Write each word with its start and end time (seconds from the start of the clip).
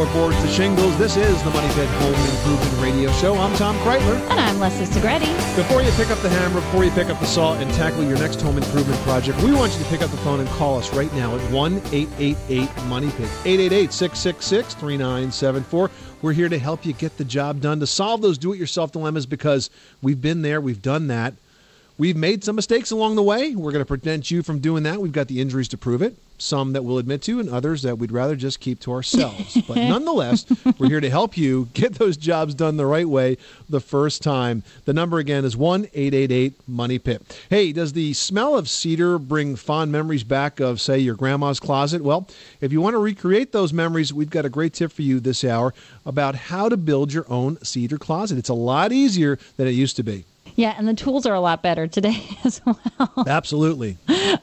floorboards 0.00 0.40
to 0.42 0.48
shingles. 0.48 0.96
This 0.96 1.16
is 1.18 1.42
the 1.42 1.50
Money 1.50 1.68
Pit 1.74 1.86
Home 1.86 2.14
Improvement 2.14 2.82
Radio 2.82 3.12
Show. 3.12 3.34
I'm 3.34 3.54
Tom 3.56 3.76
Kraeutler. 3.80 4.16
And 4.30 4.40
I'm 4.40 4.58
Leslie 4.58 4.86
Segrete. 4.86 5.26
Before 5.56 5.82
you 5.82 5.90
pick 5.92 6.08
up 6.10 6.18
the 6.20 6.30
hammer, 6.30 6.62
before 6.62 6.84
you 6.84 6.90
pick 6.92 7.08
up 7.08 7.20
the 7.20 7.26
saw 7.26 7.52
and 7.58 7.70
tackle 7.74 8.04
your 8.04 8.16
next 8.18 8.40
home 8.40 8.56
improvement 8.56 8.98
project, 9.02 9.42
we 9.42 9.52
want 9.52 9.72
you 9.74 9.78
to 9.78 9.84
pick 9.90 10.00
up 10.00 10.10
the 10.10 10.16
phone 10.18 10.40
and 10.40 10.48
call 10.50 10.78
us 10.78 10.90
right 10.94 11.12
now 11.12 11.36
at 11.36 11.52
1 11.52 11.76
888 11.92 12.84
Money 12.84 13.10
Pit. 13.10 13.28
888 13.44 13.92
666 13.92 14.74
3974. 14.74 15.90
We're 16.22 16.32
here 16.32 16.48
to 16.48 16.58
help 16.58 16.86
you 16.86 16.94
get 16.94 17.18
the 17.18 17.24
job 17.24 17.60
done, 17.60 17.80
to 17.80 17.86
solve 17.86 18.22
those 18.22 18.38
do 18.38 18.54
it 18.54 18.58
yourself 18.58 18.92
dilemmas 18.92 19.26
because 19.26 19.68
we've 20.00 20.22
been 20.22 20.40
there, 20.40 20.62
we've 20.62 20.80
done 20.80 21.08
that. 21.08 21.34
We've 21.98 22.16
made 22.16 22.42
some 22.42 22.56
mistakes 22.56 22.90
along 22.90 23.16
the 23.16 23.22
way. 23.22 23.54
We're 23.54 23.72
going 23.72 23.84
to 23.84 23.86
prevent 23.86 24.30
you 24.30 24.42
from 24.42 24.60
doing 24.60 24.84
that. 24.84 24.98
We've 25.02 25.12
got 25.12 25.28
the 25.28 25.42
injuries 25.42 25.68
to 25.68 25.76
prove 25.76 26.00
it, 26.00 26.16
some 26.40 26.72
that 26.72 26.84
we'll 26.84 26.98
admit 26.98 27.22
to, 27.22 27.40
and 27.40 27.48
others 27.50 27.82
that 27.82 27.98
we'd 27.98 28.12
rather 28.12 28.36
just 28.36 28.60
keep 28.60 28.80
to 28.80 28.92
ourselves. 28.92 29.60
but 29.68 29.76
nonetheless, 29.76 30.46
we're 30.78 30.88
here 30.88 31.00
to 31.00 31.10
help 31.10 31.36
you 31.36 31.68
get 31.74 31.94
those 31.94 32.16
jobs 32.16 32.54
done 32.54 32.76
the 32.76 32.86
right 32.86 33.08
way 33.08 33.36
the 33.68 33.80
first 33.80 34.22
time. 34.22 34.62
The 34.84 34.92
number 34.92 35.18
again 35.18 35.44
is 35.44 35.56
1 35.56 35.84
888 35.92 36.68
Money 36.68 36.98
Pit. 36.98 37.44
Hey, 37.48 37.72
does 37.72 37.92
the 37.92 38.12
smell 38.14 38.56
of 38.56 38.68
cedar 38.68 39.18
bring 39.18 39.56
fond 39.56 39.92
memories 39.92 40.24
back 40.24 40.60
of, 40.60 40.80
say, 40.80 40.98
your 40.98 41.14
grandma's 41.14 41.60
closet? 41.60 42.02
Well, 42.02 42.28
if 42.60 42.72
you 42.72 42.80
want 42.80 42.94
to 42.94 42.98
recreate 42.98 43.52
those 43.52 43.72
memories, 43.72 44.12
we've 44.12 44.30
got 44.30 44.44
a 44.44 44.50
great 44.50 44.72
tip 44.72 44.92
for 44.92 45.02
you 45.02 45.20
this 45.20 45.44
hour 45.44 45.74
about 46.06 46.34
how 46.34 46.68
to 46.68 46.76
build 46.76 47.12
your 47.12 47.26
own 47.28 47.62
cedar 47.62 47.98
closet. 47.98 48.38
It's 48.38 48.48
a 48.48 48.54
lot 48.54 48.92
easier 48.92 49.38
than 49.56 49.66
it 49.66 49.72
used 49.72 49.96
to 49.96 50.02
be. 50.02 50.24
Yeah, 50.56 50.74
and 50.76 50.86
the 50.86 50.94
tools 50.94 51.26
are 51.26 51.34
a 51.34 51.40
lot 51.40 51.62
better 51.62 51.86
today 51.86 52.22
as 52.44 52.60
well. 52.66 53.24
Absolutely. 53.26 53.96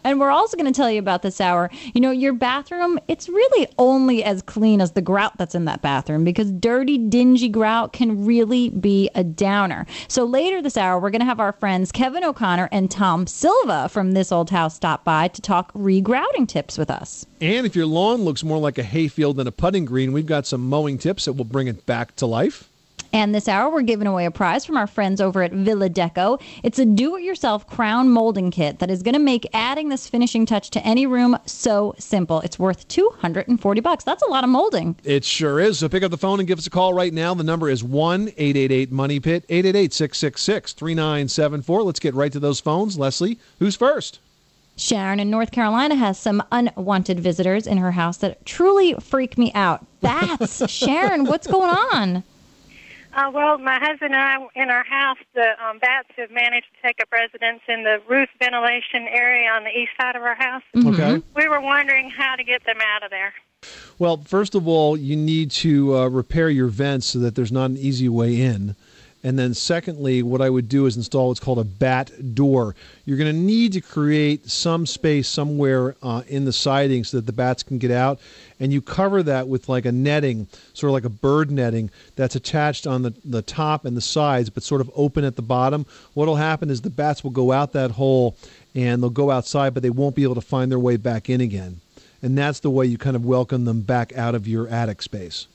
And 0.03 0.19
we're 0.19 0.31
also 0.31 0.57
going 0.57 0.71
to 0.71 0.75
tell 0.75 0.89
you 0.89 0.99
about 0.99 1.21
this 1.21 1.39
hour. 1.39 1.69
You 1.93 2.01
know, 2.01 2.11
your 2.11 2.33
bathroom, 2.33 2.99
it's 3.07 3.29
really 3.29 3.67
only 3.77 4.23
as 4.23 4.41
clean 4.41 4.81
as 4.81 4.93
the 4.93 5.01
grout 5.01 5.37
that's 5.37 5.53
in 5.53 5.65
that 5.65 5.81
bathroom 5.81 6.23
because 6.23 6.51
dirty, 6.51 6.97
dingy 6.97 7.49
grout 7.49 7.93
can 7.93 8.25
really 8.25 8.69
be 8.69 9.09
a 9.15 9.23
downer. 9.23 9.85
So 10.07 10.23
later 10.23 10.61
this 10.61 10.77
hour, 10.77 10.99
we're 10.99 11.11
going 11.11 11.19
to 11.21 11.25
have 11.25 11.39
our 11.39 11.51
friends 11.51 11.91
Kevin 11.91 12.23
O'Connor 12.23 12.69
and 12.71 12.89
Tom 12.89 13.27
Silva 13.27 13.89
from 13.89 14.13
This 14.13 14.31
Old 14.31 14.49
House 14.49 14.75
stop 14.75 15.03
by 15.03 15.27
to 15.27 15.41
talk 15.41 15.71
regrouting 15.73 16.47
tips 16.47 16.77
with 16.77 16.89
us. 16.89 17.25
And 17.41 17.65
if 17.65 17.75
your 17.75 17.85
lawn 17.85 18.21
looks 18.21 18.43
more 18.43 18.57
like 18.57 18.77
a 18.77 18.83
hayfield 18.83 19.37
than 19.37 19.47
a 19.47 19.51
putting 19.51 19.85
green, 19.85 20.13
we've 20.13 20.25
got 20.25 20.47
some 20.47 20.67
mowing 20.67 20.97
tips 20.97 21.25
that 21.25 21.33
will 21.33 21.45
bring 21.45 21.67
it 21.67 21.85
back 21.85 22.15
to 22.17 22.25
life. 22.25 22.69
And 23.13 23.33
this 23.33 23.47
hour, 23.47 23.69
we're 23.71 23.81
giving 23.81 24.07
away 24.07 24.25
a 24.25 24.31
prize 24.31 24.65
from 24.65 24.77
our 24.77 24.87
friends 24.87 25.21
over 25.21 25.41
at 25.43 25.51
Villa 25.51 25.89
Deco. 25.89 26.41
It's 26.63 26.79
a 26.79 26.85
do 26.85 27.15
it 27.15 27.23
yourself 27.23 27.67
crown 27.67 28.09
molding 28.09 28.51
kit 28.51 28.79
that 28.79 28.89
is 28.89 29.03
going 29.03 29.13
to 29.13 29.19
make 29.19 29.47
adding 29.53 29.89
this 29.89 30.07
finishing 30.07 30.45
touch 30.45 30.69
to 30.71 30.85
any 30.85 31.05
room 31.05 31.37
so 31.45 31.95
simple. 31.97 32.41
It's 32.41 32.59
worth 32.59 32.87
240 32.87 33.81
bucks. 33.81 34.03
That's 34.03 34.23
a 34.23 34.29
lot 34.29 34.43
of 34.43 34.49
molding. 34.49 34.95
It 35.03 35.23
sure 35.23 35.59
is. 35.59 35.79
So 35.79 35.89
pick 35.89 36.03
up 36.03 36.11
the 36.11 36.17
phone 36.17 36.39
and 36.39 36.47
give 36.47 36.59
us 36.59 36.67
a 36.67 36.71
call 36.71 36.93
right 36.93 37.13
now. 37.13 37.33
The 37.33 37.43
number 37.43 37.69
is 37.69 37.83
1 37.83 38.29
888 38.29 38.91
Money 38.91 39.19
Pit, 39.19 39.45
888 39.49 39.93
666 39.93 40.73
3974. 40.73 41.83
Let's 41.83 41.99
get 41.99 42.13
right 42.13 42.31
to 42.31 42.39
those 42.39 42.59
phones. 42.59 42.97
Leslie, 42.97 43.39
who's 43.59 43.75
first? 43.75 44.19
Sharon 44.77 45.19
in 45.19 45.31
North 45.31 45.51
Carolina 45.51 45.95
has 45.95 46.19
some 46.19 46.43
unwanted 46.51 47.19
visitors 47.19 47.65
in 47.65 47.79
her 47.79 47.91
house 47.91 48.17
that 48.17 48.45
truly 48.45 48.93
freak 48.95 49.37
me 49.37 49.51
out. 49.55 49.85
Bats. 50.01 50.69
Sharon, 50.71 51.25
what's 51.25 51.47
going 51.47 51.71
on? 51.71 52.23
Uh, 53.17 53.31
well, 53.33 53.57
my 53.57 53.79
husband 53.79 54.13
and 54.13 54.15
I, 54.15 54.37
in 54.53 54.69
our 54.69 54.83
house, 54.83 55.17
the 55.33 55.47
um, 55.65 55.79
bats 55.79 56.09
have 56.17 56.29
managed 56.29 56.67
to 56.75 56.87
take 56.87 57.01
up 57.01 57.11
residence 57.11 57.61
in 57.67 57.83
the 57.83 57.99
roof 58.07 58.29
ventilation 58.39 59.07
area 59.09 59.49
on 59.49 59.63
the 59.63 59.71
east 59.71 59.89
side 59.99 60.15
of 60.15 60.21
our 60.21 60.35
house. 60.35 60.61
Okay. 60.75 61.23
We 61.35 61.47
were 61.47 61.59
wondering 61.59 62.11
how 62.11 62.35
to 62.35 62.43
get 62.43 62.63
them 62.65 62.77
out 62.79 63.01
of 63.01 63.09
there. 63.09 63.33
Well, 63.97 64.17
first 64.17 64.53
of 64.53 64.67
all, 64.67 64.95
you 64.95 65.15
need 65.15 65.49
to 65.51 65.97
uh, 65.97 66.07
repair 66.09 66.51
your 66.51 66.67
vents 66.67 67.07
so 67.07 67.17
that 67.19 67.33
there's 67.33 67.51
not 67.51 67.71
an 67.71 67.77
easy 67.77 68.07
way 68.07 68.39
in. 68.39 68.75
And 69.27 69.37
then, 69.37 69.53
secondly, 69.53 70.23
what 70.23 70.41
I 70.41 70.49
would 70.49 70.69
do 70.69 70.85
is 70.85 70.95
install 70.95 71.27
what's 71.27 71.41
called 71.41 71.59
a 71.59 71.65
bat 71.65 72.33
door. 72.33 72.77
You're 73.03 73.17
going 73.17 73.35
to 73.35 73.37
need 73.37 73.73
to 73.73 73.81
create 73.81 74.49
some 74.49 74.85
space 74.85 75.27
somewhere 75.27 75.97
uh, 76.01 76.21
in 76.29 76.45
the 76.45 76.53
siding 76.53 77.03
so 77.03 77.17
that 77.17 77.25
the 77.25 77.33
bats 77.33 77.61
can 77.61 77.77
get 77.77 77.91
out. 77.91 78.21
And 78.57 78.71
you 78.71 78.81
cover 78.81 79.21
that 79.23 79.49
with 79.49 79.67
like 79.67 79.83
a 79.83 79.91
netting, 79.91 80.47
sort 80.73 80.91
of 80.91 80.93
like 80.93 81.03
a 81.03 81.09
bird 81.09 81.51
netting, 81.51 81.91
that's 82.15 82.37
attached 82.37 82.87
on 82.87 83.01
the, 83.01 83.13
the 83.25 83.41
top 83.41 83.83
and 83.83 83.97
the 83.97 84.01
sides, 84.01 84.49
but 84.49 84.63
sort 84.63 84.79
of 84.79 84.89
open 84.95 85.25
at 85.25 85.35
the 85.35 85.41
bottom. 85.41 85.85
What 86.13 86.29
will 86.29 86.37
happen 86.37 86.69
is 86.69 86.79
the 86.79 86.89
bats 86.89 87.21
will 87.21 87.31
go 87.31 87.51
out 87.51 87.73
that 87.73 87.91
hole 87.91 88.37
and 88.75 89.03
they'll 89.03 89.09
go 89.09 89.29
outside, 89.29 89.73
but 89.73 89.83
they 89.83 89.89
won't 89.89 90.15
be 90.15 90.23
able 90.23 90.35
to 90.35 90.41
find 90.41 90.71
their 90.71 90.79
way 90.79 90.95
back 90.95 91.29
in 91.29 91.41
again. 91.41 91.81
And 92.21 92.37
that's 92.37 92.61
the 92.61 92.69
way 92.69 92.85
you 92.85 92.97
kind 92.97 93.17
of 93.17 93.25
welcome 93.25 93.65
them 93.65 93.81
back 93.81 94.17
out 94.17 94.35
of 94.35 94.47
your 94.47 94.69
attic 94.69 95.01
space. 95.01 95.47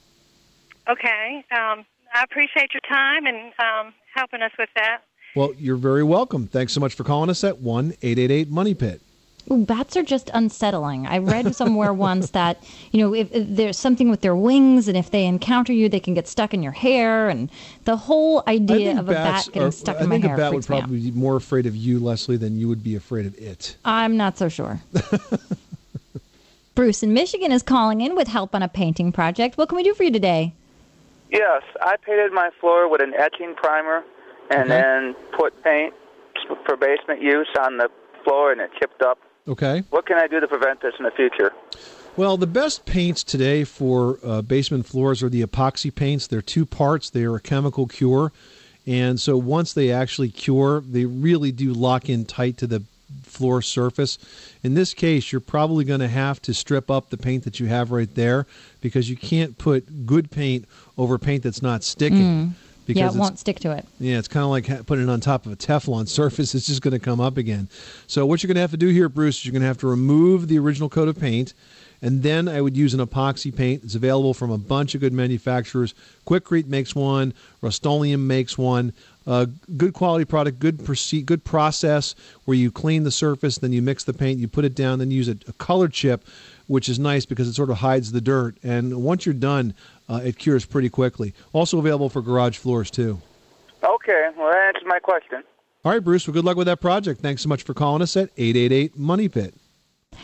Okay. 0.86 1.42
Um, 1.50 1.86
I 2.14 2.24
appreciate 2.24 2.70
your 2.74 2.80
time 2.88 3.26
and 3.26 3.52
um, 3.58 3.94
helping 4.14 4.42
us 4.42 4.52
with 4.58 4.68
that. 4.76 4.98
Well, 5.34 5.52
you're 5.56 5.76
very 5.76 6.02
welcome. 6.04 6.46
Thanks 6.46 6.72
so 6.72 6.80
much 6.80 6.94
for 6.94 7.04
calling 7.04 7.30
us 7.30 7.42
at 7.44 7.58
1 7.58 7.94
888 8.02 8.50
Money 8.50 8.74
Pit. 8.74 9.00
Ooh, 9.50 9.64
bats 9.64 9.96
are 9.96 10.02
just 10.04 10.30
unsettling. 10.34 11.06
I 11.06 11.18
read 11.18 11.56
somewhere 11.56 11.92
once 12.10 12.30
that, 12.30 12.62
you 12.92 13.00
know, 13.00 13.12
if, 13.14 13.32
if 13.34 13.44
there's 13.48 13.76
something 13.78 14.08
with 14.08 14.20
their 14.20 14.36
wings 14.36 14.86
and 14.88 14.96
if 14.96 15.10
they 15.10 15.24
encounter 15.26 15.72
you, 15.72 15.88
they 15.88 15.98
can 15.98 16.14
get 16.14 16.28
stuck 16.28 16.54
in 16.54 16.62
your 16.62 16.72
hair. 16.72 17.28
And 17.28 17.50
the 17.84 17.96
whole 17.96 18.44
idea 18.46 18.92
of 18.98 19.08
a 19.08 19.12
bat 19.12 19.46
getting 19.46 19.62
are- 19.62 19.72
stuck 19.72 19.96
I 19.96 20.02
in 20.04 20.08
my 20.10 20.14
think 20.16 20.26
hair 20.26 20.34
a 20.34 20.38
bat 20.38 20.52
would 20.52 20.64
freaks 20.64 20.68
me 20.70 20.76
out. 20.76 20.80
probably 20.82 21.10
be 21.10 21.18
more 21.18 21.36
afraid 21.36 21.66
of 21.66 21.74
you, 21.74 21.98
Leslie, 21.98 22.36
than 22.36 22.58
you 22.58 22.68
would 22.68 22.84
be 22.84 22.94
afraid 22.94 23.26
of 23.26 23.36
it. 23.38 23.76
I'm 23.84 24.16
not 24.16 24.38
so 24.38 24.48
sure. 24.48 24.80
Bruce 26.74 27.02
in 27.02 27.12
Michigan 27.12 27.52
is 27.52 27.62
calling 27.62 28.00
in 28.00 28.14
with 28.14 28.28
help 28.28 28.54
on 28.54 28.62
a 28.62 28.68
painting 28.68 29.12
project. 29.12 29.58
What 29.58 29.68
can 29.68 29.76
we 29.76 29.82
do 29.82 29.92
for 29.94 30.04
you 30.04 30.10
today? 30.10 30.54
Yes, 31.32 31.62
I 31.80 31.96
painted 31.96 32.32
my 32.32 32.50
floor 32.60 32.90
with 32.90 33.00
an 33.00 33.14
etching 33.18 33.54
primer 33.56 34.04
and 34.50 34.70
then 34.70 35.14
put 35.36 35.64
paint 35.64 35.94
for 36.66 36.76
basement 36.76 37.22
use 37.22 37.48
on 37.58 37.78
the 37.78 37.88
floor 38.22 38.52
and 38.52 38.60
it 38.60 38.70
chipped 38.78 39.02
up. 39.02 39.18
Okay. 39.48 39.82
What 39.90 40.06
can 40.06 40.18
I 40.18 40.26
do 40.26 40.40
to 40.40 40.46
prevent 40.46 40.82
this 40.82 40.92
in 40.98 41.04
the 41.04 41.10
future? 41.10 41.52
Well, 42.16 42.36
the 42.36 42.46
best 42.46 42.84
paints 42.84 43.24
today 43.24 43.64
for 43.64 44.18
uh, 44.22 44.42
basement 44.42 44.84
floors 44.84 45.22
are 45.22 45.30
the 45.30 45.42
epoxy 45.42 45.92
paints. 45.92 46.26
They're 46.26 46.42
two 46.42 46.66
parts, 46.66 47.08
they're 47.08 47.34
a 47.34 47.40
chemical 47.40 47.86
cure. 47.86 48.30
And 48.86 49.18
so 49.18 49.38
once 49.38 49.72
they 49.72 49.90
actually 49.90 50.28
cure, 50.28 50.80
they 50.80 51.06
really 51.06 51.52
do 51.52 51.72
lock 51.72 52.10
in 52.10 52.26
tight 52.26 52.58
to 52.58 52.66
the 52.66 52.82
floor 53.22 53.62
surface. 53.62 54.18
In 54.62 54.74
this 54.74 54.94
case, 54.94 55.32
you're 55.32 55.40
probably 55.40 55.84
going 55.84 56.00
to 56.00 56.08
have 56.08 56.40
to 56.42 56.54
strip 56.54 56.90
up 56.90 57.10
the 57.10 57.16
paint 57.16 57.44
that 57.44 57.60
you 57.60 57.66
have 57.66 57.90
right 57.90 58.12
there 58.14 58.46
because 58.80 59.08
you 59.08 59.16
can't 59.16 59.58
put 59.58 60.06
good 60.06 60.30
paint 60.30 60.66
over 60.96 61.18
paint 61.18 61.42
that's 61.42 61.62
not 61.62 61.82
sticking. 61.84 62.54
Because 62.86 63.00
yeah, 63.00 63.16
it 63.16 63.20
won't 63.20 63.38
stick 63.38 63.60
to 63.60 63.70
it. 63.70 63.86
Yeah, 64.00 64.18
it's 64.18 64.28
kind 64.28 64.42
of 64.42 64.50
like 64.50 64.86
putting 64.86 65.04
it 65.04 65.10
on 65.10 65.20
top 65.20 65.46
of 65.46 65.52
a 65.52 65.56
Teflon 65.56 66.08
surface. 66.08 66.54
It's 66.54 66.66
just 66.66 66.82
going 66.82 66.92
to 66.92 66.98
come 66.98 67.20
up 67.20 67.36
again. 67.36 67.68
So 68.06 68.26
what 68.26 68.42
you're 68.42 68.48
going 68.48 68.56
to 68.56 68.60
have 68.60 68.72
to 68.72 68.76
do 68.76 68.88
here, 68.88 69.08
Bruce, 69.08 69.38
is 69.38 69.46
you're 69.46 69.52
going 69.52 69.62
to 69.62 69.68
have 69.68 69.78
to 69.78 69.86
remove 69.86 70.48
the 70.48 70.58
original 70.58 70.88
coat 70.88 71.08
of 71.08 71.18
paint, 71.18 71.54
and 72.00 72.24
then 72.24 72.48
I 72.48 72.60
would 72.60 72.76
use 72.76 72.92
an 72.92 73.00
epoxy 73.00 73.54
paint. 73.54 73.84
It's 73.84 73.94
available 73.94 74.34
from 74.34 74.50
a 74.50 74.58
bunch 74.58 74.96
of 74.96 75.00
good 75.00 75.12
manufacturers. 75.12 75.94
Quikrete 76.26 76.66
makes 76.66 76.96
one. 76.96 77.32
Rust-Oleum 77.60 78.26
makes 78.26 78.58
one. 78.58 78.92
Uh, 79.26 79.46
good 79.76 79.94
quality 79.94 80.24
product, 80.24 80.58
good 80.58 80.78
proce- 80.78 81.24
good 81.24 81.44
process 81.44 82.14
where 82.44 82.56
you 82.56 82.70
clean 82.70 83.04
the 83.04 83.10
surface, 83.10 83.58
then 83.58 83.72
you 83.72 83.82
mix 83.82 84.04
the 84.04 84.12
paint, 84.12 84.38
you 84.38 84.48
put 84.48 84.64
it 84.64 84.74
down, 84.74 84.98
then 84.98 85.10
you 85.10 85.16
use 85.16 85.28
a, 85.28 85.36
a 85.48 85.52
color 85.54 85.88
chip, 85.88 86.24
which 86.66 86.88
is 86.88 86.98
nice 86.98 87.24
because 87.24 87.48
it 87.48 87.54
sort 87.54 87.70
of 87.70 87.78
hides 87.78 88.12
the 88.12 88.20
dirt. 88.20 88.56
And 88.62 89.02
once 89.02 89.24
you're 89.26 89.34
done, 89.34 89.74
uh, 90.08 90.20
it 90.24 90.38
cures 90.38 90.64
pretty 90.64 90.88
quickly. 90.88 91.34
Also 91.52 91.78
available 91.78 92.08
for 92.08 92.22
garage 92.22 92.58
floors 92.58 92.90
too. 92.90 93.20
Okay, 93.84 94.28
well, 94.36 94.50
that 94.50 94.74
answers 94.74 94.84
my 94.86 94.98
question. 94.98 95.42
All 95.84 95.92
right, 95.92 96.02
Bruce. 96.02 96.26
Well, 96.26 96.34
good 96.34 96.44
luck 96.44 96.56
with 96.56 96.68
that 96.68 96.80
project. 96.80 97.20
Thanks 97.20 97.42
so 97.42 97.48
much 97.48 97.64
for 97.64 97.74
calling 97.74 98.02
us 98.02 98.16
at 98.16 98.30
888 98.36 98.96
Money 98.96 99.28
Pit. 99.28 99.54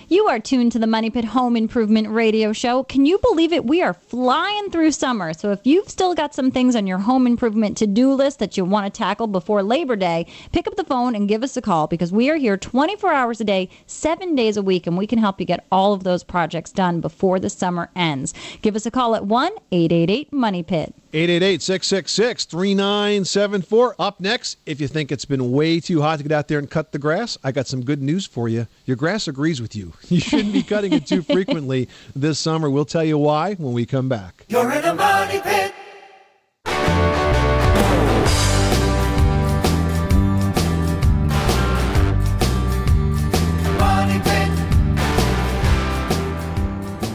You 0.06 0.26
are 0.28 0.38
tuned 0.38 0.72
to 0.72 0.78
the 0.78 0.86
Money 0.86 1.10
Pit 1.10 1.24
Home 1.24 1.56
Improvement 1.56 2.08
Radio 2.08 2.52
Show. 2.52 2.84
Can 2.84 3.04
you 3.04 3.18
believe 3.18 3.52
it? 3.52 3.64
We 3.64 3.82
are 3.82 3.92
flying 3.92 4.70
through 4.70 4.92
summer. 4.92 5.34
So 5.34 5.50
if 5.50 5.66
you've 5.66 5.88
still 5.88 6.14
got 6.14 6.34
some 6.34 6.50
things 6.50 6.76
on 6.76 6.86
your 6.86 6.98
home 6.98 7.26
improvement 7.26 7.76
to 7.78 7.86
do 7.86 8.12
list 8.12 8.38
that 8.38 8.56
you 8.56 8.64
want 8.64 8.86
to 8.86 8.96
tackle 8.96 9.26
before 9.26 9.62
Labor 9.62 9.96
Day, 9.96 10.26
pick 10.52 10.66
up 10.66 10.76
the 10.76 10.84
phone 10.84 11.14
and 11.14 11.28
give 11.28 11.42
us 11.42 11.56
a 11.56 11.62
call 11.62 11.88
because 11.88 12.12
we 12.12 12.30
are 12.30 12.36
here 12.36 12.56
24 12.56 13.12
hours 13.12 13.40
a 13.40 13.44
day, 13.44 13.68
seven 13.86 14.34
days 14.34 14.56
a 14.56 14.62
week, 14.62 14.86
and 14.86 14.96
we 14.96 15.06
can 15.06 15.18
help 15.18 15.40
you 15.40 15.46
get 15.46 15.66
all 15.72 15.92
of 15.92 16.04
those 16.04 16.22
projects 16.22 16.70
done 16.70 17.00
before 17.00 17.40
the 17.40 17.50
summer 17.50 17.90
ends. 17.96 18.32
Give 18.62 18.76
us 18.76 18.86
a 18.86 18.90
call 18.90 19.14
at 19.16 19.26
1 19.26 19.52
888 19.72 20.32
Money 20.32 20.62
Pit. 20.62 20.94
888 21.12 21.62
666 21.62 22.44
3974. 22.44 23.96
Up 23.98 24.20
next, 24.20 24.58
if 24.66 24.80
you 24.80 24.88
think 24.88 25.10
it's 25.10 25.24
been 25.24 25.52
way 25.52 25.80
too 25.80 26.02
hot 26.02 26.18
to 26.18 26.22
get 26.22 26.32
out 26.32 26.48
there 26.48 26.58
and 26.58 26.70
cut 26.70 26.92
the 26.92 26.98
grass, 26.98 27.38
I 27.42 27.50
got 27.50 27.66
some 27.66 27.82
good 27.82 28.02
news 28.02 28.26
for 28.26 28.48
you. 28.48 28.66
Your 28.84 28.96
grass 28.96 29.26
agrees 29.26 29.60
with 29.62 29.74
you. 29.74 29.92
You 30.08 30.20
shouldn't 30.20 30.52
be 30.52 30.62
cutting 30.62 30.92
it 30.94 31.06
too 31.06 31.22
frequently 31.34 31.88
this 32.16 32.38
summer. 32.38 32.68
We'll 32.68 32.84
tell 32.84 33.04
you 33.04 33.18
why 33.18 33.54
when 33.54 33.72
we 33.72 33.86
come 33.86 34.08
back. 34.08 34.44
You're 34.48 34.72
in 34.72 34.84
a 34.84 34.94
money 34.94 35.40
pit. 35.40 35.74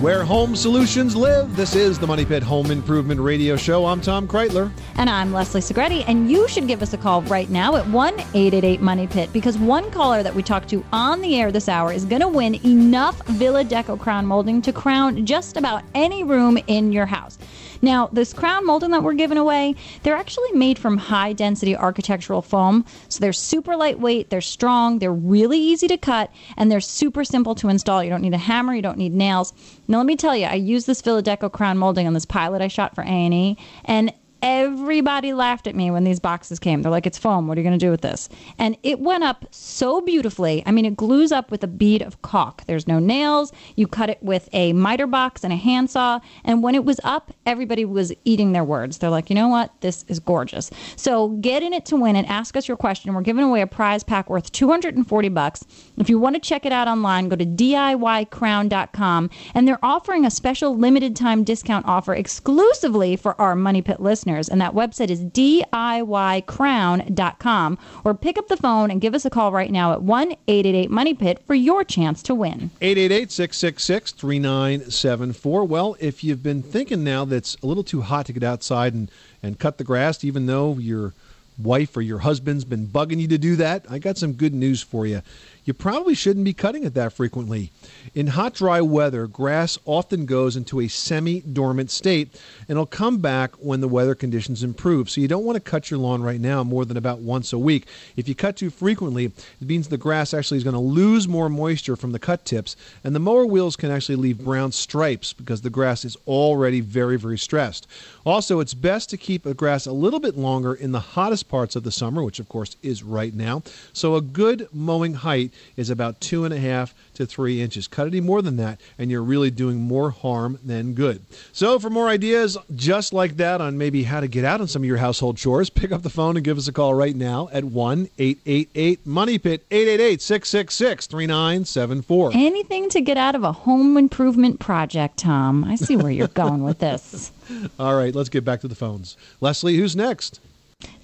Where 0.03 0.25
home 0.25 0.53
solutions 0.57 1.15
live, 1.15 1.55
this 1.55 1.75
is 1.75 1.97
the 1.97 2.05
Money 2.05 2.25
Pit 2.25 2.43
Home 2.43 2.71
Improvement 2.71 3.21
Radio 3.21 3.55
Show. 3.55 3.85
I'm 3.85 4.01
Tom 4.01 4.27
Kraeutler. 4.27 4.69
And 4.97 5.09
I'm 5.09 5.31
Leslie 5.31 5.61
Segrete, 5.61 6.03
and 6.09 6.29
you 6.29 6.45
should 6.49 6.67
give 6.67 6.81
us 6.81 6.91
a 6.91 6.97
call 6.97 7.21
right 7.21 7.49
now 7.49 7.77
at 7.77 7.87
1 7.87 8.19
888 8.19 8.81
Money 8.81 9.07
Pit 9.07 9.31
because 9.31 9.57
one 9.57 9.89
caller 9.91 10.21
that 10.21 10.35
we 10.35 10.43
talked 10.43 10.67
to 10.71 10.83
on 10.91 11.21
the 11.21 11.39
air 11.39 11.53
this 11.53 11.69
hour 11.69 11.93
is 11.93 12.03
going 12.03 12.19
to 12.19 12.27
win 12.27 12.55
enough 12.65 13.25
Villa 13.27 13.63
Deco 13.63 13.97
crown 13.97 14.25
molding 14.25 14.61
to 14.63 14.73
crown 14.73 15.25
just 15.25 15.55
about 15.55 15.85
any 15.95 16.25
room 16.25 16.57
in 16.67 16.91
your 16.91 17.05
house. 17.05 17.39
Now, 17.83 18.07
this 18.13 18.31
crown 18.31 18.65
molding 18.65 18.91
that 18.91 19.03
we're 19.03 19.13
giving 19.13 19.37
away, 19.37 19.75
they're 20.03 20.15
actually 20.15 20.53
made 20.53 20.79
from 20.79 20.97
high 20.97 21.33
density 21.33 21.75
architectural 21.75 22.41
foam. 22.41 22.85
So 23.09 23.19
they're 23.19 23.33
super 23.33 23.75
lightweight, 23.75 24.29
they're 24.29 24.39
strong, 24.39 24.99
they're 24.99 25.11
really 25.11 25.59
easy 25.59 25.89
to 25.89 25.97
cut, 25.97 26.31
and 26.55 26.71
they're 26.71 26.79
super 26.79 27.25
simple 27.25 27.55
to 27.55 27.67
install. 27.67 28.01
You 28.01 28.09
don't 28.09 28.21
need 28.21 28.33
a 28.33 28.37
hammer, 28.37 28.73
you 28.73 28.81
don't 28.81 28.97
need 28.97 29.13
nails. 29.13 29.53
Now, 29.89 29.97
let 29.97 30.07
me 30.07 30.15
tell 30.15 30.35
you, 30.35 30.45
I 30.45 30.53
used 30.53 30.87
this 30.87 31.01
Deco 31.01 31.51
crown 31.51 31.77
molding 31.77 32.07
on 32.07 32.13
this 32.13 32.25
pilot 32.25 32.61
I 32.61 32.69
shot 32.69 32.95
for 32.95 33.01
A&E, 33.01 33.57
and 33.83 34.13
everybody 34.43 35.31
laughed 35.31 35.67
at 35.67 35.73
me 35.73 35.89
when 35.89 36.03
these 36.03 36.19
boxes 36.19 36.59
came. 36.59 36.81
They're 36.81 36.91
like, 36.91 37.07
it's 37.07 37.17
foam. 37.17 37.47
What 37.47 37.57
are 37.57 37.61
you 37.61 37.67
going 37.67 37.79
to 37.79 37.83
do 37.83 37.89
with 37.89 38.01
this? 38.01 38.27
And 38.59 38.75
it 38.83 38.99
went 38.99 39.23
up 39.23 39.45
so 39.51 40.01
beautifully. 40.01 40.61
I 40.65 40.71
mean, 40.71 40.83
it 40.83 40.97
glues 40.97 41.31
up 41.31 41.49
with 41.49 41.63
a 41.63 41.67
bead 41.67 42.01
of 42.01 42.21
caulk. 42.23 42.65
There's 42.65 42.85
no 42.85 42.99
nails. 42.99 43.53
You 43.77 43.87
cut 43.87 44.09
it 44.09 44.21
with 44.21 44.49
a 44.51 44.73
miter 44.73 45.07
box 45.07 45.45
and 45.45 45.53
a 45.53 45.55
handsaw. 45.55 46.19
And 46.43 46.61
when 46.61 46.75
it 46.75 46.83
was 46.83 46.99
up, 47.05 47.31
everybody 47.45 47.85
was 47.85 48.11
eating 48.25 48.51
their 48.51 48.65
words. 48.65 48.97
They're 48.97 49.09
like, 49.09 49.29
you 49.29 49.35
know 49.35 49.47
what? 49.47 49.71
This 49.79 50.03
is 50.09 50.19
gorgeous. 50.19 50.69
So 50.97 51.29
get 51.29 51.63
in 51.63 51.71
it 51.71 51.85
to 51.85 51.95
win 51.95 52.17
it. 52.17 52.25
Ask 52.27 52.57
us 52.57 52.67
your 52.67 52.75
question. 52.75 53.13
We're 53.13 53.21
giving 53.21 53.45
away 53.45 53.61
a 53.61 53.67
prize 53.67 54.03
pack 54.03 54.29
worth 54.29 54.51
240 54.51 55.29
bucks. 55.29 55.63
If 55.97 56.09
you 56.09 56.19
want 56.19 56.35
to 56.35 56.41
check 56.41 56.65
it 56.65 56.73
out 56.73 56.89
online, 56.89 57.29
go 57.29 57.37
to 57.37 57.45
DIYcrown.com. 57.45 59.29
And 59.55 59.65
they're 59.65 59.79
offering 59.85 60.25
a 60.25 60.31
special 60.31 60.77
limited 60.77 61.15
time 61.15 61.45
discount 61.45 61.85
offer 61.85 62.13
exclusively 62.13 63.15
for 63.15 63.39
our 63.39 63.55
Money 63.55 63.81
Pit 63.81 64.01
listeners. 64.01 64.32
And 64.49 64.61
that 64.61 64.73
website 64.73 65.09
is 65.09 65.23
DIYcrown.com. 65.23 67.77
Or 68.03 68.13
pick 68.13 68.37
up 68.37 68.47
the 68.47 68.57
phone 68.57 68.91
and 68.91 69.01
give 69.01 69.15
us 69.15 69.25
a 69.25 69.29
call 69.29 69.51
right 69.51 69.71
now 69.71 69.93
at 69.93 70.01
1 70.01 70.31
888 70.47 70.91
Money 70.91 71.13
Pit 71.13 71.41
for 71.45 71.55
your 71.55 71.83
chance 71.83 72.23
to 72.23 72.35
win. 72.35 72.71
888 72.81 73.31
666 73.31 74.11
3974. 74.13 75.65
Well, 75.65 75.95
if 75.99 76.23
you've 76.23 76.43
been 76.43 76.61
thinking 76.61 77.03
now 77.03 77.25
that 77.25 77.35
it's 77.35 77.57
a 77.61 77.65
little 77.65 77.83
too 77.83 78.01
hot 78.01 78.25
to 78.27 78.33
get 78.33 78.43
outside 78.43 78.93
and, 78.93 79.11
and 79.41 79.59
cut 79.59 79.77
the 79.77 79.83
grass, 79.83 80.23
even 80.23 80.45
though 80.45 80.75
your 80.75 81.13
wife 81.57 81.95
or 81.95 82.01
your 82.01 82.19
husband's 82.19 82.65
been 82.65 82.87
bugging 82.87 83.19
you 83.19 83.27
to 83.27 83.37
do 83.37 83.55
that, 83.57 83.85
I 83.89 83.99
got 83.99 84.17
some 84.17 84.33
good 84.33 84.53
news 84.53 84.81
for 84.81 85.05
you. 85.05 85.21
You 85.65 85.73
probably 85.73 86.13
shouldn't 86.13 86.43
be 86.43 86.53
cutting 86.53 86.83
it 86.83 86.93
that 86.95 87.13
frequently. 87.13 87.71
In 88.13 88.27
hot, 88.27 88.53
dry 88.53 88.81
weather, 88.81 89.27
grass 89.27 89.79
often 89.85 90.25
goes 90.25 90.57
into 90.57 90.81
a 90.81 90.89
semi 90.89 91.39
dormant 91.39 91.89
state 91.89 92.33
and 92.61 92.71
it'll 92.71 92.85
come 92.85 93.19
back 93.19 93.53
when 93.55 93.79
the 93.79 93.87
weather 93.87 94.13
conditions 94.13 94.63
improve. 94.63 95.09
So 95.09 95.21
you 95.21 95.29
don't 95.29 95.45
want 95.45 95.55
to 95.55 95.61
cut 95.61 95.89
your 95.89 95.99
lawn 95.99 96.21
right 96.21 96.41
now 96.41 96.63
more 96.65 96.83
than 96.83 96.97
about 96.97 97.19
once 97.19 97.53
a 97.53 97.57
week. 97.57 97.87
If 98.17 98.27
you 98.27 98.35
cut 98.35 98.57
too 98.57 98.69
frequently, 98.69 99.25
it 99.25 99.33
means 99.61 99.87
the 99.87 99.97
grass 99.97 100.33
actually 100.33 100.57
is 100.57 100.65
going 100.65 100.73
to 100.73 100.79
lose 100.79 101.27
more 101.29 101.47
moisture 101.47 101.95
from 101.95 102.11
the 102.11 102.19
cut 102.19 102.43
tips, 102.43 102.75
and 103.03 103.15
the 103.15 103.19
mower 103.19 103.45
wheels 103.45 103.75
can 103.77 103.89
actually 103.89 104.17
leave 104.17 104.43
brown 104.43 104.71
stripes 104.71 105.31
because 105.31 105.61
the 105.61 105.69
grass 105.69 106.03
is 106.03 106.17
already 106.27 106.81
very, 106.81 107.17
very 107.17 107.37
stressed. 107.37 107.87
Also, 108.25 108.59
it's 108.59 108.73
best 108.73 109.09
to 109.11 109.17
keep 109.17 109.43
the 109.43 109.53
grass 109.53 109.85
a 109.85 109.91
little 109.91 110.19
bit 110.19 110.37
longer 110.37 110.73
in 110.73 110.91
the 110.91 110.99
hottest 110.99 111.47
parts 111.47 111.75
of 111.75 111.83
the 111.83 111.91
summer, 111.91 112.23
which 112.23 112.39
of 112.39 112.49
course 112.49 112.75
is 112.81 113.01
right 113.03 113.33
now. 113.33 113.63
So 113.93 114.15
a 114.15 114.21
good 114.21 114.67
mowing 114.73 115.13
height 115.13 115.52
is 115.75 115.89
about 115.89 116.21
two 116.21 116.45
and 116.45 116.53
a 116.53 116.59
half 116.59 116.93
to 117.15 117.25
three 117.25 117.61
inches. 117.61 117.87
Cut 117.87 118.07
any 118.07 118.21
more 118.21 118.41
than 118.41 118.57
that, 118.57 118.79
and 118.97 119.11
you're 119.11 119.23
really 119.23 119.51
doing 119.51 119.79
more 119.79 120.11
harm 120.11 120.59
than 120.63 120.93
good. 120.93 121.21
So, 121.51 121.79
for 121.79 121.89
more 121.89 122.07
ideas 122.09 122.57
just 122.75 123.13
like 123.13 123.37
that 123.37 123.61
on 123.61 123.77
maybe 123.77 124.03
how 124.03 124.19
to 124.19 124.27
get 124.27 124.45
out 124.45 124.61
on 124.61 124.67
some 124.67 124.81
of 124.81 124.87
your 124.87 124.97
household 124.97 125.37
chores, 125.37 125.69
pick 125.69 125.91
up 125.91 126.01
the 126.01 126.09
phone 126.09 126.35
and 126.37 126.43
give 126.43 126.57
us 126.57 126.67
a 126.67 126.73
call 126.73 126.93
right 126.93 127.15
now 127.15 127.49
at 127.51 127.63
1 127.63 128.09
888 128.17 129.05
Money 129.05 129.37
Pit 129.37 129.65
888 129.71 130.21
666 130.21 131.07
3974. 131.07 132.31
Anything 132.33 132.89
to 132.89 133.01
get 133.01 133.17
out 133.17 133.35
of 133.35 133.43
a 133.43 133.51
home 133.51 133.97
improvement 133.97 134.59
project, 134.59 135.17
Tom. 135.17 135.63
I 135.63 135.75
see 135.75 135.95
where 135.95 136.11
you're 136.11 136.27
going 136.29 136.63
with 136.63 136.79
this. 136.79 137.31
All 137.79 137.95
right, 137.95 138.13
let's 138.13 138.29
get 138.29 138.45
back 138.45 138.61
to 138.61 138.67
the 138.67 138.75
phones. 138.75 139.17
Leslie, 139.41 139.77
who's 139.77 139.95
next? 139.95 140.39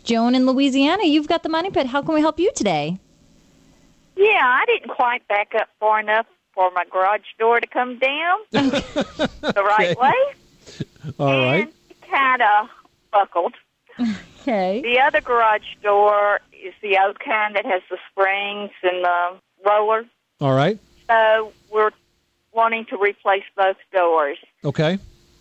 Joan 0.03 0.35
in 0.35 0.45
Louisiana, 0.45 1.05
you've 1.05 1.27
got 1.27 1.43
the 1.43 1.49
money 1.49 1.69
pit. 1.69 1.87
How 1.87 2.01
can 2.01 2.15
we 2.15 2.21
help 2.21 2.39
you 2.39 2.51
today? 2.55 2.99
Yeah, 4.19 4.41
I 4.43 4.65
didn't 4.65 4.89
quite 4.89 5.25
back 5.29 5.53
up 5.55 5.69
far 5.79 5.99
enough 6.01 6.25
for 6.53 6.69
my 6.71 6.83
garage 6.91 7.21
door 7.39 7.59
to 7.61 7.67
come 7.67 7.99
down 7.99 8.39
the 8.51 9.63
right 9.65 9.95
Okay. 9.95 9.95
way. 9.95 11.13
All 11.19 11.27
right. 11.27 11.61
and 11.63 11.69
it 11.89 12.01
kind 12.11 12.41
of 12.41 12.67
buckled. 13.11 13.53
Okay. 14.41 14.81
The 14.81 14.99
other 14.99 15.21
garage 15.21 15.75
door 15.81 16.41
is 16.51 16.73
the 16.81 16.97
old 16.97 17.19
kind 17.19 17.55
that 17.55 17.65
has 17.65 17.81
the 17.89 17.97
springs 18.11 18.71
and 18.83 19.03
the 19.05 19.35
roller. 19.65 20.03
All 20.41 20.53
right. 20.53 20.77
So 21.09 21.53
we're 21.71 21.91
wanting 22.51 22.85
to 22.85 22.97
replace 22.97 23.43
both 23.55 23.77
doors. 23.93 24.37
Okay. 24.65 24.99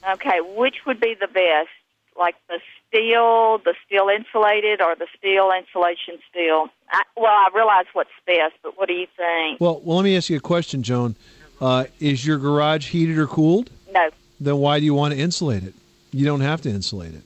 Okay, 0.08 0.40
which 0.56 0.76
would 0.86 1.00
be 1.00 1.14
the 1.20 1.26
best? 1.26 1.68
Like 2.16 2.36
the 2.48 2.60
steel, 2.88 3.58
the 3.58 3.74
steel 3.86 4.08
insulated, 4.08 4.80
or 4.80 4.94
the 4.96 5.06
steel 5.16 5.50
insulation 5.56 6.18
steel? 6.30 6.68
I, 6.90 7.02
well, 7.16 7.32
I 7.32 7.48
realize 7.54 7.86
what's 7.92 8.10
best, 8.26 8.54
but 8.62 8.78
what 8.78 8.88
do 8.88 8.94
you 8.94 9.06
think? 9.16 9.60
Well, 9.60 9.80
well, 9.84 9.98
let 9.98 10.04
me 10.04 10.16
ask 10.16 10.30
you 10.30 10.36
a 10.36 10.40
question, 10.40 10.82
Joan. 10.82 11.14
Uh, 11.60 11.84
is 12.00 12.24
your 12.26 12.38
garage 12.38 12.88
heated 12.88 13.18
or 13.18 13.26
cooled? 13.26 13.70
No. 13.92 14.10
Then 14.40 14.58
why 14.58 14.78
do 14.78 14.84
you 14.84 14.94
want 14.94 15.14
to 15.14 15.20
insulate 15.20 15.64
it? 15.64 15.74
You 16.12 16.24
don't 16.24 16.40
have 16.40 16.62
to 16.62 16.70
insulate 16.70 17.14
it. 17.14 17.22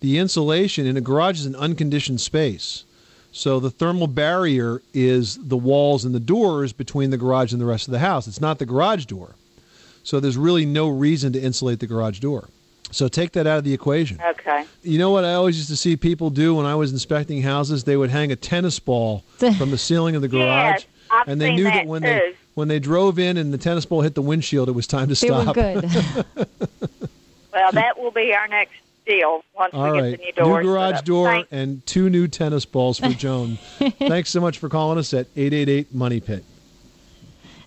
The 0.00 0.18
insulation 0.18 0.86
in 0.86 0.96
a 0.96 1.00
garage 1.00 1.40
is 1.40 1.46
an 1.46 1.56
unconditioned 1.56 2.20
space. 2.20 2.84
So 3.32 3.60
the 3.60 3.70
thermal 3.70 4.06
barrier 4.06 4.80
is 4.94 5.36
the 5.36 5.56
walls 5.56 6.04
and 6.04 6.14
the 6.14 6.20
doors 6.20 6.72
between 6.72 7.10
the 7.10 7.18
garage 7.18 7.52
and 7.52 7.60
the 7.60 7.66
rest 7.66 7.86
of 7.86 7.92
the 7.92 7.98
house. 7.98 8.26
It's 8.26 8.40
not 8.40 8.58
the 8.58 8.66
garage 8.66 9.04
door. 9.04 9.34
So 10.02 10.18
there's 10.18 10.38
really 10.38 10.64
no 10.64 10.88
reason 10.88 11.32
to 11.34 11.40
insulate 11.40 11.80
the 11.80 11.86
garage 11.86 12.20
door. 12.20 12.48
So 12.90 13.06
take 13.08 13.32
that 13.32 13.46
out 13.46 13.58
of 13.58 13.64
the 13.64 13.74
equation. 13.74 14.18
Okay. 14.20 14.64
You 14.82 14.98
know 14.98 15.10
what 15.10 15.24
I 15.24 15.34
always 15.34 15.56
used 15.56 15.68
to 15.68 15.76
see 15.76 15.96
people 15.96 16.30
do 16.30 16.54
when 16.54 16.64
I 16.66 16.74
was 16.74 16.90
inspecting 16.92 17.42
houses? 17.42 17.84
They 17.84 17.96
would 17.96 18.10
hang 18.10 18.32
a 18.32 18.36
tennis 18.36 18.78
ball 18.78 19.24
from 19.58 19.70
the 19.70 19.78
ceiling 19.78 20.16
of 20.16 20.22
the 20.22 20.28
garage, 20.28 20.80
Yes, 20.82 20.86
I've 21.10 21.28
and 21.28 21.40
they 21.40 21.48
seen 21.48 21.56
knew 21.56 21.64
that 21.64 21.86
when 21.86 22.02
they 22.02 22.34
when 22.54 22.68
they 22.68 22.78
drove 22.80 23.18
in 23.18 23.36
and 23.36 23.52
the 23.52 23.58
tennis 23.58 23.84
ball 23.84 24.00
hit 24.00 24.14
the 24.14 24.22
windshield, 24.22 24.68
it 24.68 24.72
was 24.72 24.86
time 24.86 25.08
to 25.08 25.14
They 25.14 25.30
were 25.30 25.42
stop. 25.42 25.54
good. 25.54 25.84
Well, 27.52 27.72
that 27.72 27.98
will 27.98 28.10
be 28.12 28.32
our 28.34 28.46
next 28.46 28.74
deal 29.06 29.42
once 29.56 29.74
All 29.74 29.90
we 29.90 30.00
right, 30.00 30.10
get 30.10 30.18
the 30.20 30.24
new 30.26 30.32
doors. 30.32 30.62
put 30.64 30.68
garage 30.70 31.00
door 31.02 31.26
Thank- 31.28 31.48
and 31.50 31.84
two 31.86 32.08
new 32.10 32.28
tennis 32.28 32.64
balls 32.66 32.98
for 32.98 33.08
Joan. 33.14 33.56
Thanks 33.98 34.30
so 34.30 34.40
much 34.40 34.58
for 34.58 34.68
calling 34.68 34.96
us 34.98 35.12
at 35.14 35.26
eight 35.34 35.52
eight 35.52 35.68
eight 35.68 35.92
Money 35.94 36.20
Pit. 36.20 36.44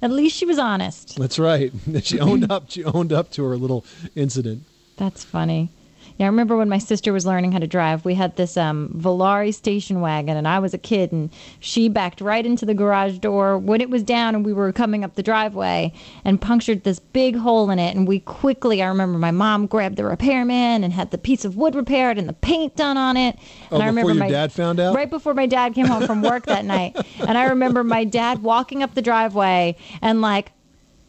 At 0.01 0.12
least 0.12 0.36
she 0.38 0.46
was 0.46 0.58
honest. 0.60 1.18
That's 1.20 1.38
right. 1.38 1.72
She 2.04 2.20
owned 2.20 2.51
up. 2.51 2.70
She 2.72 2.84
owned 2.86 3.12
up 3.12 3.32
to 3.32 3.44
her 3.44 3.58
little 3.58 3.86
incident. 4.16 4.63
That's 4.98 5.24
funny. 5.24 5.70
Yeah, 6.18 6.26
I 6.26 6.30
remember 6.30 6.56
when 6.56 6.70
my 6.70 6.78
sister 6.78 7.14
was 7.14 7.26
learning 7.26 7.52
how 7.52 7.58
to 7.58 7.66
drive, 7.66 8.06
we 8.06 8.14
had 8.14 8.36
this 8.36 8.56
um, 8.56 8.94
Volare 8.96 9.52
station 9.52 10.02
wagon, 10.02 10.38
and 10.38 10.48
I 10.48 10.60
was 10.60 10.72
a 10.72 10.78
kid, 10.78 11.12
and 11.12 11.32
she 11.60 11.90
backed 11.90 12.22
right 12.22 12.46
into 12.46 12.64
the 12.64 12.76
garage 12.76 13.18
door 13.18 13.58
when 13.58 13.82
it 13.82 13.90
was 13.90 14.04
down, 14.04 14.36
and 14.36 14.46
we 14.46 14.54
were 14.54 14.72
coming 14.72 15.04
up 15.04 15.16
the 15.16 15.24
driveway, 15.24 15.92
and 16.24 16.40
punctured 16.40 16.84
this 16.84 17.00
big 17.00 17.36
hole 17.36 17.72
in 17.72 17.80
it. 17.80 17.96
And 17.96 18.08
we 18.08 18.20
quickly, 18.20 18.84
I 18.84 18.88
remember 18.88 19.18
my 19.18 19.32
mom 19.32 19.66
grabbed 19.66 19.96
the 19.96 20.06
repairman 20.06 20.84
and 20.84 20.94
had 20.94 21.10
the 21.10 21.18
piece 21.18 21.44
of 21.44 21.56
wood 21.56 21.74
repaired 21.74 22.20
and 22.20 22.30
the 22.30 22.34
paint 22.34 22.76
done 22.76 22.98
on 22.98 23.18
it. 23.18 23.38
Oh, 23.72 23.76
and 23.76 23.84
I 23.84 23.88
remember 23.88 24.14
your 24.14 24.20
my 24.20 24.30
dad 24.30 24.52
found 24.52 24.80
out? 24.80 24.94
right 24.94 25.10
before 25.10 25.34
my 25.34 25.48
dad 25.48 25.74
came 25.74 25.88
home 25.88 26.06
from 26.06 26.22
work 26.22 26.46
that 26.46 26.66
night, 26.66 26.96
and 27.20 27.36
I 27.36 27.46
remember 27.46 27.84
my 27.84 28.04
dad 28.04 28.44
walking 28.44 28.84
up 28.84 28.94
the 28.94 29.02
driveway 29.02 29.76
and 30.04 30.22
like 30.22 30.52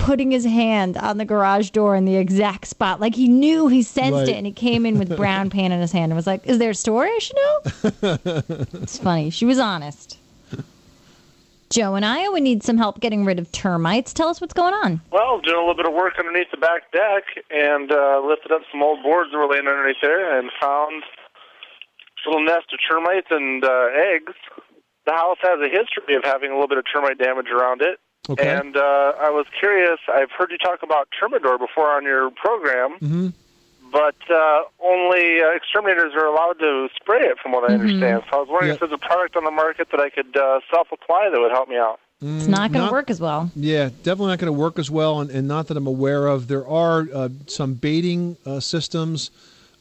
putting 0.03 0.31
his 0.31 0.45
hand 0.45 0.97
on 0.97 1.19
the 1.19 1.25
garage 1.25 1.71
door 1.71 1.95
in 1.97 2.05
the 2.05 2.17
exact 2.17 2.67
spot. 2.67 3.01
Like 3.01 3.15
he 3.15 3.29
knew 3.29 3.69
he 3.69 3.83
sensed 3.83 4.13
Right. 4.13 4.29
it 4.29 4.37
and 4.37 4.47
he 4.47 4.53
came 4.53 4.85
in 4.87 4.99
with 4.99 5.17
brown 5.17 5.51
paint 5.51 5.73
in 5.73 5.81
his 5.81 5.93
hand 5.93 6.13
and 6.13 6.17
was 6.17 6.27
like, 6.27 6.47
Is 6.47 6.59
there 6.59 6.71
a 6.71 6.75
story 6.75 7.09
I 7.11 7.19
should 7.19 7.37
know? 7.37 8.19
it's 8.83 8.99
funny. 8.99 9.31
She 9.31 9.45
was 9.45 9.59
honest. 9.59 10.19
Joe 11.71 11.95
and 11.95 12.05
Iowa 12.05 12.39
need 12.39 12.63
some 12.63 12.77
help 12.77 13.01
getting 13.01 13.25
rid 13.25 13.39
of 13.39 13.51
termites. 13.51 14.13
Tell 14.13 14.29
us 14.29 14.43
what's 14.43 14.53
going 14.53 14.75
on. 14.75 15.01
Well, 15.11 15.41
doing 15.41 15.57
a 15.57 15.61
little 15.61 15.75
bit 15.75 15.87
of 15.87 15.95
work 15.95 16.15
underneath 16.19 16.51
the 16.51 16.59
back 16.59 16.93
deck 16.93 17.23
and 17.51 17.91
uh, 17.91 18.21
lifted 18.29 18.53
up 18.53 18.61
some 18.71 18.83
old 18.83 19.03
boards 19.03 19.31
that 19.33 19.39
were 19.39 19.49
laying 19.49 19.67
underneath 19.67 19.97
there 20.03 20.39
and 20.39 20.51
found 20.61 21.03
a 22.27 22.29
little 22.29 22.45
nest 22.45 22.67
of 22.75 22.79
termites 22.87 23.29
and 23.31 23.65
uh, 23.65 23.87
eggs. 23.95 24.35
The 25.07 25.13
house 25.13 25.39
has 25.41 25.61
a 25.61 25.69
history 25.71 26.15
of 26.15 26.23
having 26.25 26.51
a 26.51 26.55
little 26.55 26.69
bit 26.69 26.77
of 26.79 26.85
termite 26.93 27.17
damage 27.19 27.49
around 27.49 27.81
it. 27.81 27.99
Okay. 28.29 28.49
And 28.49 28.77
uh, 28.77 28.81
I 29.21 29.31
was 29.31 29.47
curious. 29.59 29.99
I've 30.13 30.31
heard 30.31 30.53
you 30.53 30.59
talk 30.59 30.83
about 30.85 31.09
Termidor 31.21 31.59
before 31.59 31.91
on 31.91 32.05
your 32.05 32.31
program, 32.31 32.99
hmm 32.99 33.29
but 33.91 34.15
uh, 34.31 34.63
only 34.83 35.43
uh, 35.43 35.51
exterminators 35.55 36.15
are 36.15 36.25
allowed 36.25 36.55
to 36.59 36.89
spray 36.97 37.21
it, 37.27 37.39
from 37.43 37.53
what 37.53 37.71
I 37.71 37.75
understand. 37.75 38.23
So 38.31 38.39
I 38.39 38.41
was 38.41 38.49
wondering 38.49 38.69
Yeah. 38.69 38.75
if 38.75 38.81
there's 38.81 38.93
a 38.93 38.97
product 38.97 39.37
on 39.37 39.45
the 39.45 39.51
market 39.51 39.89
that 39.91 40.01
I 40.01 40.09
could 40.09 40.35
uh, 40.35 40.61
self-apply 40.73 41.29
that 41.31 41.39
would 41.39 41.51
help 41.51 41.69
me 41.69 41.77
out. 41.77 42.01
It's 42.23 42.49
not 42.49 42.73
going 42.73 42.87
to 42.87 42.91
work 42.91 43.11
as 43.11 43.21
well. 43.21 43.51
Yeah, 43.55 43.91
definitely 44.03 44.29
not 44.29 44.39
going 44.39 44.47
to 44.51 44.59
work 44.59 44.79
as 44.79 44.91
well, 44.91 45.21
and, 45.21 45.29
and 45.31 45.47
not 45.47 45.67
that 45.67 45.77
I'm 45.77 45.87
aware 45.87 46.27
of. 46.27 46.49
There 46.49 46.67
are 46.67 47.07
uh, 47.13 47.29
some 47.49 47.75
baiting 47.75 48.39
uh, 48.47 48.61
systems 48.61 49.31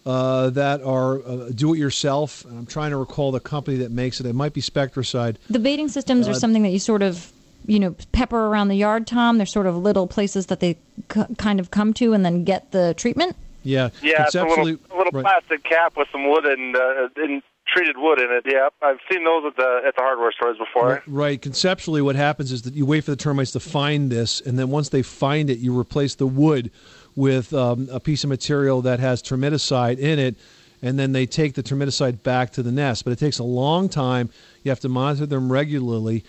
uh, 0.06 0.50
that 0.50 0.82
are 0.84 1.20
uh, 1.20 1.50
do-it-yourself. 1.56 2.44
And 2.44 2.58
I'm 2.60 2.66
trying 2.66 2.90
to 2.92 2.98
recall 2.98 3.32
the 3.32 3.40
company 3.40 3.78
that 3.78 3.92
makes 3.92 4.20
it. 4.20 4.26
It 4.26 4.34
might 4.36 4.52
be 4.54 4.60
Spectracide. 4.60 5.38
The 5.50 5.60
baiting 5.60 5.88
systems 5.88 6.28
are 6.28 6.32
Uh, 6.32 6.34
something 6.34 6.64
that 6.64 6.72
you 6.72 6.80
sort 6.80 7.02
of, 7.02 7.32
you 7.66 7.80
know, 7.80 7.96
pepper 8.12 8.48
around 8.48 8.68
the 8.70 8.76
yard, 8.76 9.08
Tom. 9.08 9.38
They're 9.38 9.46
sort 9.46 9.68
of 9.68 9.78
little 9.78 10.08
places 10.08 10.48
that 10.48 10.60
they 10.60 10.78
c- 11.14 11.24
kind 11.38 11.60
of 11.60 11.72
come 11.72 11.94
to 11.96 12.14
and 12.14 12.26
then 12.26 12.44
get 12.44 12.72
the 12.72 12.94
treatment. 12.96 13.36
Yeah, 13.64 13.90
Yeah, 14.02 14.24
it's 14.26 14.34
a 14.36 14.44
little, 14.44 14.66
a 14.68 14.96
little 14.98 15.12
right. 15.14 15.24
plastic 15.24 15.64
cap 15.64 15.96
with 15.96 16.08
some 16.12 16.28
wood 16.28 16.46
and, 16.46 16.76
uh, 16.76 17.10
and 17.18 17.44
treated 17.68 17.96
wood 17.98 18.20
in 18.20 18.32
it. 18.32 18.44
Yeah, 18.46 18.70
I've 18.82 18.98
seen 19.12 19.24
those 19.24 19.46
at 19.46 19.56
the 19.56 19.82
at 19.88 19.96
the 19.96 20.02
hardware 20.02 20.32
stores 20.32 20.58
before. 20.58 20.88
Right, 20.90 21.02
right. 21.08 21.42
Conceptually, 21.42 22.02
what 22.02 22.16
happens 22.16 22.52
is 22.52 22.64
that 22.64 22.74
you 22.74 22.86
wait 22.88 23.04
for 23.04 23.12
the 23.12 23.18
termites 23.18 23.52
to 23.52 23.60
find 23.60 24.12
this, 24.12 24.42
and 24.42 24.58
then 24.58 24.70
once 24.70 24.90
they 24.90 25.04
find 25.04 25.50
it, 25.50 25.60
you 25.60 25.78
replace 25.78 26.16
the 26.16 26.26
wood 26.28 26.72
with 27.16 27.54
um, 27.54 27.88
a 27.92 28.00
piece 28.00 28.24
of 28.24 28.30
material 28.32 28.82
that 28.82 29.00
has 29.00 29.22
termiticide 29.22 30.00
in 30.00 30.18
it, 30.18 30.36
and 30.82 30.98
then 30.98 31.12
they 31.12 31.26
take 31.28 31.54
the 31.54 31.64
termiticide 31.64 32.24
back 32.24 32.52
to 32.54 32.64
the 32.64 32.72
nest. 32.72 33.04
But 33.06 33.12
it 33.14 33.20
takes 33.20 33.38
a 33.38 33.44
long 33.44 33.90
time. 33.90 34.32
You 34.64 34.72
have 34.72 34.80
to 34.82 34.90
monitor 34.90 35.28
them 35.28 35.52
regularly. 35.52 36.24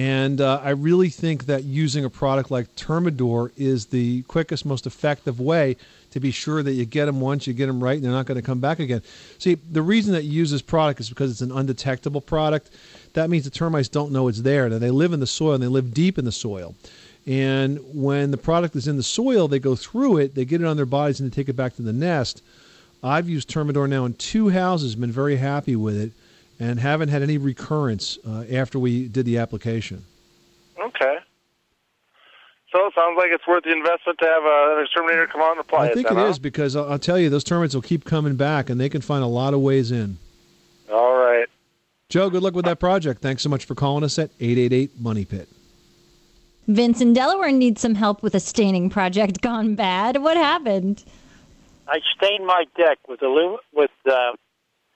And 0.00 0.40
uh, 0.40 0.62
I 0.64 0.70
really 0.70 1.10
think 1.10 1.44
that 1.44 1.64
using 1.64 2.06
a 2.06 2.08
product 2.08 2.50
like 2.50 2.74
Termidor 2.74 3.50
is 3.58 3.84
the 3.84 4.22
quickest, 4.22 4.64
most 4.64 4.86
effective 4.86 5.40
way 5.40 5.76
to 6.12 6.20
be 6.20 6.30
sure 6.30 6.62
that 6.62 6.72
you 6.72 6.86
get 6.86 7.04
them 7.04 7.20
once, 7.20 7.46
you 7.46 7.52
get 7.52 7.66
them 7.66 7.84
right, 7.84 7.96
and 7.96 8.04
they're 8.04 8.10
not 8.10 8.24
going 8.24 8.40
to 8.40 8.42
come 8.42 8.60
back 8.60 8.78
again. 8.78 9.02
See, 9.36 9.56
the 9.56 9.82
reason 9.82 10.14
that 10.14 10.24
you 10.24 10.30
use 10.30 10.50
this 10.50 10.62
product 10.62 11.00
is 11.00 11.10
because 11.10 11.30
it's 11.30 11.42
an 11.42 11.52
undetectable 11.52 12.22
product. 12.22 12.70
That 13.12 13.28
means 13.28 13.44
the 13.44 13.50
termites 13.50 13.90
don't 13.90 14.10
know 14.10 14.28
it's 14.28 14.40
there. 14.40 14.70
That 14.70 14.78
they 14.78 14.90
live 14.90 15.12
in 15.12 15.20
the 15.20 15.26
soil 15.26 15.52
and 15.52 15.62
they 15.62 15.68
live 15.68 15.92
deep 15.92 16.16
in 16.16 16.24
the 16.24 16.32
soil. 16.32 16.74
And 17.26 17.78
when 17.92 18.30
the 18.30 18.38
product 18.38 18.76
is 18.76 18.88
in 18.88 18.96
the 18.96 19.02
soil, 19.02 19.48
they 19.48 19.58
go 19.58 19.76
through 19.76 20.16
it, 20.16 20.34
they 20.34 20.46
get 20.46 20.62
it 20.62 20.66
on 20.66 20.78
their 20.78 20.86
bodies, 20.86 21.20
and 21.20 21.30
they 21.30 21.34
take 21.34 21.50
it 21.50 21.56
back 21.56 21.76
to 21.76 21.82
the 21.82 21.92
nest. 21.92 22.42
I've 23.02 23.28
used 23.28 23.50
Termidor 23.50 23.86
now 23.86 24.06
in 24.06 24.14
two 24.14 24.48
houses, 24.48 24.94
been 24.94 25.12
very 25.12 25.36
happy 25.36 25.76
with 25.76 26.00
it, 26.00 26.12
and 26.60 26.78
haven't 26.78 27.08
had 27.08 27.22
any 27.22 27.38
recurrence 27.38 28.18
uh, 28.28 28.44
after 28.52 28.78
we 28.78 29.08
did 29.08 29.24
the 29.26 29.38
application. 29.38 30.04
Okay. 30.80 31.16
So 32.72 32.86
it 32.86 32.92
sounds 32.94 33.16
like 33.16 33.30
it's 33.32 33.44
worth 33.48 33.64
the 33.64 33.72
investment 33.72 34.18
to 34.20 34.26
have 34.26 34.42
an 34.44 34.84
exterminator 34.84 35.26
come 35.26 35.40
out 35.40 35.52
and 35.52 35.60
apply 35.60 35.86
I 35.86 35.88
it. 35.88 35.94
think 35.94 36.08
then, 36.08 36.18
it 36.18 36.20
huh? 36.20 36.26
is 36.28 36.38
because 36.38 36.76
I'll, 36.76 36.92
I'll 36.92 36.98
tell 36.98 37.18
you, 37.18 37.28
those 37.28 37.42
termites 37.42 37.74
will 37.74 37.82
keep 37.82 38.04
coming 38.04 38.36
back, 38.36 38.70
and 38.70 38.78
they 38.80 38.88
can 38.88 39.00
find 39.00 39.24
a 39.24 39.26
lot 39.26 39.54
of 39.54 39.60
ways 39.60 39.90
in. 39.90 40.18
All 40.92 41.16
right. 41.16 41.46
Joe, 42.08 42.30
good 42.30 42.42
luck 42.42 42.54
with 42.54 42.66
that 42.66 42.78
project. 42.78 43.22
Thanks 43.22 43.42
so 43.42 43.48
much 43.48 43.64
for 43.64 43.74
calling 43.74 44.04
us 44.04 44.18
at 44.18 44.30
888 44.38 45.00
Money 45.00 45.24
Pit. 45.24 45.48
Vince 46.68 47.00
in 47.00 47.12
Delaware 47.12 47.50
needs 47.50 47.80
some 47.80 47.94
help 47.96 48.22
with 48.22 48.34
a 48.34 48.40
staining 48.40 48.90
project 48.90 49.40
gone 49.40 49.74
bad. 49.74 50.22
What 50.22 50.36
happened? 50.36 51.04
I 51.88 51.98
stained 52.16 52.46
my 52.46 52.64
deck 52.76 52.98
with 53.08 53.22
alum- 53.22 53.58
with 53.74 53.90
uh, 54.08 54.32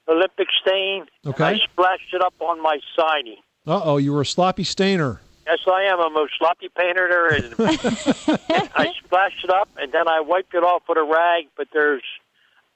Olympic 0.08 0.48
stain. 0.60 1.06
Okay. 1.26 1.44
I 1.44 1.58
splashed 1.58 2.12
it 2.12 2.20
up 2.22 2.34
on 2.40 2.62
my 2.62 2.78
siding. 2.96 3.36
Uh 3.66 3.80
oh, 3.82 3.96
you 3.96 4.12
were 4.12 4.20
a 4.20 4.26
sloppy 4.26 4.64
stainer. 4.64 5.20
Yes, 5.46 5.58
I 5.66 5.84
am. 5.84 6.00
I'm 6.00 6.16
a 6.16 6.26
sloppy 6.38 6.68
painter 6.76 7.08
there 7.08 7.34
is. 7.34 7.54
I 7.58 8.92
splashed 9.04 9.44
it 9.44 9.50
up 9.50 9.68
and 9.76 9.92
then 9.92 10.08
I 10.08 10.20
wiped 10.20 10.54
it 10.54 10.62
off 10.62 10.82
with 10.88 10.96
a 10.98 11.04
rag, 11.04 11.46
but 11.56 11.68
there's 11.72 12.02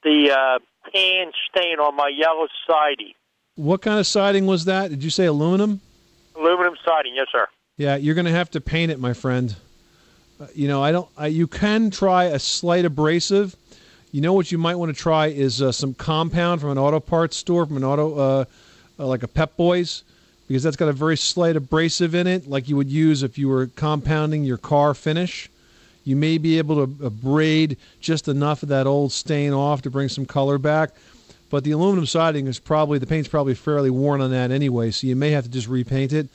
the 0.03 0.31
uh, 0.31 0.59
tan 0.93 1.33
stain 1.51 1.79
on 1.79 1.97
my 1.97 2.09
yellow 2.15 2.47
siding. 2.67 3.15
What 3.57 3.83
kind 3.83 3.99
of 3.99 4.07
siding 4.07 4.47
was 4.47 4.67
that? 4.67 4.91
Did 4.91 5.03
you 5.03 5.11
say 5.11 5.27
aluminum? 5.27 5.81
Aluminum 6.37 6.75
siding, 6.85 7.15
yes, 7.17 7.27
sir. 7.33 7.49
Yeah, 7.77 7.97
you're 7.97 8.15
going 8.15 8.27
to 8.27 8.33
have 8.33 8.51
to 8.53 8.61
paint 8.61 8.93
it, 8.93 9.01
my 9.01 9.13
friend. 9.15 9.57
Uh, 10.41 10.47
you 10.55 10.69
know, 10.69 10.83
I 10.83 10.93
don't. 10.93 11.09
I, 11.17 11.27
you 11.27 11.47
can 11.47 11.91
try 11.91 12.25
a 12.25 12.39
slight 12.39 12.85
abrasive. 12.85 13.57
You 14.11 14.23
know 14.23 14.33
what 14.33 14.51
you 14.51 14.57
might 14.57 14.77
want 14.77 14.95
to 14.95 14.99
try 14.99 15.27
is 15.27 15.61
uh, 15.61 15.71
some 15.71 15.93
compound 15.93 16.63
from 16.63 16.71
an 16.71 16.79
auto 16.79 16.99
parts 16.99 17.37
store, 17.37 17.67
from 17.67 17.77
an 17.77 17.85
auto, 17.85 18.17
uh, 18.17 18.45
uh, 18.99 19.07
like 19.07 19.23
a 19.23 19.29
Pep 19.29 19.55
Boys, 19.59 20.03
because 20.47 20.63
that's 20.63 20.77
got 20.77 20.89
a 20.89 20.95
very 20.95 21.17
slight 21.17 21.57
abrasive 21.57 22.15
in 22.15 22.27
it, 22.27 22.49
like 22.49 22.71
you 22.71 22.77
would 22.77 22.89
use 22.89 23.23
if 23.23 23.37
you 23.37 23.49
were 23.49 23.67
compounding 23.67 24.45
your 24.45 24.57
car 24.57 24.95
finish. 24.95 25.51
You 26.05 26.17
may 26.17 26.39
be 26.39 26.57
able 26.57 26.87
to 26.87 27.05
abrade 27.05 27.77
just 28.01 28.29
enough 28.29 28.63
of 28.63 28.71
that 28.71 28.87
old 28.87 29.13
stain 29.13 29.53
off 29.53 29.83
to 29.83 29.91
bring 29.91 30.09
some 30.09 30.25
color 30.25 30.57
back. 30.57 30.91
But 31.51 31.65
the 31.65 31.73
aluminum 31.73 32.07
siding 32.07 32.47
is 32.47 32.59
probably 32.59 32.99
the 32.99 33.07
paint's 33.07 33.29
probably 33.29 33.55
fairly 33.55 33.91
worn 33.91 34.23
on 34.23 34.31
that 34.31 34.51
anyway, 34.51 34.91
so 34.91 35.07
you 35.07 35.17
may 35.17 35.33
have 35.33 35.45
to 35.45 35.51
just 35.51 35.69
repaint 35.69 36.15
it. 36.15 36.29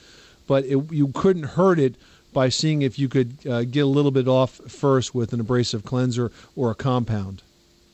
But 0.46 0.66
it, 0.66 0.92
you 0.92 1.08
couldn't 1.08 1.44
hurt 1.44 1.80
it 1.80 1.96
by 2.34 2.50
seeing 2.50 2.84
if 2.84 3.00
you 3.00 3.10
could 3.10 3.36
uh, 3.50 3.64
get 3.64 3.80
a 3.80 3.88
little 3.88 4.12
bit 4.12 4.28
off 4.28 4.52
first 4.72 5.16
with 5.16 5.34
an 5.34 5.40
abrasive 5.40 5.84
cleanser 5.84 6.32
or 6.56 6.70
a 6.70 6.76
compound. 6.76 7.42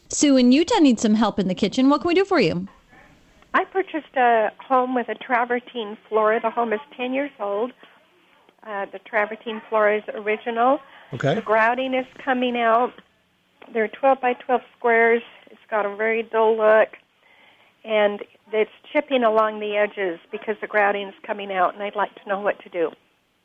Sue 0.09 0.37
in 0.37 0.51
Utah 0.51 0.79
needs 0.79 1.01
some 1.03 1.13
help 1.13 1.37
in 1.37 1.47
the 1.47 1.55
kitchen. 1.55 1.89
What 1.89 2.01
can 2.01 2.07
we 2.07 2.15
do 2.15 2.25
for 2.25 2.39
you? 2.39 2.67
I 3.53 3.63
purchased 3.65 4.15
a 4.15 4.51
home 4.59 4.95
with 4.95 5.07
a 5.07 5.15
travertine 5.15 5.97
floor. 6.07 6.39
The 6.41 6.49
home 6.49 6.73
is 6.73 6.79
10 6.97 7.13
years 7.13 7.31
old. 7.39 7.71
Uh, 8.65 8.85
the 8.91 8.99
travertine 8.99 9.61
floor 9.69 9.91
is 9.93 10.03
original. 10.13 10.79
Okay. 11.13 11.35
The 11.35 11.41
grouting 11.41 11.93
is 11.93 12.05
coming 12.23 12.57
out. 12.57 12.93
They're 13.71 13.87
12 13.87 14.19
by 14.19 14.33
12 14.33 14.61
squares. 14.77 15.21
It's 15.51 15.61
got 15.69 15.85
a 15.85 15.95
very 15.95 16.23
dull 16.23 16.57
look. 16.57 16.89
And 17.83 18.23
it's 18.51 18.71
chipping 18.91 19.23
along 19.23 19.59
the 19.59 19.77
edges 19.77 20.19
because 20.31 20.55
the 20.59 20.67
grouting 20.67 21.07
is 21.07 21.13
coming 21.25 21.51
out, 21.51 21.75
and 21.75 21.83
I'd 21.83 21.95
like 21.95 22.13
to 22.15 22.27
know 22.27 22.39
what 22.39 22.59
to 22.63 22.69
do. 22.69 22.91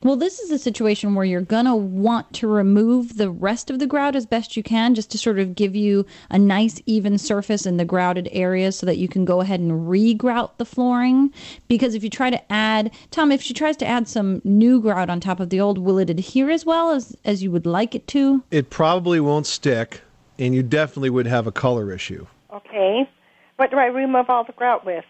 Well, 0.04 0.16
this 0.16 0.38
is 0.38 0.50
a 0.50 0.58
situation 0.58 1.14
where 1.14 1.25
you're 1.25 1.40
going 1.40 1.64
to 1.64 1.75
want 1.75 2.30
to 2.34 2.46
remove 2.46 3.16
the 3.16 3.30
rest 3.30 3.70
of 3.70 3.78
the 3.78 3.87
grout 3.87 4.14
as 4.14 4.26
best 4.26 4.54
you 4.54 4.62
can 4.62 4.94
just 4.94 5.11
to 5.12 5.18
sort 5.18 5.38
of 5.38 5.54
give 5.54 5.75
you 5.75 6.04
a 6.28 6.38
nice 6.38 6.78
even 6.84 7.16
surface 7.16 7.64
in 7.64 7.78
the 7.78 7.87
grouted 7.87 8.28
areas 8.30 8.76
so 8.76 8.84
that 8.84 8.99
you 8.99 9.08
can 9.08 9.25
go 9.25 9.40
ahead 9.40 9.61
and 9.61 9.88
re-grout 9.88 10.58
the 10.58 10.66
flooring. 10.66 11.32
Because 11.68 11.94
if 11.94 12.04
you 12.04 12.11
try 12.11 12.28
to 12.28 12.52
add, 12.52 12.90
Tom, 13.12 13.32
if 13.32 13.40
she 13.40 13.54
tries 13.54 13.78
to 13.78 13.87
add 13.87 14.06
some 14.06 14.42
new 14.44 14.78
grout 14.78 15.08
on 15.08 15.20
top 15.20 15.40
of 15.40 15.49
the 15.49 15.58
old, 15.58 15.78
will 15.78 15.96
it 15.96 16.11
adhere 16.11 16.50
as 16.50 16.66
well 16.66 16.90
as, 16.90 17.16
as 17.25 17.42
you 17.42 17.50
would 17.50 17.64
like 17.64 17.94
it 17.94 18.06
to? 18.08 18.44
It 18.50 18.68
probably 18.68 19.20
won't 19.20 19.46
stick, 19.46 20.02
and 20.38 20.54
you 20.54 20.62
definitely 20.62 21.08
would 21.08 21.26
have 21.26 21.46
a 21.46 21.52
color 21.52 21.90
issue. 21.90 22.26
Okay. 22.52 23.08
What 23.56 23.70
do 23.70 23.78
I 23.78 23.87
remove 23.87 24.28
all 24.28 24.44
the 24.44 24.52
grout 24.52 24.84
with? 24.84 25.06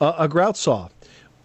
Uh, 0.00 0.14
a 0.16 0.26
grout 0.26 0.56
saw. 0.56 0.88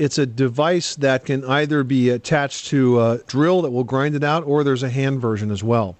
It's 0.01 0.17
a 0.17 0.25
device 0.25 0.96
that 0.96 1.25
can 1.25 1.46
either 1.46 1.84
be 1.84 2.10
attached 2.10 2.65
to 2.70 3.00
a 3.00 3.20
drill 3.27 3.62
that 3.62 3.70
will 3.70 3.84
grind 3.84 4.15
it 4.15 4.24
out, 4.24 4.43
or 4.46 4.63
there's 4.63 4.81
a 4.81 4.89
hand 4.89 5.22
version 5.22 5.51
as 5.51 5.63
well. 5.63 5.96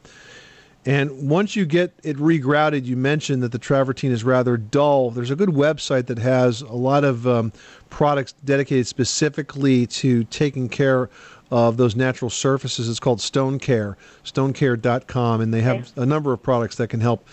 And 0.88 1.30
once 1.30 1.56
you 1.56 1.68
get 1.68 1.94
it 2.02 2.18
regrouted, 2.18 2.86
you 2.86 2.98
mentioned 2.98 3.44
that 3.44 3.52
the 3.52 3.60
travertine 3.60 4.10
is 4.10 4.24
rather 4.24 4.58
dull. 4.58 5.12
There's 5.12 5.30
a 5.30 5.36
good 5.36 5.50
website 5.50 6.08
that 6.08 6.18
has 6.18 6.62
a 6.62 6.74
lot 6.74 7.04
of 7.04 7.28
um, 7.28 7.54
products 7.92 8.34
dedicated 8.44 8.88
specifically 8.88 9.86
to 9.86 10.24
taking 10.24 10.68
care 10.68 11.12
of 11.52 11.78
those 11.78 11.96
natural 11.96 12.32
surfaces. 12.32 12.90
It's 12.90 13.00
called 13.00 13.22
Stone 13.22 13.60
Care, 13.60 13.98
stonecare.com, 14.24 15.42
and 15.42 15.54
they 15.54 15.62
have 15.62 15.92
a 15.96 16.08
number 16.08 16.34
of 16.34 16.42
products 16.42 16.78
that 16.78 16.88
can 16.88 17.02
help 17.02 17.28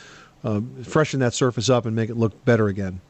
uh, 0.45 0.61
freshen 0.83 1.21
that 1.21 1.33
surface 1.33 1.71
up 1.71 1.87
and 1.87 1.97
make 1.97 2.11
it 2.11 2.19
look 2.19 2.45
better 2.45 2.69
again. 2.69 3.01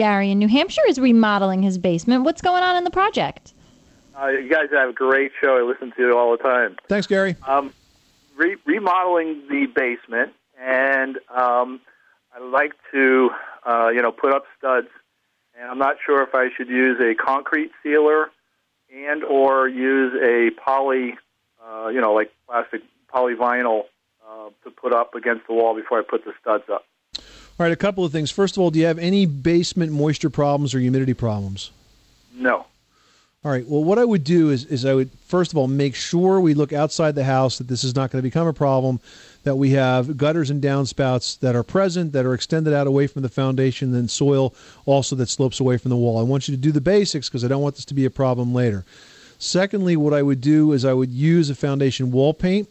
Great. 0.00 0.06
Gary 0.06 0.30
in 0.30 0.38
New 0.38 0.48
Hampshire 0.48 0.86
is 0.88 0.98
remodeling 0.98 1.62
his 1.62 1.76
basement. 1.76 2.24
What's 2.24 2.40
going 2.40 2.62
on 2.62 2.76
in 2.76 2.84
the 2.84 2.90
project? 2.90 3.52
Uh, 4.18 4.28
you 4.28 4.48
guys 4.48 4.68
have 4.72 4.88
a 4.88 4.92
great 4.92 5.30
show. 5.40 5.58
I 5.58 5.62
listen 5.62 5.92
to 5.96 6.08
it 6.08 6.14
all 6.14 6.32
the 6.32 6.42
time. 6.42 6.76
Thanks, 6.88 7.06
Gary. 7.06 7.36
Um, 7.46 7.72
re- 8.36 8.56
remodeling 8.64 9.42
the 9.48 9.66
basement, 9.66 10.32
and 10.58 11.18
um, 11.28 11.80
I 12.34 12.42
like 12.42 12.72
to, 12.92 13.30
uh, 13.66 13.88
you 13.88 14.00
know, 14.00 14.10
put 14.10 14.32
up 14.32 14.44
studs. 14.58 14.88
And 15.58 15.70
I'm 15.70 15.78
not 15.78 15.96
sure 16.04 16.22
if 16.22 16.34
I 16.34 16.48
should 16.56 16.68
use 16.68 16.98
a 17.00 17.14
concrete 17.14 17.70
sealer 17.82 18.30
and 18.94 19.22
or 19.22 19.68
use 19.68 20.14
a 20.22 20.50
poly, 20.58 21.18
uh, 21.62 21.88
you 21.88 22.00
know, 22.00 22.14
like 22.14 22.32
plastic 22.48 22.80
polyvinyl 23.12 23.82
uh, 24.26 24.48
to 24.64 24.70
put 24.70 24.94
up 24.94 25.14
against 25.14 25.46
the 25.46 25.52
wall 25.52 25.74
before 25.74 25.98
I 25.98 26.02
put 26.02 26.24
the 26.24 26.32
studs 26.40 26.64
up. 26.72 26.86
All 27.60 27.66
right, 27.66 27.72
a 27.72 27.76
couple 27.76 28.06
of 28.06 28.10
things. 28.10 28.30
First 28.30 28.56
of 28.56 28.62
all, 28.62 28.70
do 28.70 28.78
you 28.78 28.86
have 28.86 28.98
any 28.98 29.26
basement 29.26 29.92
moisture 29.92 30.30
problems 30.30 30.74
or 30.74 30.80
humidity 30.80 31.12
problems? 31.12 31.72
No. 32.34 32.64
All 33.44 33.52
right. 33.52 33.68
Well, 33.68 33.84
what 33.84 33.98
I 33.98 34.04
would 34.06 34.24
do 34.24 34.48
is, 34.48 34.64
is 34.64 34.86
I 34.86 34.94
would 34.94 35.10
first 35.26 35.52
of 35.52 35.58
all 35.58 35.68
make 35.68 35.94
sure 35.94 36.40
we 36.40 36.54
look 36.54 36.72
outside 36.72 37.14
the 37.14 37.24
house 37.24 37.58
that 37.58 37.68
this 37.68 37.84
is 37.84 37.94
not 37.94 38.10
going 38.10 38.20
to 38.20 38.26
become 38.26 38.46
a 38.46 38.54
problem. 38.54 38.98
That 39.42 39.56
we 39.56 39.72
have 39.72 40.16
gutters 40.16 40.48
and 40.48 40.62
downspouts 40.62 41.38
that 41.40 41.54
are 41.54 41.62
present, 41.62 42.12
that 42.12 42.24
are 42.24 42.32
extended 42.32 42.72
out 42.72 42.86
away 42.86 43.06
from 43.06 43.20
the 43.20 43.28
foundation, 43.28 43.94
and 43.94 44.10
soil 44.10 44.54
also 44.86 45.14
that 45.16 45.28
slopes 45.28 45.60
away 45.60 45.76
from 45.76 45.90
the 45.90 45.96
wall. 45.98 46.18
I 46.18 46.22
want 46.22 46.48
you 46.48 46.56
to 46.56 46.60
do 46.62 46.72
the 46.72 46.80
basics 46.80 47.28
because 47.28 47.44
I 47.44 47.48
don't 47.48 47.62
want 47.62 47.74
this 47.74 47.84
to 47.84 47.94
be 47.94 48.06
a 48.06 48.10
problem 48.10 48.54
later. 48.54 48.86
Secondly, 49.38 49.98
what 49.98 50.14
I 50.14 50.22
would 50.22 50.40
do 50.40 50.72
is 50.72 50.86
I 50.86 50.94
would 50.94 51.10
use 51.10 51.50
a 51.50 51.54
foundation 51.54 52.10
wall 52.10 52.32
paint 52.32 52.70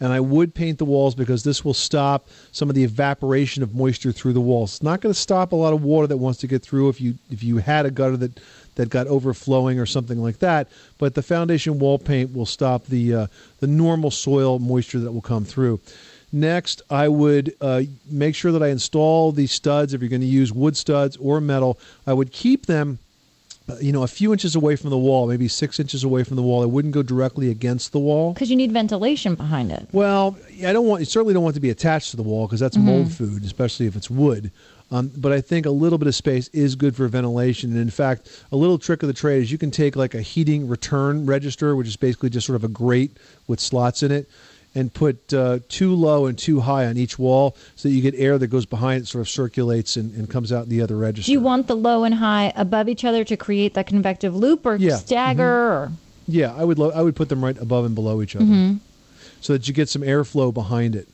and 0.00 0.12
I 0.12 0.20
would 0.20 0.54
paint 0.54 0.78
the 0.78 0.84
walls 0.84 1.14
because 1.14 1.44
this 1.44 1.64
will 1.64 1.74
stop 1.74 2.28
some 2.52 2.68
of 2.68 2.74
the 2.74 2.84
evaporation 2.84 3.62
of 3.62 3.74
moisture 3.74 4.12
through 4.12 4.32
the 4.32 4.40
walls. 4.40 4.74
It's 4.74 4.82
not 4.82 5.00
going 5.00 5.12
to 5.12 5.18
stop 5.18 5.52
a 5.52 5.56
lot 5.56 5.72
of 5.72 5.82
water 5.82 6.06
that 6.06 6.16
wants 6.16 6.40
to 6.40 6.46
get 6.46 6.62
through 6.62 6.88
if 6.88 7.00
you 7.00 7.14
if 7.30 7.42
you 7.42 7.58
had 7.58 7.86
a 7.86 7.90
gutter 7.90 8.16
that 8.18 8.40
that 8.74 8.90
got 8.90 9.06
overflowing 9.06 9.78
or 9.78 9.86
something 9.86 10.20
like 10.20 10.38
that. 10.40 10.68
But 10.98 11.14
the 11.14 11.22
foundation 11.22 11.78
wall 11.78 11.98
paint 11.98 12.34
will 12.34 12.46
stop 12.46 12.86
the 12.86 13.14
uh, 13.14 13.26
the 13.60 13.66
normal 13.66 14.10
soil 14.10 14.58
moisture 14.58 15.00
that 15.00 15.12
will 15.12 15.22
come 15.22 15.44
through. 15.44 15.80
Next, 16.32 16.82
I 16.90 17.06
would 17.06 17.54
uh, 17.60 17.82
make 18.10 18.34
sure 18.34 18.50
that 18.50 18.62
I 18.62 18.68
install 18.68 19.30
these 19.30 19.52
studs. 19.52 19.94
If 19.94 20.00
you're 20.00 20.10
going 20.10 20.20
to 20.20 20.26
use 20.26 20.52
wood 20.52 20.76
studs 20.76 21.16
or 21.18 21.40
metal, 21.40 21.78
I 22.08 22.12
would 22.12 22.32
keep 22.32 22.66
them 22.66 22.98
you 23.80 23.92
know, 23.92 24.02
a 24.02 24.06
few 24.06 24.32
inches 24.32 24.54
away 24.54 24.76
from 24.76 24.90
the 24.90 24.98
wall, 24.98 25.26
maybe 25.26 25.48
six 25.48 25.80
inches 25.80 26.04
away 26.04 26.22
from 26.22 26.36
the 26.36 26.42
wall. 26.42 26.62
I 26.62 26.66
wouldn't 26.66 26.92
go 26.92 27.02
directly 27.02 27.50
against 27.50 27.92
the 27.92 27.98
wall. 27.98 28.34
Because 28.34 28.50
you 28.50 28.56
need 28.56 28.72
ventilation 28.72 29.34
behind 29.34 29.72
it. 29.72 29.88
Well, 29.92 30.36
I 30.66 30.72
don't 30.72 30.86
want. 30.86 31.00
You 31.00 31.06
certainly 31.06 31.32
don't 31.32 31.42
want 31.42 31.54
it 31.54 31.58
to 31.58 31.62
be 31.62 31.70
attached 31.70 32.10
to 32.10 32.16
the 32.18 32.22
wall 32.22 32.46
because 32.46 32.60
that's 32.60 32.76
Mhm. 32.76 32.82
mold 32.84 33.12
food, 33.12 33.42
especially 33.44 33.86
if 33.86 33.96
it's 33.96 34.10
wood. 34.10 34.50
Um, 34.90 35.10
but 35.16 35.32
I 35.32 35.40
think 35.40 35.64
a 35.64 35.70
little 35.70 35.96
bit 35.98 36.06
of 36.08 36.14
space 36.14 36.48
is 36.52 36.74
good 36.74 36.94
for 36.94 37.08
ventilation. 37.08 37.70
And 37.72 37.80
in 37.80 37.88
fact, 37.90 38.28
a 38.52 38.56
little 38.56 38.76
trick 38.78 39.02
of 39.02 39.06
the 39.06 39.14
trade 39.14 39.42
is 39.42 39.50
you 39.50 39.56
can 39.58 39.70
take 39.70 39.96
like 39.96 40.14
a 40.14 40.20
heating 40.20 40.68
return 40.68 41.24
register, 41.24 41.74
which 41.74 41.88
is 41.88 41.96
basically 41.96 42.28
just 42.30 42.46
sort 42.46 42.56
of 42.56 42.64
a 42.64 42.68
grate 42.68 43.16
with 43.48 43.60
slots 43.60 44.02
in 44.02 44.12
it, 44.12 44.28
and 44.74 44.92
put 44.92 45.32
uh, 45.32 45.60
too 45.68 45.94
low 45.94 46.26
and 46.26 46.36
too 46.36 46.60
high 46.60 46.86
on 46.86 46.96
each 46.96 47.18
wall 47.18 47.54
so 47.76 47.88
that 47.88 47.94
you 47.94 48.02
get 48.02 48.14
air 48.16 48.38
that 48.38 48.48
goes 48.48 48.66
behind 48.66 49.02
it, 49.02 49.06
sort 49.06 49.20
of 49.22 49.28
circulates 49.28 49.96
and, 49.96 50.12
and 50.16 50.28
comes 50.28 50.52
out 50.52 50.68
the 50.68 50.80
other 50.82 50.96
register. 50.96 51.28
Do 51.28 51.32
you 51.32 51.40
want 51.40 51.66
the 51.68 51.76
low 51.76 52.02
and 52.04 52.14
high 52.16 52.52
above 52.56 52.88
each 52.88 53.04
other 53.04 53.22
to 53.24 53.36
create 53.36 53.74
that 53.74 53.86
convective 53.86 54.34
loop 54.34 54.66
or 54.66 54.74
Yeah. 54.76 54.96
stagger 54.96 55.44
or 55.72 55.92
Yeah, 56.26 56.52
I 56.54 56.64
would 56.64 56.78
lo- 56.78 56.90
I 56.94 57.02
would 57.02 57.14
put 57.14 57.28
them 57.28 57.44
right 57.44 57.56
above 57.58 57.84
and 57.84 57.94
below 57.94 58.20
each 58.22 58.34
other 58.34 58.44
Mhm. 58.46 58.78
so 59.40 59.52
that 59.52 59.68
you 59.68 59.74
get 59.74 59.88
some 59.88 60.02
airflow 60.02 60.52
behind 60.52 60.96
it. 60.96 61.06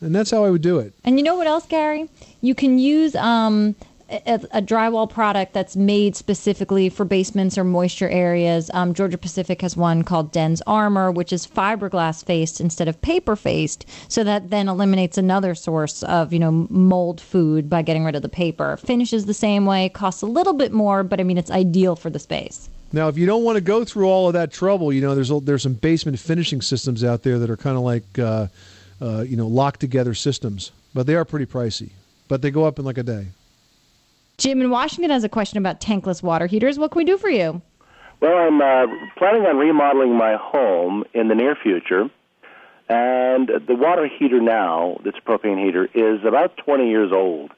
And 0.00 0.14
that's 0.14 0.30
how 0.30 0.44
I 0.44 0.50
would 0.50 0.62
do 0.62 0.78
it. 0.78 0.92
And 1.04 1.18
you 1.18 1.24
know 1.24 1.34
what 1.36 1.48
else, 1.48 1.66
Gary? 1.66 2.08
You 2.40 2.54
can 2.54 2.78
use 2.78 3.16
um, 3.16 3.74
a, 4.08 4.40
a 4.52 4.62
drywall 4.62 5.08
product 5.08 5.52
that's 5.52 5.76
made 5.76 6.16
specifically 6.16 6.88
for 6.88 7.04
basements 7.04 7.58
or 7.58 7.64
moisture 7.64 8.08
areas. 8.08 8.70
Um, 8.72 8.94
Georgia 8.94 9.18
Pacific 9.18 9.60
has 9.62 9.76
one 9.76 10.02
called 10.02 10.32
DensArmor, 10.32 11.14
which 11.14 11.32
is 11.32 11.46
fiberglass 11.46 12.24
faced 12.24 12.60
instead 12.60 12.88
of 12.88 13.00
paper 13.02 13.36
faced, 13.36 13.86
so 14.08 14.24
that 14.24 14.50
then 14.50 14.68
eliminates 14.68 15.18
another 15.18 15.54
source 15.54 16.02
of 16.04 16.32
you 16.32 16.38
know 16.38 16.66
mold 16.70 17.20
food 17.20 17.68
by 17.68 17.82
getting 17.82 18.04
rid 18.04 18.16
of 18.16 18.22
the 18.22 18.28
paper. 18.28 18.76
Finishes 18.78 19.26
the 19.26 19.34
same 19.34 19.66
way, 19.66 19.88
costs 19.88 20.22
a 20.22 20.26
little 20.26 20.54
bit 20.54 20.72
more, 20.72 21.02
but 21.02 21.20
I 21.20 21.24
mean 21.24 21.38
it's 21.38 21.50
ideal 21.50 21.96
for 21.96 22.10
the 22.10 22.18
space. 22.18 22.70
Now, 22.90 23.08
if 23.08 23.18
you 23.18 23.26
don't 23.26 23.44
want 23.44 23.56
to 23.56 23.60
go 23.60 23.84
through 23.84 24.08
all 24.08 24.28
of 24.28 24.32
that 24.32 24.50
trouble, 24.50 24.92
you 24.92 25.02
know, 25.02 25.14
there's 25.14 25.30
there's 25.42 25.62
some 25.62 25.74
basement 25.74 26.18
finishing 26.18 26.62
systems 26.62 27.04
out 27.04 27.22
there 27.22 27.38
that 27.38 27.50
are 27.50 27.56
kind 27.56 27.76
of 27.76 27.82
like, 27.82 28.18
uh, 28.18 28.46
uh, 29.02 29.20
you 29.28 29.36
know, 29.36 29.46
locked 29.46 29.80
together 29.80 30.14
systems, 30.14 30.72
but 30.94 31.06
they 31.06 31.14
are 31.14 31.26
pretty 31.26 31.44
pricey. 31.44 31.90
But 32.28 32.40
they 32.40 32.50
go 32.50 32.64
up 32.64 32.78
in 32.78 32.84
like 32.86 32.98
a 32.98 33.02
day. 33.02 33.28
Jim 34.38 34.60
in 34.60 34.70
Washington 34.70 35.10
has 35.10 35.24
a 35.24 35.28
question 35.28 35.58
about 35.58 35.80
tankless 35.80 36.22
water 36.22 36.46
heaters. 36.46 36.78
What 36.78 36.92
can 36.92 36.98
we 37.00 37.04
do 37.04 37.18
for 37.18 37.28
you? 37.28 37.60
Well, 38.20 38.36
I'm 38.36 38.60
uh, 38.60 38.86
planning 39.16 39.42
on 39.42 39.56
remodeling 39.58 40.16
my 40.16 40.36
home 40.36 41.04
in 41.12 41.28
the 41.28 41.34
near 41.34 41.56
future, 41.56 42.08
and 42.88 43.48
the 43.66 43.74
water 43.74 44.08
heater 44.08 44.40
now, 44.40 44.98
that's 45.04 45.18
a 45.18 45.28
propane 45.28 45.62
heater, 45.62 45.88
is 45.92 46.24
about 46.24 46.56
20 46.56 46.88
years 46.88 47.10
old. 47.12 47.50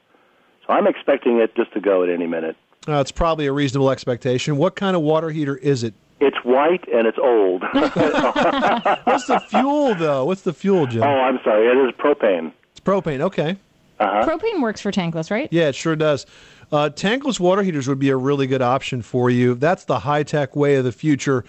So 0.65 0.73
I'm 0.73 0.87
expecting 0.87 1.37
it 1.37 1.55
just 1.55 1.71
to 1.73 1.79
go 1.79 2.03
at 2.03 2.09
any 2.09 2.27
minute. 2.27 2.55
Uh, 2.87 2.99
it's 2.99 3.11
probably 3.11 3.45
a 3.45 3.53
reasonable 3.53 3.91
expectation. 3.91 4.57
What 4.57 4.75
kind 4.75 4.95
of 4.95 5.03
water 5.03 5.29
heater 5.29 5.55
is 5.57 5.83
it? 5.83 5.93
It's 6.19 6.37
white 6.43 6.87
and 6.91 7.07
it's 7.07 7.17
old. 7.17 7.63
What's 7.73 9.25
the 9.25 9.43
fuel 9.49 9.95
though? 9.95 10.25
What's 10.25 10.41
the 10.41 10.53
fuel, 10.53 10.85
Jim? 10.85 11.01
Oh, 11.03 11.07
I'm 11.07 11.39
sorry. 11.43 11.67
It 11.67 11.87
is 11.87 11.95
propane. 11.95 12.53
It's 12.71 12.79
propane. 12.79 13.21
Okay. 13.21 13.57
Uh-huh. 13.99 14.27
Propane 14.27 14.61
works 14.61 14.81
for 14.81 14.91
tankless, 14.91 15.29
right? 15.29 15.47
Yeah, 15.51 15.69
it 15.69 15.75
sure 15.75 15.95
does. 15.95 16.25
Uh, 16.71 16.89
tankless 16.89 17.39
water 17.39 17.63
heaters 17.63 17.87
would 17.87 17.99
be 17.99 18.09
a 18.09 18.15
really 18.15 18.47
good 18.47 18.61
option 18.61 19.01
for 19.01 19.29
you. 19.29 19.55
That's 19.55 19.83
the 19.83 19.99
high 19.99 20.23
tech 20.23 20.55
way 20.55 20.75
of 20.75 20.85
the 20.85 20.91
future, 20.93 21.43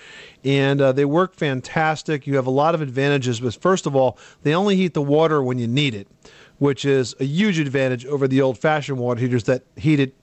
and 0.45 0.81
uh, 0.81 0.93
they 0.93 1.05
work 1.05 1.35
fantastic. 1.35 2.27
You 2.27 2.37
have 2.37 2.47
a 2.47 2.51
lot 2.51 2.75
of 2.75 2.81
advantages, 2.81 3.41
but 3.41 3.55
first 3.55 3.87
of 3.87 3.95
all, 3.95 4.19
they 4.43 4.55
only 4.55 4.75
heat 4.77 4.95
the 4.95 5.03
water 5.03 5.41
when 5.43 5.59
you 5.59 5.69
need 5.69 5.95
it, 5.95 6.09
which 6.59 6.85
is 6.85 7.15
a 7.21 7.25
huge 7.25 7.61
advantage 7.61 8.05
over 8.05 8.27
the 8.27 8.43
old 8.43 8.59
fashioned 8.59 8.99
water 8.99 9.21
heaters 9.21 9.45
that 9.45 9.63
heat 9.77 10.01
it 10.01 10.15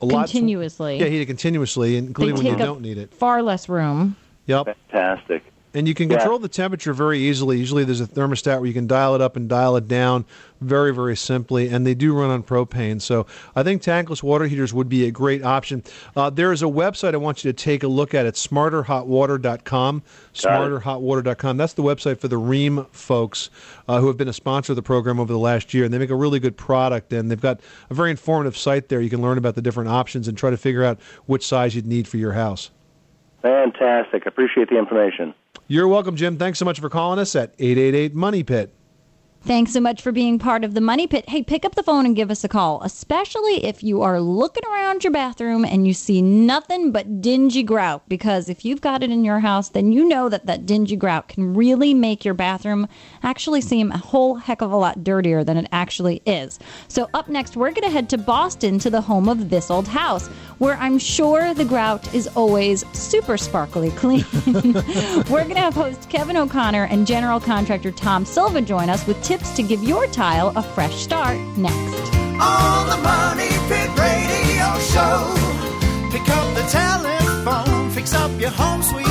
a 0.00 0.06
lot 0.06 0.28
Continuously. 0.30 0.98
Yeah, 0.98 1.06
heat 1.06 1.20
it 1.20 1.26
continuously, 1.26 1.96
including 1.96 2.36
they 2.36 2.50
when 2.50 2.58
you 2.58 2.64
don't 2.64 2.80
need 2.80 2.98
it. 2.98 3.12
Far 3.12 3.42
less 3.42 3.68
room. 3.68 4.16
Yep. 4.46 4.66
Fantastic. 4.90 5.42
And 5.76 5.86
you 5.86 5.92
can 5.92 6.08
Yeah. 6.08 6.16
control 6.16 6.38
the 6.38 6.48
temperature 6.48 6.94
very 6.94 7.18
easily. 7.18 7.58
Usually 7.58 7.84
there's 7.84 8.00
a 8.00 8.06
thermostat 8.06 8.60
where 8.60 8.66
you 8.66 8.72
can 8.72 8.86
dial 8.86 9.14
it 9.14 9.20
up 9.20 9.36
and 9.36 9.46
dial 9.46 9.76
it 9.76 9.86
down 9.86 10.24
very, 10.62 10.90
very 10.90 11.14
simply. 11.14 11.68
And 11.68 11.86
they 11.86 11.92
do 11.92 12.14
run 12.14 12.30
on 12.30 12.42
propane. 12.42 12.98
So 12.98 13.26
I 13.54 13.62
think 13.62 13.82
tankless 13.82 14.22
water 14.22 14.46
heaters 14.46 14.72
would 14.72 14.88
be 14.88 15.06
a 15.06 15.10
great 15.10 15.44
option. 15.44 15.82
Uh, 16.16 16.30
there 16.30 16.50
is 16.50 16.62
a 16.62 16.66
website 16.66 17.12
I 17.12 17.18
want 17.18 17.44
you 17.44 17.52
to 17.52 17.56
take 17.56 17.82
a 17.82 17.88
look 17.88 18.14
at. 18.14 18.24
It's 18.24 18.44
smarterhotwater.com. 18.46 20.02
Smarterhotwater.com. 20.32 21.56
That's 21.58 21.74
the 21.74 21.82
website 21.82 22.18
for 22.20 22.28
the 22.28 22.40
Rheem 22.40 22.86
folks 22.92 23.50
uh, 23.86 24.00
who 24.00 24.06
have 24.06 24.16
been 24.16 24.28
a 24.28 24.32
sponsor 24.32 24.72
of 24.72 24.76
the 24.76 24.82
program 24.82 25.20
over 25.20 25.30
the 25.30 25.38
last 25.38 25.74
year. 25.74 25.84
And 25.84 25.92
they 25.92 25.98
make 25.98 26.08
a 26.08 26.16
really 26.16 26.40
good 26.40 26.56
product. 26.56 27.12
And 27.12 27.30
they've 27.30 27.38
got 27.38 27.60
a 27.90 27.94
very 27.94 28.10
informative 28.10 28.56
site 28.56 28.88
there. 28.88 29.02
You 29.02 29.10
can 29.10 29.20
learn 29.20 29.36
about 29.36 29.56
the 29.56 29.62
different 29.62 29.90
options 29.90 30.26
and 30.26 30.38
try 30.38 30.48
to 30.48 30.56
figure 30.56 30.84
out 30.84 30.98
which 31.26 31.46
size 31.46 31.76
you'd 31.76 31.86
need 31.86 32.08
for 32.08 32.16
your 32.16 32.32
house. 32.32 32.70
Fantastic. 33.42 34.24
Appreciate 34.26 34.70
the 34.70 34.78
information. 34.78 35.34
You're 35.68 35.88
welcome, 35.88 36.14
Jim. 36.14 36.36
Thanks 36.36 36.60
so 36.60 36.64
much 36.64 36.78
for 36.78 36.88
calling 36.88 37.18
us 37.18 37.34
at 37.34 37.52
888 37.58 38.14
Money 38.14 38.44
Pit. 38.44 38.72
Thanks 39.46 39.72
so 39.72 39.80
much 39.80 40.02
for 40.02 40.10
being 40.10 40.40
part 40.40 40.64
of 40.64 40.74
the 40.74 40.80
Money 40.80 41.06
Pit. 41.06 41.28
Hey, 41.28 41.40
pick 41.40 41.64
up 41.64 41.76
the 41.76 41.82
phone 41.84 42.04
and 42.04 42.16
give 42.16 42.32
us 42.32 42.42
a 42.42 42.48
call, 42.48 42.82
especially 42.82 43.64
if 43.64 43.80
you 43.80 44.02
are 44.02 44.20
looking 44.20 44.64
around 44.68 45.04
your 45.04 45.12
bathroom 45.12 45.64
and 45.64 45.86
you 45.86 45.94
see 45.94 46.20
nothing 46.20 46.90
but 46.90 47.20
dingy 47.20 47.62
grout. 47.62 48.02
Because 48.08 48.48
if 48.48 48.64
you've 48.64 48.80
got 48.80 49.04
it 49.04 49.12
in 49.12 49.24
your 49.24 49.38
house, 49.38 49.68
then 49.68 49.92
you 49.92 50.08
know 50.08 50.28
that 50.28 50.46
that 50.46 50.66
dingy 50.66 50.96
grout 50.96 51.28
can 51.28 51.54
really 51.54 51.94
make 51.94 52.24
your 52.24 52.34
bathroom 52.34 52.88
actually 53.22 53.60
seem 53.60 53.92
a 53.92 53.98
whole 53.98 54.34
heck 54.34 54.62
of 54.62 54.72
a 54.72 54.76
lot 54.76 55.04
dirtier 55.04 55.44
than 55.44 55.56
it 55.56 55.68
actually 55.70 56.22
is. 56.26 56.58
So, 56.88 57.08
up 57.14 57.28
next, 57.28 57.56
we're 57.56 57.70
going 57.70 57.84
to 57.84 57.90
head 57.90 58.08
to 58.10 58.18
Boston 58.18 58.80
to 58.80 58.90
the 58.90 59.00
home 59.00 59.28
of 59.28 59.48
This 59.48 59.70
Old 59.70 59.86
House, 59.86 60.26
where 60.58 60.74
I'm 60.78 60.98
sure 60.98 61.54
the 61.54 61.64
grout 61.64 62.12
is 62.12 62.26
always 62.34 62.84
super 62.98 63.36
sparkly 63.36 63.90
clean. 63.92 64.24
we're 65.30 65.44
going 65.44 65.54
to 65.54 65.60
have 65.60 65.74
host 65.74 66.10
Kevin 66.10 66.36
O'Connor 66.36 66.86
and 66.86 67.06
general 67.06 67.38
contractor 67.38 67.92
Tom 67.92 68.24
Silva 68.24 68.60
join 68.60 68.90
us 68.90 69.06
with 69.06 69.22
tips 69.36 69.50
to 69.56 69.62
give 69.62 69.82
your 69.82 70.06
tile 70.08 70.52
a 70.56 70.62
fresh 70.62 70.96
start 70.96 71.38
next. 71.56 72.14
On 72.40 72.88
the 72.88 72.96
Money 73.02 73.52
Pit 73.68 73.90
Radio 73.98 74.68
Show. 74.92 75.16
Pick 76.10 76.28
up 76.28 76.54
the 76.54 76.66
telephone, 76.70 77.90
fix 77.90 78.14
up 78.14 78.30
your 78.40 78.50
home 78.50 78.82
sweet 78.82 79.05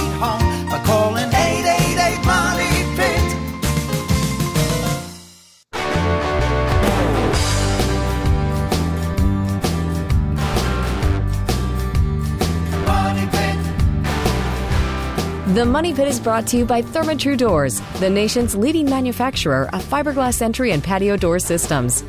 The 15.55 15.63
Money 15.63 15.93
Pit 15.93 16.09
is 16.09 16.19
brought 16.19 16.45
to 16.47 16.57
you 16.57 16.65
by 16.65 16.81
Therma-Tru 16.81 17.37
Doors, 17.37 17.79
the 18.01 18.09
nation's 18.09 18.57
leading 18.57 18.89
manufacturer 18.89 19.69
of 19.71 19.81
fiberglass 19.85 20.41
entry 20.41 20.73
and 20.73 20.83
patio 20.83 21.15
door 21.15 21.39
systems. 21.39 22.03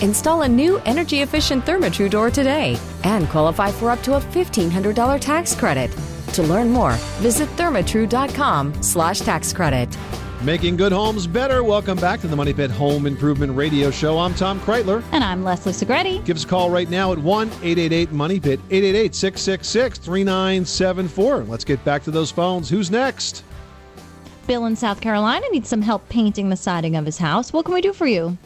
Install 0.00 0.40
a 0.40 0.48
new 0.48 0.78
energy-efficient 0.86 1.66
Therma-Tru 1.66 2.08
door 2.08 2.30
today 2.30 2.78
and 3.04 3.28
qualify 3.28 3.70
for 3.70 3.90
up 3.90 4.02
to 4.04 4.14
a 4.14 4.20
$1,500 4.22 5.20
tax 5.20 5.54
credit. 5.54 5.90
To 6.32 6.42
learn 6.42 6.70
more, 6.70 6.92
visit 7.20 7.50
thermatru.com 7.50 8.82
slash 8.82 9.20
tax 9.20 9.52
credit. 9.52 9.94
Making 10.46 10.76
good 10.76 10.92
homes 10.92 11.26
better. 11.26 11.64
Welcome 11.64 11.98
back 11.98 12.20
to 12.20 12.28
the 12.28 12.36
Money 12.36 12.54
Pit 12.54 12.70
Home 12.70 13.06
Improvement 13.06 13.56
Radio 13.56 13.90
Show. 13.90 14.16
I'm 14.16 14.32
Tom 14.32 14.60
Kraeutler. 14.60 15.02
And 15.10 15.24
I'm 15.24 15.42
Leslie 15.42 15.72
Segrete. 15.72 16.24
Give 16.24 16.36
us 16.36 16.44
a 16.44 16.46
call 16.46 16.70
right 16.70 16.88
now 16.88 17.10
at 17.10 17.18
1 17.18 17.48
888 17.48 18.12
Money 18.12 18.38
Pit, 18.38 18.60
888 18.70 19.12
666 19.12 19.98
3974. 19.98 21.44
Let's 21.46 21.64
get 21.64 21.84
back 21.84 22.04
to 22.04 22.12
those 22.12 22.30
phones. 22.30 22.70
Who's 22.70 22.92
next? 22.92 23.42
Bill 24.46 24.66
in 24.66 24.76
South 24.76 25.00
Carolina 25.00 25.44
needs 25.50 25.68
some 25.68 25.82
help 25.82 26.08
painting 26.08 26.48
the 26.48 26.56
siding 26.56 26.94
of 26.94 27.04
his 27.04 27.18
house. 27.18 27.52
What 27.52 27.64
can 27.64 27.74
we 27.74 27.80
do 27.80 27.92
for 27.92 28.06
you? 28.06 28.38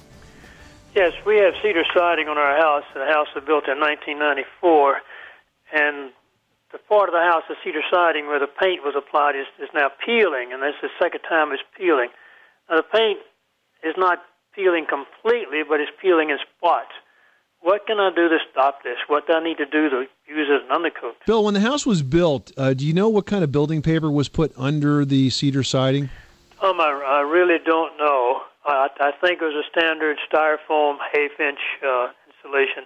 Yes, 0.94 1.12
we 1.26 1.36
have 1.36 1.52
cedar 1.62 1.84
siding 1.94 2.28
on 2.28 2.38
our 2.38 2.56
house. 2.56 2.84
The 2.94 3.04
house 3.04 3.28
was 3.34 3.44
built 3.44 3.68
in 3.68 3.78
1994, 3.78 5.02
and 5.74 6.12
the 6.72 6.78
part 6.78 7.08
of 7.08 7.12
the 7.12 7.20
house, 7.20 7.42
the 7.48 7.56
cedar 7.64 7.82
siding 7.90 8.26
where 8.26 8.38
the 8.38 8.46
paint 8.46 8.82
was 8.82 8.94
applied, 8.96 9.34
is, 9.36 9.46
is 9.58 9.68
now 9.74 9.88
peeling, 10.04 10.52
and 10.52 10.62
this 10.62 10.74
is 10.82 10.90
the 10.90 10.96
second 11.02 11.20
time 11.28 11.52
it's 11.52 11.62
peeling. 11.76 12.08
Now, 12.68 12.76
the 12.76 12.82
paint 12.82 13.18
is 13.82 13.94
not 13.96 14.22
peeling 14.54 14.86
completely, 14.86 15.62
but 15.68 15.80
it's 15.80 15.90
peeling 16.00 16.30
in 16.30 16.38
spots. 16.56 16.92
What 17.62 17.86
can 17.86 18.00
I 18.00 18.10
do 18.14 18.28
to 18.28 18.38
stop 18.50 18.82
this? 18.82 18.96
What 19.06 19.26
do 19.26 19.34
I 19.34 19.44
need 19.44 19.58
to 19.58 19.66
do 19.66 19.90
to 19.90 20.06
use 20.26 20.48
as 20.50 20.62
an 20.64 20.70
undercoat? 20.74 21.16
Bill, 21.26 21.44
when 21.44 21.54
the 21.54 21.60
house 21.60 21.84
was 21.84 22.02
built, 22.02 22.52
uh, 22.56 22.72
do 22.72 22.86
you 22.86 22.94
know 22.94 23.08
what 23.08 23.26
kind 23.26 23.44
of 23.44 23.52
building 23.52 23.82
paper 23.82 24.10
was 24.10 24.28
put 24.28 24.52
under 24.56 25.04
the 25.04 25.28
cedar 25.28 25.62
siding? 25.62 26.08
Um, 26.62 26.80
I, 26.80 26.88
I 27.06 27.20
really 27.20 27.58
don't 27.64 27.98
know. 27.98 28.42
I, 28.64 28.88
I 29.00 29.12
think 29.20 29.42
it 29.42 29.44
was 29.44 29.54
a 29.54 29.68
standard 29.70 30.18
styrofoam 30.32 30.96
half 31.12 31.38
inch 31.38 31.58
uh, 31.86 32.08
insulation. 32.28 32.84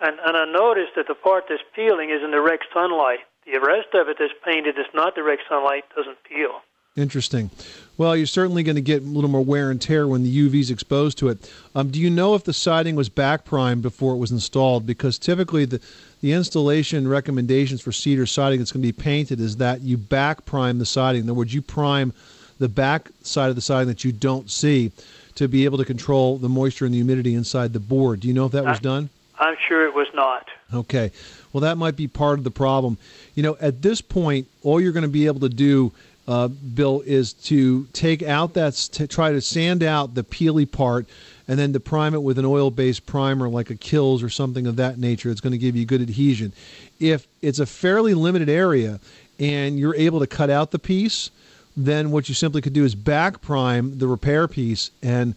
And, 0.00 0.18
and 0.24 0.36
I 0.36 0.44
noticed 0.44 0.92
that 0.96 1.06
the 1.08 1.14
part 1.14 1.44
that's 1.48 1.62
peeling 1.74 2.10
is 2.10 2.22
in 2.22 2.30
direct 2.30 2.64
sunlight. 2.72 3.20
The 3.46 3.58
rest 3.60 3.94
of 3.94 4.08
it 4.08 4.16
that's 4.18 4.32
painted 4.44 4.78
is 4.78 4.86
not 4.94 5.14
direct 5.14 5.42
sunlight, 5.48 5.84
doesn't 5.94 6.18
peel. 6.24 6.62
Interesting. 6.96 7.50
Well, 7.96 8.16
you're 8.16 8.26
certainly 8.26 8.62
going 8.62 8.76
to 8.76 8.82
get 8.82 9.02
a 9.02 9.06
little 9.06 9.28
more 9.28 9.44
wear 9.44 9.70
and 9.70 9.82
tear 9.82 10.06
when 10.06 10.22
the 10.22 10.46
UV's 10.46 10.70
exposed 10.70 11.18
to 11.18 11.28
it. 11.28 11.52
Um, 11.74 11.90
do 11.90 12.00
you 12.00 12.08
know 12.08 12.36
if 12.36 12.44
the 12.44 12.52
siding 12.52 12.94
was 12.94 13.08
back 13.08 13.44
primed 13.44 13.82
before 13.82 14.14
it 14.14 14.18
was 14.18 14.30
installed? 14.30 14.86
Because 14.86 15.18
typically 15.18 15.64
the 15.64 15.80
the 16.24 16.32
installation 16.32 17.06
recommendations 17.06 17.82
for 17.82 17.92
cedar 17.92 18.24
siding 18.24 18.58
that's 18.58 18.72
going 18.72 18.80
to 18.80 18.88
be 18.88 18.92
painted 18.92 19.40
is 19.40 19.56
that 19.56 19.82
you 19.82 19.98
back 19.98 20.46
prime 20.46 20.78
the 20.78 20.86
siding. 20.86 21.22
In 21.22 21.28
other 21.28 21.34
words, 21.34 21.52
you 21.52 21.60
prime 21.60 22.14
the 22.58 22.68
back 22.68 23.10
side 23.20 23.50
of 23.50 23.56
the 23.56 23.60
siding 23.60 23.88
that 23.88 24.04
you 24.04 24.12
don't 24.12 24.50
see 24.50 24.90
to 25.34 25.48
be 25.48 25.66
able 25.66 25.76
to 25.76 25.84
control 25.84 26.38
the 26.38 26.48
moisture 26.48 26.86
and 26.86 26.94
the 26.94 26.98
humidity 26.98 27.34
inside 27.34 27.74
the 27.74 27.80
board. 27.80 28.20
Do 28.20 28.28
you 28.28 28.32
know 28.32 28.46
if 28.46 28.52
that 28.52 28.64
was 28.64 28.80
done? 28.80 29.10
I'm 29.38 29.56
sure 29.66 29.86
it 29.86 29.94
was 29.94 30.06
not. 30.14 30.48
Okay. 30.72 31.10
Well, 31.52 31.62
that 31.62 31.76
might 31.76 31.96
be 31.96 32.08
part 32.08 32.38
of 32.38 32.44
the 32.44 32.50
problem. 32.50 32.98
You 33.34 33.42
know, 33.42 33.56
at 33.60 33.82
this 33.82 34.00
point, 34.00 34.48
all 34.62 34.80
you're 34.80 34.92
going 34.92 35.02
to 35.02 35.08
be 35.08 35.26
able 35.26 35.40
to 35.40 35.48
do, 35.48 35.92
uh, 36.26 36.48
Bill, 36.48 37.02
is 37.04 37.32
to 37.34 37.86
take 37.92 38.22
out 38.22 38.54
that, 38.54 38.74
to 38.74 39.06
try 39.06 39.32
to 39.32 39.40
sand 39.40 39.82
out 39.82 40.14
the 40.14 40.24
peely 40.24 40.70
part, 40.70 41.06
and 41.46 41.58
then 41.58 41.72
to 41.72 41.80
prime 41.80 42.14
it 42.14 42.22
with 42.22 42.38
an 42.38 42.44
oil-based 42.44 43.06
primer 43.06 43.48
like 43.48 43.70
a 43.70 43.74
Kilz 43.74 44.22
or 44.22 44.30
something 44.30 44.66
of 44.66 44.76
that 44.76 44.98
nature. 44.98 45.30
It's 45.30 45.40
going 45.40 45.52
to 45.52 45.58
give 45.58 45.76
you 45.76 45.84
good 45.84 46.00
adhesion. 46.00 46.52
If 46.98 47.26
it's 47.42 47.58
a 47.58 47.66
fairly 47.66 48.14
limited 48.14 48.48
area 48.48 49.00
and 49.38 49.78
you're 49.78 49.96
able 49.96 50.20
to 50.20 50.26
cut 50.26 50.48
out 50.48 50.70
the 50.70 50.78
piece, 50.78 51.30
then 51.76 52.10
what 52.10 52.28
you 52.28 52.34
simply 52.34 52.62
could 52.62 52.72
do 52.72 52.84
is 52.84 52.94
back 52.94 53.42
prime 53.42 53.98
the 53.98 54.06
repair 54.06 54.46
piece, 54.48 54.90
and 55.02 55.34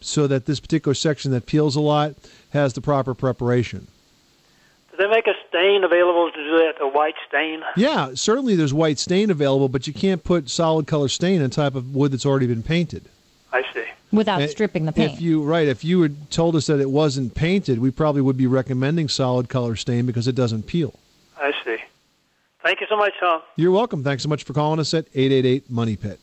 so 0.00 0.26
that 0.26 0.46
this 0.46 0.60
particular 0.60 0.94
section 0.94 1.30
that 1.32 1.46
peels 1.46 1.76
a 1.76 1.80
lot 1.80 2.14
has 2.50 2.72
the 2.72 2.80
proper 2.80 3.14
preparation. 3.14 3.86
Do 4.90 4.96
they 4.98 5.06
make 5.08 5.26
a 5.26 5.34
stain 5.48 5.84
available 5.84 6.30
to 6.30 6.36
do 6.44 6.50
that, 6.58 6.74
a 6.80 6.88
white 6.88 7.14
stain? 7.28 7.62
Yeah, 7.76 8.10
certainly 8.14 8.54
there's 8.56 8.74
white 8.74 8.98
stain 8.98 9.30
available, 9.30 9.68
but 9.68 9.86
you 9.86 9.92
can't 9.92 10.22
put 10.24 10.50
solid 10.50 10.86
color 10.86 11.08
stain 11.08 11.42
on 11.42 11.50
top 11.50 11.74
of 11.74 11.94
wood 11.94 12.12
that's 12.12 12.26
already 12.26 12.46
been 12.46 12.62
painted. 12.62 13.04
I 13.52 13.62
see. 13.72 13.84
Without 14.12 14.42
Eh, 14.42 14.48
stripping 14.48 14.86
the 14.86 14.92
paint. 14.92 15.14
If 15.14 15.20
you 15.20 15.42
right, 15.42 15.68
if 15.68 15.84
you 15.84 16.02
had 16.02 16.30
told 16.30 16.56
us 16.56 16.66
that 16.66 16.80
it 16.80 16.90
wasn't 16.90 17.34
painted, 17.34 17.78
we 17.78 17.90
probably 17.90 18.20
would 18.22 18.36
be 18.36 18.46
recommending 18.46 19.08
solid 19.08 19.48
color 19.48 19.76
stain 19.76 20.04
because 20.06 20.26
it 20.26 20.34
doesn't 20.34 20.66
peel. 20.66 20.94
I 21.40 21.52
see. 21.64 21.76
Thank 22.62 22.80
you 22.80 22.86
so 22.88 22.96
much, 22.96 23.12
Tom. 23.20 23.40
You're 23.56 23.70
welcome. 23.70 24.02
Thanks 24.04 24.22
so 24.24 24.28
much 24.28 24.42
for 24.44 24.52
calling 24.52 24.80
us 24.80 24.92
at 24.92 25.06
888 25.14 25.70
Money 25.70 25.96
Pit. 25.96 26.18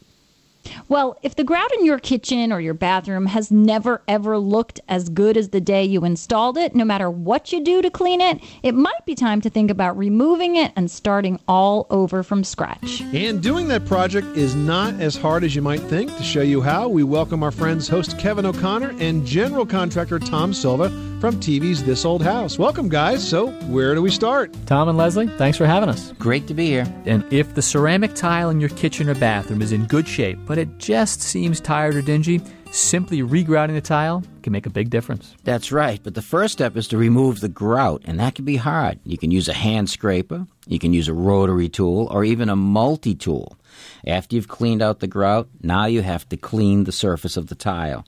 Well, 0.89 1.17
if 1.21 1.35
the 1.35 1.43
grout 1.43 1.73
in 1.73 1.85
your 1.85 1.99
kitchen 1.99 2.51
or 2.51 2.59
your 2.59 2.73
bathroom 2.73 3.25
has 3.27 3.51
never 3.51 4.01
ever 4.07 4.37
looked 4.37 4.79
as 4.87 5.09
good 5.09 5.37
as 5.37 5.49
the 5.49 5.61
day 5.61 5.83
you 5.83 6.05
installed 6.05 6.57
it, 6.57 6.75
no 6.75 6.85
matter 6.85 7.09
what 7.09 7.51
you 7.51 7.63
do 7.63 7.81
to 7.81 7.89
clean 7.89 8.21
it, 8.21 8.41
it 8.63 8.73
might 8.73 9.05
be 9.05 9.15
time 9.15 9.41
to 9.41 9.49
think 9.49 9.71
about 9.71 9.97
removing 9.97 10.55
it 10.55 10.71
and 10.75 10.89
starting 10.89 11.39
all 11.47 11.87
over 11.89 12.23
from 12.23 12.43
scratch. 12.43 13.01
And 13.13 13.41
doing 13.41 13.67
that 13.69 13.85
project 13.85 14.27
is 14.37 14.55
not 14.55 14.93
as 15.01 15.15
hard 15.15 15.43
as 15.43 15.55
you 15.55 15.61
might 15.61 15.81
think. 15.81 16.15
To 16.17 16.23
show 16.23 16.41
you 16.41 16.61
how, 16.61 16.87
we 16.87 17.03
welcome 17.03 17.43
our 17.43 17.51
friends 17.51 17.87
host 17.87 18.17
Kevin 18.17 18.45
O'Connor 18.45 18.95
and 18.99 19.25
general 19.25 19.65
contractor 19.65 20.19
Tom 20.19 20.53
Silva 20.53 20.89
from 21.19 21.35
TV's 21.37 21.83
This 21.83 22.05
Old 22.05 22.21
House. 22.21 22.59
Welcome, 22.59 22.89
guys. 22.89 23.27
So, 23.27 23.51
where 23.67 23.95
do 23.95 24.01
we 24.01 24.11
start? 24.11 24.55
Tom 24.65 24.87
and 24.87 24.97
Leslie, 24.97 25.27
thanks 25.27 25.57
for 25.57 25.65
having 25.65 25.89
us. 25.89 26.11
Great 26.19 26.47
to 26.47 26.53
be 26.53 26.67
here. 26.67 26.85
And 27.05 27.25
if 27.33 27.55
the 27.55 27.61
ceramic 27.61 28.13
tile 28.13 28.49
in 28.49 28.59
your 28.59 28.69
kitchen 28.69 29.09
or 29.09 29.15
bathroom 29.15 29.61
is 29.61 29.71
in 29.71 29.85
good 29.85 30.07
shape, 30.07 30.37
but 30.45 30.57
it 30.57 30.77
just 30.77 31.21
seems 31.21 31.59
tired 31.59 31.95
or 31.95 32.01
dingy, 32.01 32.41
simply 32.71 33.21
regrouting 33.21 33.73
the 33.73 33.81
tile 33.81 34.23
can 34.43 34.53
make 34.53 34.65
a 34.65 34.69
big 34.69 34.89
difference. 34.89 35.35
That's 35.43 35.71
right, 35.71 35.99
but 36.03 36.13
the 36.13 36.21
first 36.21 36.53
step 36.53 36.77
is 36.77 36.87
to 36.89 36.97
remove 36.97 37.39
the 37.39 37.49
grout, 37.49 38.03
and 38.05 38.19
that 38.19 38.35
can 38.35 38.45
be 38.45 38.57
hard. 38.57 38.99
You 39.03 39.17
can 39.17 39.31
use 39.31 39.47
a 39.47 39.53
hand 39.53 39.89
scraper, 39.89 40.45
you 40.67 40.79
can 40.79 40.93
use 40.93 41.07
a 41.07 41.13
rotary 41.13 41.69
tool, 41.69 42.07
or 42.11 42.23
even 42.23 42.49
a 42.49 42.55
multi 42.55 43.15
tool. 43.15 43.57
After 44.05 44.35
you've 44.35 44.47
cleaned 44.47 44.81
out 44.81 44.99
the 44.99 45.07
grout, 45.07 45.49
now 45.61 45.85
you 45.85 46.01
have 46.01 46.27
to 46.29 46.37
clean 46.37 46.83
the 46.83 46.91
surface 46.91 47.37
of 47.37 47.47
the 47.47 47.55
tile. 47.55 48.05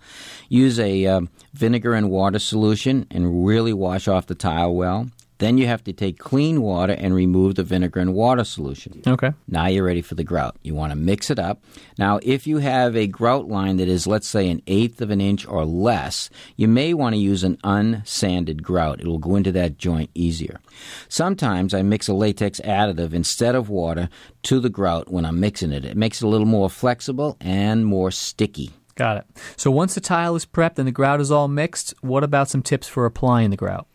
Use 0.47 0.79
a 0.79 1.05
um, 1.05 1.29
vinegar 1.53 1.93
and 1.93 2.09
water 2.09 2.39
solution 2.39 3.05
and 3.11 3.45
really 3.45 3.73
wash 3.73 4.07
off 4.07 4.27
the 4.27 4.35
tile 4.35 4.73
well. 4.73 5.09
Then 5.39 5.57
you 5.57 5.67
have 5.67 5.83
to 5.85 5.93
take 5.93 6.19
clean 6.19 6.61
water 6.61 6.93
and 6.93 7.13
remove 7.15 7.55
the 7.55 7.63
vinegar 7.63 7.99
and 8.01 8.13
water 8.13 8.43
solution. 8.43 9.01
Okay. 9.07 9.33
Now 9.47 9.67
you're 9.67 9.85
ready 9.85 10.01
for 10.01 10.15
the 10.15 10.23
grout. 10.23 10.57
You 10.63 10.75
want 10.75 10.91
to 10.91 10.97
mix 10.97 11.29
it 11.29 11.39
up. 11.39 11.63
Now, 11.97 12.19
if 12.21 12.45
you 12.45 12.57
have 12.57 12.95
a 12.95 13.07
grout 13.07 13.47
line 13.47 13.77
that 13.77 13.87
is, 13.87 14.05
let's 14.05 14.27
say, 14.27 14.49
an 14.49 14.61
eighth 14.67 15.01
of 15.01 15.09
an 15.11 15.21
inch 15.21 15.47
or 15.47 15.65
less, 15.65 16.29
you 16.57 16.67
may 16.67 16.93
want 16.93 17.15
to 17.15 17.19
use 17.19 17.43
an 17.43 17.57
unsanded 17.63 18.61
grout. 18.61 18.99
It 18.99 19.07
will 19.07 19.17
go 19.17 19.35
into 19.37 19.51
that 19.53 19.77
joint 19.77 20.09
easier. 20.13 20.59
Sometimes 21.07 21.73
I 21.73 21.81
mix 21.81 22.07
a 22.07 22.13
latex 22.13 22.59
additive 22.61 23.13
instead 23.13 23.55
of 23.55 23.69
water 23.69 24.09
to 24.43 24.59
the 24.59 24.69
grout 24.69 25.09
when 25.09 25.25
I'm 25.25 25.39
mixing 25.39 25.71
it. 25.71 25.85
It 25.85 25.97
makes 25.97 26.21
it 26.21 26.25
a 26.25 26.29
little 26.29 26.47
more 26.47 26.69
flexible 26.69 27.37
and 27.39 27.85
more 27.85 28.11
sticky. 28.11 28.71
Got 28.95 29.17
it. 29.17 29.25
So 29.55 29.71
once 29.71 29.95
the 29.95 30.01
tile 30.01 30.35
is 30.35 30.45
prepped 30.45 30.77
and 30.77 30.85
the 30.85 30.91
grout 30.91 31.21
is 31.21 31.31
all 31.31 31.47
mixed, 31.47 31.93
what 32.01 32.25
about 32.25 32.49
some 32.49 32.61
tips 32.61 32.89
for 32.89 33.05
applying 33.05 33.49
the 33.49 33.55
grout? 33.55 33.87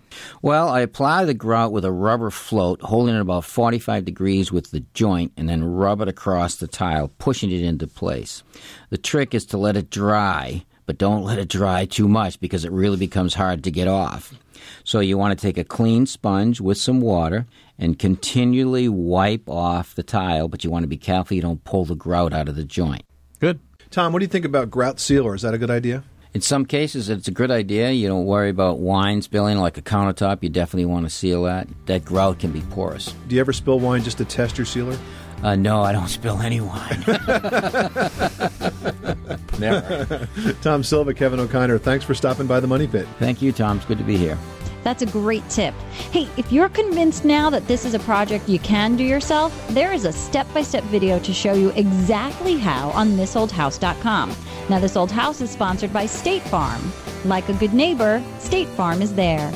Well, 0.43 0.69
I 0.69 0.81
apply 0.81 1.25
the 1.25 1.35
grout 1.35 1.73
with 1.73 1.85
a 1.85 1.93
rubber 1.93 2.31
float, 2.31 2.81
holding 2.83 3.15
it 3.15 3.21
about 3.21 3.45
45 3.45 4.05
degrees 4.05 4.53
with 4.53 4.71
the 4.71 4.85
joint, 4.95 5.33
and 5.37 5.49
then 5.49 5.65
rub 5.65 6.01
it 6.01 6.09
across 6.09 6.57
the 6.57 6.67
tile, 6.67 7.09
pushing 7.19 7.51
it 7.51 7.63
into 7.63 7.87
place. 7.87 8.43
The 8.91 8.99
trick 8.99 9.35
is 9.35 9.47
to 9.47 9.59
let 9.59 9.77
it 9.77 9.91
dry, 9.91 10.65
but 10.87 10.99
don't 10.99 11.25
let 11.25 11.39
it 11.39 11.49
dry 11.49 11.87
too 11.87 12.09
much 12.09 12.41
because 12.41 12.65
it 12.65 12.73
really 12.73 12.97
becomes 12.97 13.35
hard 13.35 13.65
to 13.65 13.71
get 13.71 13.89
off. 13.89 14.35
So 14.83 15.01
you 15.01 15.19
want 15.19 15.39
to 15.39 15.43
take 15.43 15.59
a 15.59 15.65
clean 15.65 16.07
sponge 16.07 16.61
with 16.61 16.79
some 16.79 17.01
water 17.01 17.47
and 17.79 17.99
continually 17.99 18.89
wipe 18.89 19.49
off 19.49 19.95
the 19.95 20.03
tile, 20.03 20.49
but 20.49 20.65
you 20.65 20.71
want 20.71 20.85
to 20.85 20.89
be 20.89 20.97
careful 20.97 21.35
you 21.35 21.43
don't 21.43 21.65
pull 21.65 21.85
the 21.85 21.95
grout 21.95 22.33
out 22.33 22.49
of 22.49 22.57
the 22.57 22.65
joint. 22.65 23.03
Good. 23.41 23.61
Tom, 23.91 24.13
what 24.13 24.21
do 24.21 24.25
you 24.25 24.29
think 24.29 24.45
about 24.45 24.71
grout 24.71 25.01
sealer? 25.01 25.35
Is 25.35 25.43
that 25.43 25.55
a 25.55 25.59
good 25.59 25.71
idea? 25.71 26.05
In 26.35 26.41
some 26.41 26.67
cases, 26.67 27.09
it's 27.09 27.29
a 27.29 27.31
good 27.31 27.53
idea. 27.53 27.93
You 27.93 28.09
don't 28.09 28.27
worry 28.27 28.51
about 28.51 28.81
wine 28.81 29.23
spilling 29.23 29.59
like 29.59 29.79
a 29.79 29.83
countertop. 29.83 30.43
You 30.43 30.49
definitely 30.49 30.87
want 30.87 31.07
to 31.07 31.11
seal 31.11 31.45
that. 31.45 31.69
That 31.87 32.05
grout 32.05 32.41
can 32.41 32.51
be 32.51 32.63
porous. 32.71 33.15
Do 33.29 33.37
you 33.37 33.41
ever 33.41 33.53
spill 33.53 33.79
wine 33.79 34.03
just 34.03 34.19
to 34.19 34.25
test 34.25 34.59
your 34.59 34.65
sealer? 34.65 34.99
Uh, 35.45 35.55
no, 35.55 35.83
I 35.83 35.93
don't 35.93 36.09
spill 36.09 36.41
any 36.41 36.61
wine. 36.61 37.05
Never. 39.61 40.29
Tom 40.63 40.83
Silva, 40.83 41.15
Kevin 41.15 41.39
O'Connor, 41.39 41.79
thanks 41.79 42.05
for 42.05 42.15
stopping 42.15 42.49
by 42.49 42.59
the 42.59 42.67
Money 42.67 42.89
Pit. 42.89 43.07
Thank 43.21 43.41
you, 43.41 43.53
Tom. 43.53 43.77
It's 43.77 43.87
good 43.87 43.99
to 43.99 44.05
be 44.05 44.17
here. 44.17 44.37
That's 44.85 45.03
a 45.03 45.07
great 45.07 45.49
tip. 45.49 45.75
Hey, 46.13 46.29
if 46.37 46.53
you're 46.53 46.69
convinced 46.69 47.25
now 47.25 47.51
that 47.51 47.67
this 47.67 47.85
is 47.85 47.95
a 47.95 47.99
project 47.99 48.49
you 48.49 48.59
can 48.61 48.97
do 48.97 49.03
yourself, 49.03 49.53
there 49.71 49.93
is 49.93 50.05
a 50.05 50.13
step 50.13 50.47
by 50.55 50.63
step 50.63 50.85
video 50.85 51.19
to 51.21 51.33
show 51.33 51.55
you 51.55 51.71
exactly 51.71 52.59
how 52.59 52.91
on 52.91 53.09
thisoldhouse.com. 53.13 54.37
Now, 54.69 54.79
This 54.79 54.97
Old 54.97 55.11
House 55.11 55.41
is 55.41 55.51
sponsored 55.51 55.93
by 55.93 56.07
State 56.07 56.43
Farm. 56.43 56.93
Like 57.25 57.49
a 57.49 57.55
good 57.55 57.75
neighbor, 57.75 58.23
State 58.39 58.69
Farm 58.69 59.03
is 59.03 59.15
there. 59.15 59.53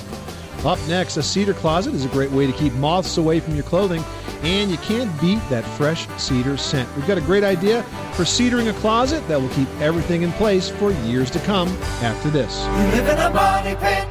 Up 0.64 0.78
next, 0.88 1.16
a 1.16 1.22
cedar 1.22 1.54
closet 1.54 1.94
is 1.94 2.04
a 2.04 2.08
great 2.08 2.32
way 2.32 2.46
to 2.46 2.52
keep 2.52 2.72
moths 2.74 3.16
away 3.16 3.38
from 3.38 3.54
your 3.54 3.62
clothing, 3.64 4.02
and 4.42 4.70
you 4.70 4.76
can't 4.78 5.20
beat 5.20 5.40
that 5.50 5.64
fresh 5.76 6.08
cedar 6.18 6.56
scent. 6.56 6.88
We've 6.96 7.06
got 7.06 7.16
a 7.16 7.22
great 7.22 7.44
idea 7.44 7.84
for 8.14 8.24
cedering 8.24 8.68
a 8.68 8.72
closet 8.80 9.26
that 9.28 9.40
will 9.40 9.50
keep 9.50 9.68
everything 9.80 10.22
in 10.22 10.32
place 10.32 10.68
for 10.68 10.90
years 10.90 11.30
to 11.30 11.38
come 11.40 11.68
after 12.02 12.28
this. 12.28 12.64
You 12.64 13.00
live 13.00 13.08
in 13.08 13.18
a 13.18 13.30
money 13.30 13.76
pit. 13.76 14.07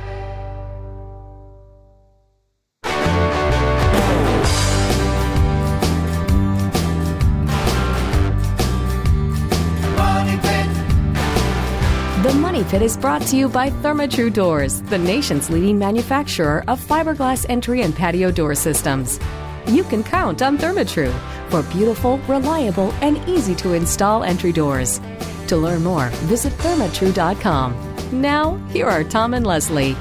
Pit 12.70 12.82
is 12.82 12.98
brought 12.98 13.22
to 13.22 13.38
you 13.38 13.48
by 13.48 13.70
Therma-Tru 13.70 14.30
Doors, 14.30 14.82
the 14.82 14.98
nation's 14.98 15.50
leading 15.50 15.80
manufacturer 15.80 16.66
of 16.68 16.86
fiberglass 16.86 17.46
entry 17.48 17.82
and 17.82 17.96
patio 17.96 18.30
door 18.30 18.56
systems. 18.56 19.22
You 19.68 19.86
can 19.86 20.04
count 20.04 20.42
on 20.42 20.58
Therma-Tru 20.58 21.10
for 21.50 21.64
beautiful, 21.72 22.18
reliable, 22.28 22.92
and 22.96 23.18
easy 23.26 23.56
to 23.56 23.72
install 23.72 24.26
entry 24.26 24.52
doors. 24.52 25.00
To 25.48 25.56
learn 25.56 25.82
more, 25.82 26.10
visit 26.28 26.52
thermatru.com. 26.58 28.22
Now, 28.22 28.58
here 28.74 28.88
are 28.88 29.06
Tom 29.06 29.34
and 29.34 29.48
Leslie. 29.48 29.96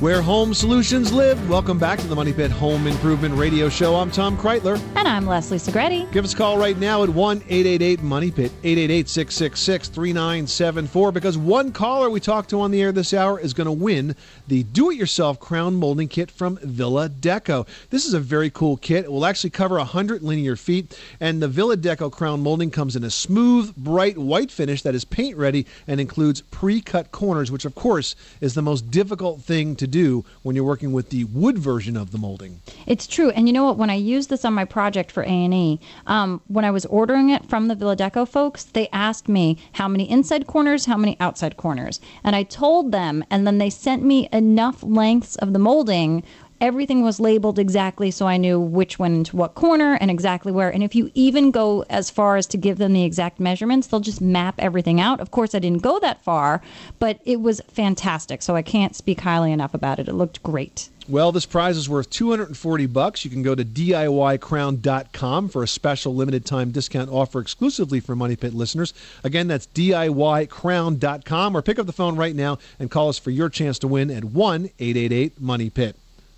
Where 0.00 0.20
home 0.20 0.52
solutions 0.52 1.10
live. 1.10 1.48
Welcome 1.48 1.78
back 1.78 1.98
to 2.00 2.06
the 2.06 2.14
Money 2.14 2.34
Pit 2.34 2.50
Home 2.50 2.86
Improvement 2.86 3.34
Radio 3.34 3.70
Show. 3.70 3.96
I'm 3.96 4.10
Tom 4.10 4.36
Kraeutler. 4.36 4.78
And 4.94 5.08
I'm 5.08 5.24
Leslie 5.24 5.56
Segrete. 5.56 6.12
Give 6.12 6.22
us 6.22 6.34
a 6.34 6.36
call 6.36 6.58
right 6.58 6.76
now 6.76 7.02
at 7.02 7.08
1 7.08 7.38
888 7.38 8.02
Money 8.02 8.30
Pit, 8.30 8.52
888 8.62 9.08
666 9.08 9.88
3974. 9.88 11.12
Because 11.12 11.38
one 11.38 11.72
caller 11.72 12.10
we 12.10 12.20
talked 12.20 12.50
to 12.50 12.60
on 12.60 12.72
the 12.72 12.82
air 12.82 12.92
this 12.92 13.14
hour 13.14 13.40
is 13.40 13.54
going 13.54 13.64
to 13.64 13.72
win 13.72 14.14
the 14.48 14.64
do 14.64 14.90
it 14.90 14.98
yourself 14.98 15.40
crown 15.40 15.74
molding 15.76 16.08
kit 16.08 16.30
from 16.30 16.58
Villa 16.58 17.08
Deco. 17.08 17.66
This 17.88 18.04
is 18.04 18.12
a 18.12 18.20
very 18.20 18.50
cool 18.50 18.76
kit. 18.76 19.06
It 19.06 19.12
will 19.12 19.24
actually 19.24 19.48
cover 19.48 19.78
100 19.78 20.22
linear 20.22 20.56
feet. 20.56 21.00
And 21.20 21.40
the 21.40 21.48
Villa 21.48 21.78
Deco 21.78 22.12
crown 22.12 22.42
molding 22.42 22.70
comes 22.70 22.96
in 22.96 23.04
a 23.04 23.10
smooth, 23.10 23.74
bright 23.74 24.18
white 24.18 24.50
finish 24.50 24.82
that 24.82 24.94
is 24.94 25.06
paint 25.06 25.38
ready 25.38 25.64
and 25.86 26.02
includes 26.02 26.42
pre 26.42 26.82
cut 26.82 27.12
corners, 27.12 27.50
which, 27.50 27.64
of 27.64 27.74
course, 27.74 28.14
is 28.42 28.52
the 28.52 28.60
most 28.60 28.90
difficult 28.90 29.40
thing 29.40 29.74
to 29.76 29.85
do 29.86 30.24
when 30.42 30.56
you're 30.56 30.64
working 30.64 30.92
with 30.92 31.10
the 31.10 31.24
wood 31.24 31.58
version 31.58 31.96
of 31.96 32.10
the 32.10 32.18
molding. 32.18 32.60
It's 32.86 33.06
true, 33.06 33.30
and 33.30 33.46
you 33.46 33.52
know 33.52 33.64
what? 33.64 33.76
When 33.76 33.90
I 33.90 33.94
used 33.94 34.30
this 34.30 34.44
on 34.44 34.54
my 34.54 34.64
project 34.64 35.10
for 35.10 35.22
A 35.22 35.26
and 35.26 35.54
E, 35.54 35.80
um, 36.06 36.40
when 36.48 36.64
I 36.64 36.70
was 36.70 36.86
ordering 36.86 37.30
it 37.30 37.48
from 37.48 37.68
the 37.68 37.74
Villa 37.74 37.96
Deco 37.96 38.28
folks, 38.28 38.64
they 38.64 38.88
asked 38.92 39.28
me 39.28 39.58
how 39.72 39.88
many 39.88 40.08
inside 40.10 40.46
corners, 40.46 40.86
how 40.86 40.96
many 40.96 41.16
outside 41.20 41.56
corners, 41.56 42.00
and 42.24 42.36
I 42.36 42.42
told 42.42 42.92
them, 42.92 43.24
and 43.30 43.46
then 43.46 43.58
they 43.58 43.70
sent 43.70 44.02
me 44.02 44.28
enough 44.32 44.82
lengths 44.82 45.36
of 45.36 45.52
the 45.52 45.58
molding. 45.58 46.22
Everything 46.60 47.02
was 47.02 47.20
labeled 47.20 47.58
exactly 47.58 48.10
so 48.10 48.26
I 48.26 48.38
knew 48.38 48.58
which 48.58 48.98
went 48.98 49.14
into 49.14 49.36
what 49.36 49.54
corner 49.54 49.98
and 50.00 50.10
exactly 50.10 50.52
where. 50.52 50.70
And 50.70 50.82
if 50.82 50.94
you 50.94 51.10
even 51.14 51.50
go 51.50 51.84
as 51.90 52.08
far 52.08 52.36
as 52.36 52.46
to 52.48 52.56
give 52.56 52.78
them 52.78 52.94
the 52.94 53.04
exact 53.04 53.38
measurements, 53.38 53.86
they'll 53.86 54.00
just 54.00 54.22
map 54.22 54.54
everything 54.58 55.00
out. 55.00 55.20
Of 55.20 55.30
course, 55.30 55.54
I 55.54 55.58
didn't 55.58 55.82
go 55.82 55.98
that 55.98 56.22
far, 56.22 56.62
but 56.98 57.20
it 57.24 57.40
was 57.42 57.60
fantastic. 57.68 58.40
So 58.40 58.56
I 58.56 58.62
can't 58.62 58.96
speak 58.96 59.20
highly 59.20 59.52
enough 59.52 59.74
about 59.74 59.98
it. 59.98 60.08
It 60.08 60.14
looked 60.14 60.42
great. 60.42 60.88
Well, 61.08 61.30
this 61.30 61.46
prize 61.46 61.76
is 61.76 61.88
worth 61.88 62.10
240 62.10 62.86
bucks. 62.86 63.24
You 63.24 63.30
can 63.30 63.42
go 63.42 63.54
to 63.54 63.64
DIYcrown.com 63.64 65.48
for 65.50 65.62
a 65.62 65.68
special 65.68 66.14
limited 66.16 66.44
time 66.44 66.72
discount 66.72 67.10
offer 67.10 67.38
exclusively 67.38 68.00
for 68.00 68.16
Money 68.16 68.34
Pit 68.34 68.54
listeners. 68.54 68.92
Again, 69.22 69.46
that's 69.46 69.68
DIYcrown.com 69.68 71.56
or 71.56 71.62
pick 71.62 71.78
up 71.78 71.86
the 71.86 71.92
phone 71.92 72.16
right 72.16 72.34
now 72.34 72.58
and 72.80 72.90
call 72.90 73.08
us 73.08 73.18
for 73.18 73.30
your 73.30 73.48
chance 73.48 73.78
to 73.80 73.88
win 73.88 74.10
at 74.10 74.24
1-888 74.24 75.38
Money 75.38 75.70
Pit. 75.70 75.96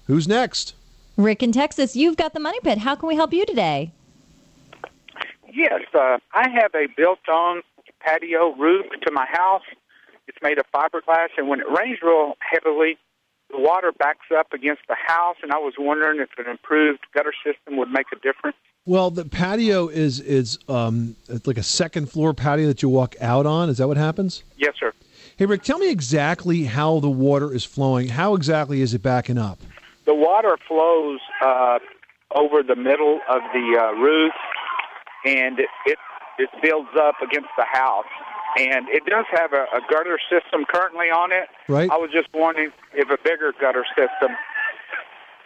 Who's 0.09 0.27
next? 0.27 0.75
Rick 1.19 1.43
in 1.43 1.53
Texas, 1.53 1.95
you've 1.95 2.17
got 2.17 2.33
the 2.33 2.41
money 2.41 2.59
pit. 2.61 2.79
How 2.79 2.95
can 2.95 3.09
we 3.09 3.15
help 3.15 3.33
you 3.33 3.45
today? 3.45 3.93
Yes, 5.53 5.83
uh, 5.95 6.17
I 6.33 6.49
have 6.49 6.75
a 6.75 6.87
built-on 6.97 7.61
patio 8.01 8.55
roof 8.57 8.87
to 9.03 9.13
my 9.13 9.27
house. 9.31 9.65
It's 10.27 10.39
made 10.43 10.59
of 10.59 10.65
fiberglass, 10.75 11.29
and 11.37 11.47
when 11.47 11.61
it 11.61 11.67
rains 11.69 11.99
real 12.03 12.35
heavily, 12.41 12.97
the 13.51 13.59
water 13.59 13.93
backs 13.93 14.27
up 14.35 14.53
against 14.55 14.83
the 14.89 14.95
house. 14.95 15.37
And 15.43 15.53
I 15.53 15.59
was 15.59 15.75
wondering 15.79 16.21
if 16.21 16.31
an 16.39 16.51
improved 16.51 17.01
gutter 17.13 17.35
system 17.45 17.77
would 17.77 17.91
make 17.91 18.07
a 18.11 18.17
difference. 18.17 18.57
Well, 18.87 19.11
the 19.11 19.27
patio 19.27 19.89
is 19.89 20.21
is 20.21 20.59
um, 20.69 21.17
it's 21.29 21.47
like 21.47 21.59
a 21.59 21.63
second 21.63 22.11
floor 22.11 22.33
patio 22.33 22.67
that 22.69 22.81
you 22.81 22.89
walk 22.89 23.15
out 23.21 23.45
on. 23.45 23.69
Is 23.69 23.77
that 23.77 23.89
what 23.89 23.99
happens? 23.99 24.43
Yes, 24.57 24.75
sir. 24.81 24.93
Hey, 25.37 25.45
Rick, 25.45 25.63
tell 25.63 25.79
me 25.79 25.91
exactly 25.91 26.65
how 26.65 26.99
the 27.01 27.11
water 27.11 27.53
is 27.53 27.65
flowing. 27.65 28.09
How 28.09 28.35
exactly 28.35 28.81
is 28.81 28.95
it 28.95 29.03
backing 29.03 29.37
up? 29.37 29.59
The 30.09 30.15
water 30.15 30.57
flows 30.67 31.21
uh, 31.45 31.81
over 32.35 32.63
the 32.63 32.77
middle 32.77 33.21
of 33.29 33.43
the 33.53 33.79
uh, 33.79 33.93
roof, 33.93 34.33
and 35.27 35.61
it, 35.61 35.69
it 35.85 35.99
it 36.39 36.49
builds 36.63 36.89
up 36.99 37.17
against 37.23 37.51
the 37.59 37.67
house. 37.71 38.07
And 38.57 38.89
it 38.89 39.05
does 39.05 39.27
have 39.33 39.53
a, 39.53 39.67
a 39.77 39.83
gutter 39.91 40.19
system 40.31 40.65
currently 40.65 41.09
on 41.11 41.31
it. 41.31 41.49
Right. 41.69 41.91
I 41.91 41.99
was 41.99 42.11
just 42.11 42.29
wondering 42.33 42.71
if 42.95 43.11
a 43.11 43.19
bigger 43.23 43.53
gutter 43.61 43.85
system, 43.95 44.35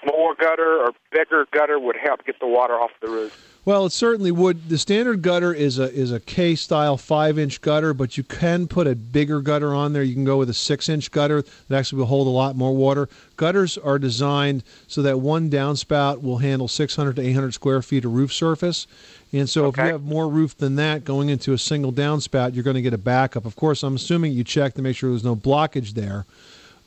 more 0.07 0.37
gutter 0.37 0.79
or 0.79 0.93
bigger 1.11 1.45
gutter, 1.51 1.81
would 1.81 1.97
help 1.97 2.25
get 2.25 2.39
the 2.39 2.47
water 2.47 2.75
off 2.75 2.93
the 3.01 3.11
roof. 3.11 3.52
Well, 3.65 3.87
it 3.87 3.93
certainly 3.93 4.33
would. 4.33 4.69
The 4.69 4.79
standard 4.79 5.23
gutter 5.23 5.55
is 5.55 5.79
a 5.79 5.89
is 5.93 6.11
a 6.11 6.19
K 6.19 6.57
style 6.57 6.97
five 6.97 7.39
inch 7.39 7.61
gutter, 7.61 7.95
but 7.95 8.17
you 8.17 8.25
can 8.25 8.67
put 8.67 8.89
a 8.89 8.97
bigger 8.97 9.41
gutter 9.41 9.73
on 9.73 9.93
there. 9.93 10.03
You 10.03 10.15
can 10.15 10.25
go 10.25 10.37
with 10.37 10.51
a 10.51 10.55
six 10.55 10.89
inch 10.89 11.13
gutter 11.13 11.43
that 11.69 11.79
actually 11.79 12.01
will 12.01 12.07
hold 12.07 12.27
a 12.27 12.31
lot 12.31 12.57
more 12.57 12.75
water. 12.75 13.09
Gutters 13.37 13.79
are 13.79 14.01
designed 14.01 14.65
so 14.89 15.01
that 15.03 15.21
one 15.21 15.49
downspout 15.49 16.23
will 16.23 16.39
handle 16.39 16.67
600 16.67 17.15
to 17.17 17.23
800 17.23 17.55
square 17.55 17.83
feet 17.83 18.05
of 18.05 18.13
roof 18.13 18.33
surface. 18.33 18.89
And 19.33 19.49
so, 19.49 19.69
if 19.69 19.77
you 19.77 19.85
have 19.85 20.03
more 20.03 20.29
roof 20.29 20.57
than 20.57 20.75
that 20.77 21.05
going 21.05 21.29
into 21.29 21.53
a 21.53 21.59
single 21.59 21.93
downspout, 21.93 22.55
you're 22.55 22.65
going 22.65 22.75
to 22.75 22.83
get 22.83 22.93
a 22.93 22.99
backup. 22.99 23.45
Of 23.45 23.55
course, 23.55 23.85
I'm 23.85 23.95
assuming 23.95 24.33
you 24.33 24.43
check 24.43 24.75
to 24.75 24.83
make 24.83 24.97
sure 24.97 25.11
there's 25.11 25.25
no 25.25 25.37
blockage 25.37 25.91
there. 25.91 26.27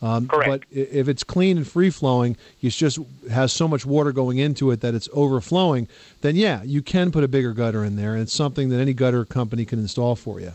Um, 0.05 0.27
Correct. 0.27 0.65
But 0.69 0.77
if 0.77 1.07
it's 1.07 1.23
clean 1.23 1.57
and 1.57 1.67
free 1.67 1.89
flowing, 1.89 2.37
it 2.61 2.69
just 2.69 2.99
has 3.31 3.51
so 3.51 3.67
much 3.67 3.87
water 3.87 4.11
going 4.11 4.37
into 4.37 4.69
it 4.69 4.81
that 4.81 4.93
it's 4.93 5.09
overflowing. 5.13 5.87
Then 6.21 6.35
yeah, 6.35 6.61
you 6.61 6.83
can 6.83 7.11
put 7.11 7.23
a 7.23 7.27
bigger 7.27 7.53
gutter 7.53 7.83
in 7.83 7.95
there, 7.95 8.13
and 8.13 8.21
it's 8.21 8.33
something 8.33 8.69
that 8.69 8.79
any 8.79 8.93
gutter 8.93 9.25
company 9.25 9.65
can 9.65 9.79
install 9.79 10.15
for 10.15 10.39
you. 10.39 10.53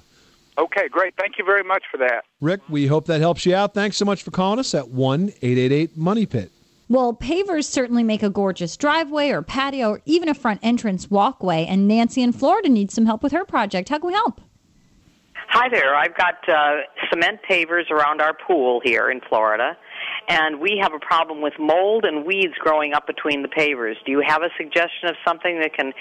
Okay, 0.56 0.88
great. 0.88 1.14
Thank 1.18 1.36
you 1.36 1.44
very 1.44 1.64
much 1.64 1.82
for 1.90 1.96
that. 1.96 2.24
Rick, 2.40 2.60
we 2.68 2.86
hope 2.86 3.06
that 3.06 3.20
helps 3.20 3.44
you 3.44 3.56
out. 3.56 3.74
Thanks 3.74 3.96
so 3.96 4.04
much 4.04 4.22
for 4.22 4.30
calling 4.30 4.60
us 4.60 4.72
at 4.72 4.88
one 4.88 5.32
eight 5.42 5.58
eight 5.58 5.72
eight 5.72 5.96
Money 5.96 6.26
Pit. 6.26 6.52
Well, 6.88 7.12
pavers 7.14 7.64
certainly 7.64 8.04
make 8.04 8.22
a 8.22 8.30
gorgeous 8.30 8.76
driveway 8.76 9.30
or 9.30 9.42
patio 9.42 9.90
or 9.90 10.02
even 10.06 10.28
a 10.28 10.34
front 10.34 10.60
entrance 10.62 11.10
walkway. 11.10 11.64
And 11.64 11.88
Nancy 11.88 12.22
in 12.22 12.32
Florida 12.32 12.68
needs 12.68 12.94
some 12.94 13.06
help 13.06 13.22
with 13.22 13.32
her 13.32 13.44
project. 13.44 13.88
How 13.88 13.98
can 13.98 14.08
we 14.08 14.12
help? 14.12 14.40
Hi 15.52 15.68
there. 15.68 15.96
I've 15.96 16.16
got 16.16 16.48
uh, 16.48 16.82
cement 17.10 17.40
pavers 17.48 17.90
around 17.90 18.20
our 18.20 18.32
pool 18.32 18.80
here 18.84 19.10
in 19.10 19.20
Florida, 19.28 19.76
and 20.28 20.60
we 20.60 20.78
have 20.80 20.92
a 20.94 21.00
problem 21.00 21.40
with 21.42 21.54
mold 21.58 22.04
and 22.04 22.24
weeds 22.24 22.54
growing 22.60 22.94
up 22.94 23.04
between 23.08 23.42
the 23.42 23.48
pavers. 23.48 23.94
Do 24.06 24.12
you 24.12 24.22
have 24.24 24.42
a 24.42 24.50
suggestion 24.56 25.08
of 25.08 25.16
something 25.26 25.58
that 25.60 25.74
can 25.74 25.92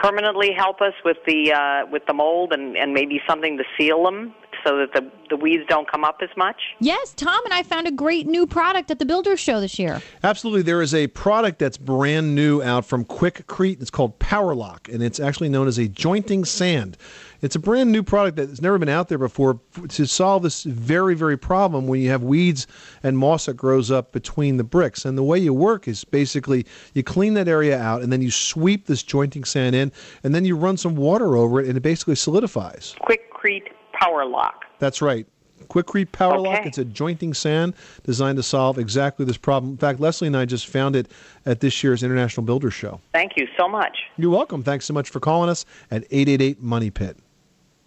permanently 0.00 0.50
help 0.56 0.80
us 0.80 0.92
with 1.04 1.16
the 1.26 1.52
uh, 1.52 1.90
with 1.90 2.06
the 2.06 2.14
mold 2.14 2.52
and, 2.52 2.76
and 2.76 2.94
maybe 2.94 3.20
something 3.28 3.58
to 3.58 3.64
seal 3.76 4.04
them 4.04 4.34
so 4.64 4.76
that 4.78 4.92
the 4.94 5.10
the 5.30 5.36
weeds 5.36 5.64
don't 5.68 5.90
come 5.90 6.04
up 6.04 6.18
as 6.22 6.30
much? 6.36 6.60
Yes, 6.78 7.12
Tom 7.16 7.44
and 7.44 7.52
I 7.52 7.64
found 7.64 7.88
a 7.88 7.92
great 7.92 8.28
new 8.28 8.46
product 8.46 8.92
at 8.92 9.00
the 9.00 9.06
Builder 9.06 9.36
Show 9.36 9.60
this 9.60 9.80
year. 9.80 10.00
Absolutely. 10.22 10.62
There 10.62 10.80
is 10.80 10.94
a 10.94 11.08
product 11.08 11.58
that's 11.58 11.76
brand 11.76 12.36
new 12.36 12.62
out 12.62 12.84
from 12.84 13.04
Quikrete. 13.04 13.82
It's 13.82 13.90
called 13.90 14.20
PowerLoc, 14.20 14.94
and 14.94 15.02
it's 15.02 15.18
actually 15.18 15.48
known 15.48 15.66
as 15.66 15.78
a 15.78 15.88
jointing 15.88 16.44
sand. 16.44 16.96
It's 17.42 17.56
a 17.56 17.58
brand 17.58 17.90
new 17.90 18.04
product 18.04 18.36
that's 18.36 18.62
never 18.62 18.78
been 18.78 18.88
out 18.88 19.08
there 19.08 19.18
before 19.18 19.58
to 19.88 20.06
solve 20.06 20.44
this 20.44 20.62
very, 20.62 21.16
very 21.16 21.36
problem 21.36 21.88
when 21.88 22.00
you 22.00 22.08
have 22.08 22.22
weeds 22.22 22.68
and 23.02 23.18
moss 23.18 23.46
that 23.46 23.54
grows 23.54 23.90
up 23.90 24.12
between 24.12 24.58
the 24.58 24.64
bricks. 24.64 25.04
And 25.04 25.18
the 25.18 25.24
way 25.24 25.40
you 25.40 25.52
work 25.52 25.88
is 25.88 26.04
basically 26.04 26.64
you 26.94 27.02
clean 27.02 27.34
that 27.34 27.48
area 27.48 27.76
out 27.76 28.00
and 28.00 28.12
then 28.12 28.22
you 28.22 28.30
sweep 28.30 28.86
this 28.86 29.02
jointing 29.02 29.42
sand 29.42 29.74
in 29.74 29.90
and 30.22 30.32
then 30.32 30.44
you 30.44 30.56
run 30.56 30.76
some 30.76 30.94
water 30.94 31.36
over 31.36 31.60
it 31.60 31.66
and 31.66 31.76
it 31.76 31.80
basically 31.80 32.14
solidifies. 32.14 32.94
Quikrete 33.02 33.72
Power 33.92 34.24
Lock. 34.24 34.64
That's 34.78 35.02
right. 35.02 35.26
Quikrete 35.64 36.12
Power 36.12 36.38
Lock. 36.38 36.64
It's 36.64 36.78
a 36.78 36.84
jointing 36.84 37.34
sand 37.34 37.74
designed 38.04 38.36
to 38.36 38.44
solve 38.44 38.78
exactly 38.78 39.24
this 39.24 39.36
problem. 39.36 39.72
In 39.72 39.78
fact, 39.78 39.98
Leslie 39.98 40.28
and 40.28 40.36
I 40.36 40.44
just 40.44 40.68
found 40.68 40.94
it 40.94 41.10
at 41.44 41.58
this 41.58 41.82
year's 41.82 42.04
International 42.04 42.44
Builders 42.44 42.74
Show. 42.74 43.00
Thank 43.12 43.32
you 43.36 43.48
so 43.58 43.68
much. 43.68 43.98
You're 44.16 44.30
welcome. 44.30 44.62
Thanks 44.62 44.84
so 44.84 44.94
much 44.94 45.10
for 45.10 45.18
calling 45.18 45.50
us 45.50 45.64
at 45.90 46.04
888 46.10 46.62
Money 46.62 46.90
Pit. 46.90 47.16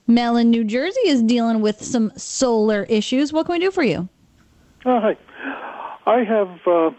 Mel 0.07 0.37
in 0.37 0.49
New 0.51 0.63
Jersey 0.63 1.07
is 1.07 1.21
dealing 1.23 1.61
with 1.61 1.83
some 1.83 2.11
solar 2.15 2.83
issues. 2.83 3.33
What 3.33 3.45
can 3.45 3.53
we 3.53 3.59
do 3.59 3.71
for 3.71 3.83
you? 3.83 4.07
Oh, 4.85 4.99
hi. 4.99 5.17
I 6.05 6.23
have 6.23 6.59
uh, 6.67 6.91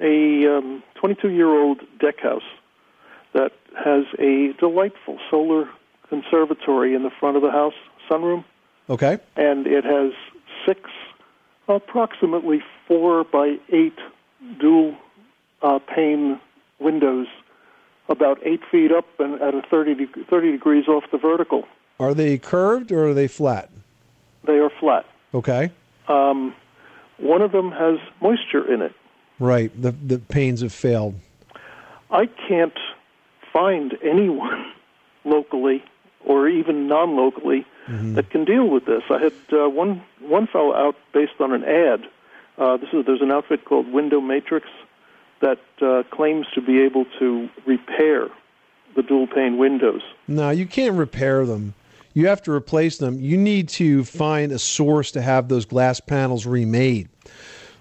a 0.00 0.58
um, 0.58 0.82
22 0.96 1.30
year 1.30 1.48
old 1.48 1.80
deck 1.98 2.20
house 2.20 2.42
that 3.32 3.52
has 3.82 4.04
a 4.18 4.52
delightful 4.60 5.18
solar 5.30 5.68
conservatory 6.08 6.94
in 6.94 7.02
the 7.02 7.10
front 7.10 7.36
of 7.36 7.42
the 7.42 7.50
house, 7.50 7.74
sunroom, 8.08 8.44
Okay. 8.90 9.18
and 9.36 9.66
it 9.66 9.84
has 9.84 10.12
six 10.66 10.90
approximately 11.66 12.62
four 12.86 13.24
by 13.24 13.56
eight 13.72 13.98
dual 14.60 14.94
uh, 15.62 15.78
pane 15.78 16.38
windows 16.78 17.26
about 18.10 18.38
eight 18.46 18.60
feet 18.70 18.92
up 18.92 19.06
and 19.18 19.40
at 19.40 19.54
a 19.54 19.62
30, 19.70 19.94
deg 19.94 20.26
30 20.28 20.52
degrees 20.52 20.86
off 20.88 21.04
the 21.10 21.16
vertical. 21.16 21.64
Are 22.00 22.14
they 22.14 22.38
curved 22.38 22.90
or 22.92 23.08
are 23.08 23.14
they 23.14 23.28
flat? 23.28 23.70
They 24.46 24.58
are 24.58 24.70
flat. 24.80 25.06
Okay. 25.32 25.70
Um, 26.08 26.54
one 27.18 27.40
of 27.42 27.52
them 27.52 27.70
has 27.72 27.98
moisture 28.20 28.72
in 28.72 28.82
it. 28.82 28.92
Right. 29.38 29.70
The 29.80 29.92
the 29.92 30.18
panes 30.18 30.60
have 30.60 30.72
failed. 30.72 31.14
I 32.10 32.26
can't 32.48 32.78
find 33.52 33.96
anyone 34.02 34.72
locally 35.24 35.82
or 36.24 36.48
even 36.48 36.86
non-locally 36.88 37.66
Mm-hmm. 37.86 38.14
that 38.14 38.30
can 38.30 38.46
deal 38.46 38.66
with 38.70 38.86
this. 38.86 39.02
I 39.10 39.18
had 39.18 39.34
uh, 39.52 39.68
one 39.68 40.02
one 40.20 40.46
fellow 40.46 40.74
out 40.74 40.96
based 41.12 41.38
on 41.38 41.52
an 41.52 41.64
ad. 41.64 42.08
Uh, 42.56 42.78
this 42.78 42.88
is 42.94 43.04
there's 43.04 43.20
an 43.20 43.30
outfit 43.30 43.66
called 43.66 43.92
Window 43.92 44.22
Matrix 44.22 44.68
that 45.40 45.58
uh, 45.82 46.02
claims 46.10 46.46
to 46.54 46.62
be 46.62 46.80
able 46.80 47.04
to 47.18 47.46
repair 47.66 48.28
the 48.96 49.02
dual 49.02 49.26
pane 49.26 49.58
windows. 49.58 50.00
No, 50.26 50.48
you 50.48 50.64
can't 50.64 50.94
repair 50.96 51.44
them. 51.44 51.74
You 52.14 52.28
have 52.28 52.42
to 52.42 52.52
replace 52.52 52.98
them. 52.98 53.20
You 53.20 53.36
need 53.36 53.68
to 53.70 54.04
find 54.04 54.52
a 54.52 54.58
source 54.58 55.10
to 55.12 55.22
have 55.22 55.48
those 55.48 55.66
glass 55.66 56.00
panels 56.00 56.46
remade. 56.46 57.08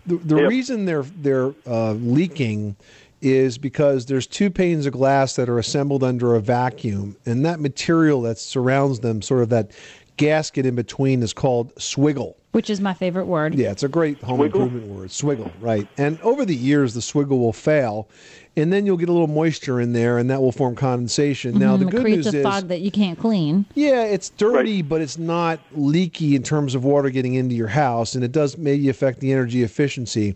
The, 0.05 0.17
the 0.17 0.35
reason 0.47 0.85
they're 0.85 1.03
they're 1.03 1.53
uh, 1.65 1.93
leaking 1.93 2.75
is 3.21 3.57
because 3.57 4.05
there's 4.05 4.27
two 4.27 4.49
panes 4.49 4.85
of 4.85 4.91
glass 4.91 5.37
that 5.37 5.47
are 5.47 5.57
assembled 5.57 6.03
under 6.03 6.35
a 6.35 6.41
vacuum, 6.41 7.15
and 7.25 7.45
that 7.45 7.61
material 7.61 8.21
that 8.23 8.37
surrounds 8.37 8.99
them, 8.99 9.21
sort 9.21 9.43
of 9.43 9.49
that 9.49 9.71
gasket 10.17 10.65
in 10.65 10.75
between, 10.75 11.21
is 11.23 11.33
called 11.33 11.73
swiggle. 11.75 12.35
Which 12.51 12.69
is 12.69 12.79
my 12.79 12.93
favorite 12.93 13.25
word. 13.25 13.55
Yeah, 13.55 13.71
it's 13.71 13.81
a 13.81 13.87
great 13.87 14.21
home 14.21 14.39
Swiggle? 14.39 14.45
improvement 14.45 14.87
word. 14.87 15.09
Swiggle, 15.09 15.51
right. 15.59 15.87
And 15.97 16.21
over 16.21 16.45
the 16.45 16.55
years, 16.55 16.93
the 16.93 16.99
swiggle 16.99 17.39
will 17.39 17.51
fail, 17.53 18.07
and 18.55 18.71
then 18.71 18.85
you'll 18.85 18.97
get 18.97 19.09
a 19.09 19.11
little 19.11 19.27
moisture 19.27 19.81
in 19.81 19.93
there, 19.93 20.19
and 20.19 20.29
that 20.29 20.39
will 20.39 20.51
form 20.51 20.75
condensation. 20.75 21.57
Now, 21.57 21.77
the 21.77 21.87
it 21.87 21.91
good 21.91 22.01
creates 22.01 22.25
news 22.25 22.35
a 22.35 22.37
is. 22.37 22.43
fog 22.43 22.67
that 22.67 22.81
you 22.81 22.91
can't 22.91 23.17
clean. 23.17 23.65
Yeah, 23.73 24.03
it's 24.03 24.29
dirty, 24.29 24.83
but 24.83 25.01
it's 25.01 25.17
not 25.17 25.59
leaky 25.71 26.35
in 26.35 26.43
terms 26.43 26.75
of 26.75 26.83
water 26.83 27.09
getting 27.09 27.33
into 27.33 27.55
your 27.55 27.69
house, 27.69 28.13
and 28.13 28.23
it 28.23 28.31
does 28.31 28.55
maybe 28.55 28.89
affect 28.89 29.19
the 29.19 29.31
energy 29.31 29.63
efficiency. 29.63 30.35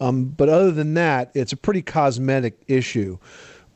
Um, 0.00 0.24
but 0.24 0.48
other 0.48 0.72
than 0.72 0.94
that, 0.94 1.30
it's 1.34 1.52
a 1.52 1.56
pretty 1.56 1.82
cosmetic 1.82 2.58
issue. 2.66 3.18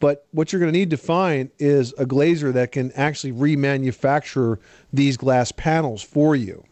But 0.00 0.26
what 0.32 0.52
you're 0.52 0.60
going 0.60 0.72
to 0.72 0.78
need 0.78 0.90
to 0.90 0.96
find 0.96 1.50
is 1.58 1.92
a 1.94 2.04
glazer 2.04 2.52
that 2.52 2.72
can 2.72 2.92
actually 2.92 3.32
remanufacture 3.32 4.58
these 4.92 5.16
glass 5.16 5.52
panels 5.52 6.02
for 6.02 6.36
you. 6.36 6.64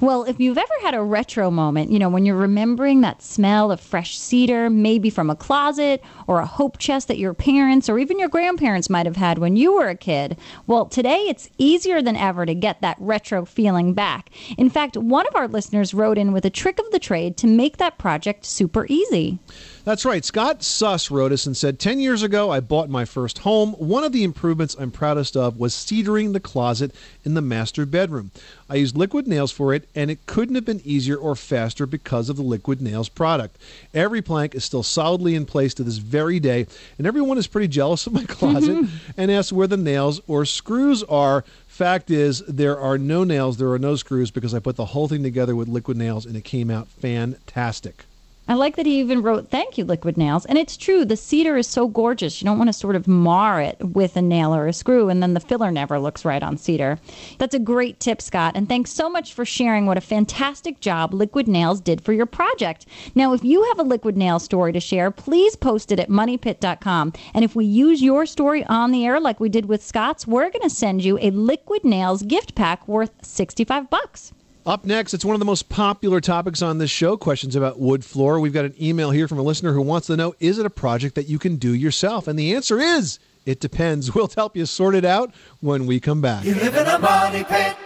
Well, 0.00 0.24
if 0.24 0.40
you've 0.40 0.58
ever 0.58 0.72
had 0.82 0.94
a 0.94 1.02
retro 1.02 1.50
moment, 1.50 1.90
you 1.90 1.98
know, 1.98 2.08
when 2.08 2.24
you're 2.24 2.34
remembering 2.34 3.02
that 3.02 3.22
smell 3.22 3.70
of 3.70 3.80
fresh 3.80 4.18
cedar, 4.18 4.70
maybe 4.70 5.10
from 5.10 5.28
a 5.28 5.36
closet 5.36 6.02
or 6.26 6.40
a 6.40 6.46
hope 6.46 6.78
chest 6.78 7.08
that 7.08 7.18
your 7.18 7.34
parents 7.34 7.88
or 7.88 7.98
even 7.98 8.18
your 8.18 8.28
grandparents 8.28 8.88
might 8.88 9.06
have 9.06 9.16
had 9.16 9.38
when 9.38 9.56
you 9.56 9.74
were 9.74 9.88
a 9.88 9.94
kid, 9.94 10.38
well, 10.66 10.86
today 10.86 11.26
it's 11.28 11.50
easier 11.58 12.00
than 12.00 12.16
ever 12.16 12.46
to 12.46 12.54
get 12.54 12.80
that 12.80 12.96
retro 12.98 13.44
feeling 13.44 13.92
back. 13.92 14.30
In 14.56 14.70
fact, 14.70 14.96
one 14.96 15.26
of 15.26 15.36
our 15.36 15.46
listeners 15.46 15.94
wrote 15.94 16.18
in 16.18 16.32
with 16.32 16.46
a 16.46 16.50
trick 16.50 16.78
of 16.78 16.90
the 16.90 16.98
trade 16.98 17.36
to 17.38 17.46
make 17.46 17.76
that 17.76 17.98
project 17.98 18.46
super 18.46 18.86
easy. 18.88 19.38
That's 19.86 20.04
right. 20.04 20.24
Scott 20.24 20.64
Suss 20.64 21.12
wrote 21.12 21.30
us 21.30 21.46
and 21.46 21.56
said 21.56 21.78
10 21.78 22.00
years 22.00 22.24
ago, 22.24 22.50
I 22.50 22.58
bought 22.58 22.90
my 22.90 23.04
first 23.04 23.38
home. 23.38 23.74
One 23.74 24.02
of 24.02 24.10
the 24.10 24.24
improvements 24.24 24.74
I'm 24.76 24.90
proudest 24.90 25.36
of 25.36 25.60
was 25.60 25.74
cedaring 25.74 26.32
the 26.32 26.40
closet 26.40 26.92
in 27.24 27.34
the 27.34 27.40
master 27.40 27.86
bedroom. 27.86 28.32
I 28.68 28.74
used 28.74 28.96
liquid 28.96 29.28
nails 29.28 29.52
for 29.52 29.72
it, 29.72 29.88
and 29.94 30.10
it 30.10 30.26
couldn't 30.26 30.56
have 30.56 30.64
been 30.64 30.80
easier 30.84 31.14
or 31.14 31.36
faster 31.36 31.86
because 31.86 32.28
of 32.28 32.34
the 32.34 32.42
liquid 32.42 32.82
nails 32.82 33.08
product. 33.08 33.58
Every 33.94 34.20
plank 34.20 34.56
is 34.56 34.64
still 34.64 34.82
solidly 34.82 35.36
in 35.36 35.46
place 35.46 35.72
to 35.74 35.84
this 35.84 35.98
very 35.98 36.40
day, 36.40 36.66
and 36.98 37.06
everyone 37.06 37.38
is 37.38 37.46
pretty 37.46 37.68
jealous 37.68 38.08
of 38.08 38.12
my 38.12 38.24
closet 38.28 38.88
and 39.16 39.30
asks 39.30 39.52
where 39.52 39.68
the 39.68 39.76
nails 39.76 40.20
or 40.26 40.44
screws 40.44 41.04
are. 41.04 41.44
Fact 41.68 42.10
is, 42.10 42.42
there 42.48 42.76
are 42.76 42.98
no 42.98 43.22
nails, 43.22 43.56
there 43.56 43.70
are 43.70 43.78
no 43.78 43.94
screws 43.94 44.32
because 44.32 44.52
I 44.52 44.58
put 44.58 44.74
the 44.74 44.86
whole 44.86 45.06
thing 45.06 45.22
together 45.22 45.54
with 45.54 45.68
liquid 45.68 45.96
nails 45.96 46.26
and 46.26 46.34
it 46.34 46.42
came 46.42 46.72
out 46.72 46.88
fantastic. 46.88 48.04
I 48.48 48.54
like 48.54 48.76
that 48.76 48.86
he 48.86 49.00
even 49.00 49.22
wrote, 49.22 49.48
Thank 49.48 49.76
you, 49.76 49.84
Liquid 49.84 50.16
Nails. 50.16 50.46
And 50.46 50.56
it's 50.56 50.76
true, 50.76 51.04
the 51.04 51.16
cedar 51.16 51.56
is 51.56 51.66
so 51.66 51.88
gorgeous. 51.88 52.40
You 52.40 52.44
don't 52.44 52.58
want 52.58 52.68
to 52.68 52.72
sort 52.72 52.94
of 52.94 53.08
mar 53.08 53.60
it 53.60 53.76
with 53.82 54.16
a 54.16 54.22
nail 54.22 54.54
or 54.54 54.68
a 54.68 54.72
screw, 54.72 55.08
and 55.08 55.20
then 55.20 55.34
the 55.34 55.40
filler 55.40 55.72
never 55.72 55.98
looks 55.98 56.24
right 56.24 56.42
on 56.42 56.56
cedar. 56.56 57.00
That's 57.38 57.56
a 57.56 57.58
great 57.58 57.98
tip, 57.98 58.22
Scott. 58.22 58.52
And 58.54 58.68
thanks 58.68 58.92
so 58.92 59.08
much 59.10 59.34
for 59.34 59.44
sharing 59.44 59.86
what 59.86 59.98
a 59.98 60.00
fantastic 60.00 60.78
job 60.78 61.12
Liquid 61.12 61.48
Nails 61.48 61.80
did 61.80 62.00
for 62.00 62.12
your 62.12 62.26
project. 62.26 62.86
Now, 63.16 63.32
if 63.32 63.42
you 63.42 63.64
have 63.64 63.80
a 63.80 63.88
Liquid 63.88 64.16
Nail 64.16 64.38
story 64.38 64.72
to 64.72 64.80
share, 64.80 65.10
please 65.10 65.56
post 65.56 65.90
it 65.90 65.98
at 65.98 66.08
moneypit.com. 66.08 67.14
And 67.34 67.44
if 67.44 67.56
we 67.56 67.64
use 67.64 68.00
your 68.00 68.26
story 68.26 68.64
on 68.66 68.92
the 68.92 69.04
air 69.04 69.18
like 69.18 69.40
we 69.40 69.48
did 69.48 69.66
with 69.66 69.84
Scott's, 69.84 70.24
we're 70.24 70.50
going 70.50 70.62
to 70.62 70.70
send 70.70 71.02
you 71.02 71.18
a 71.20 71.30
Liquid 71.30 71.84
Nails 71.84 72.22
gift 72.22 72.54
pack 72.54 72.86
worth 72.86 73.10
65 73.22 73.90
bucks. 73.90 74.32
Up 74.66 74.84
next, 74.84 75.14
it's 75.14 75.24
one 75.24 75.36
of 75.36 75.38
the 75.38 75.46
most 75.46 75.68
popular 75.68 76.20
topics 76.20 76.60
on 76.60 76.78
this 76.78 76.90
show 76.90 77.16
questions 77.16 77.54
about 77.54 77.78
wood 77.78 78.04
floor. 78.04 78.40
We've 78.40 78.52
got 78.52 78.64
an 78.64 78.74
email 78.82 79.12
here 79.12 79.28
from 79.28 79.38
a 79.38 79.42
listener 79.42 79.72
who 79.72 79.80
wants 79.80 80.08
to 80.08 80.16
know 80.16 80.34
is 80.40 80.58
it 80.58 80.66
a 80.66 80.70
project 80.70 81.14
that 81.14 81.28
you 81.28 81.38
can 81.38 81.54
do 81.54 81.72
yourself? 81.72 82.26
And 82.26 82.36
the 82.36 82.52
answer 82.52 82.80
is 82.80 83.20
it 83.44 83.60
depends. 83.60 84.12
We'll 84.16 84.26
help 84.34 84.56
you 84.56 84.66
sort 84.66 84.96
it 84.96 85.04
out 85.04 85.32
when 85.60 85.86
we 85.86 86.00
come 86.00 86.20
back. 86.20 86.44
You 86.44 86.56
live 86.56 86.74
in 86.74 86.84
a 86.84 86.98
money 86.98 87.44
pit. 87.44 87.76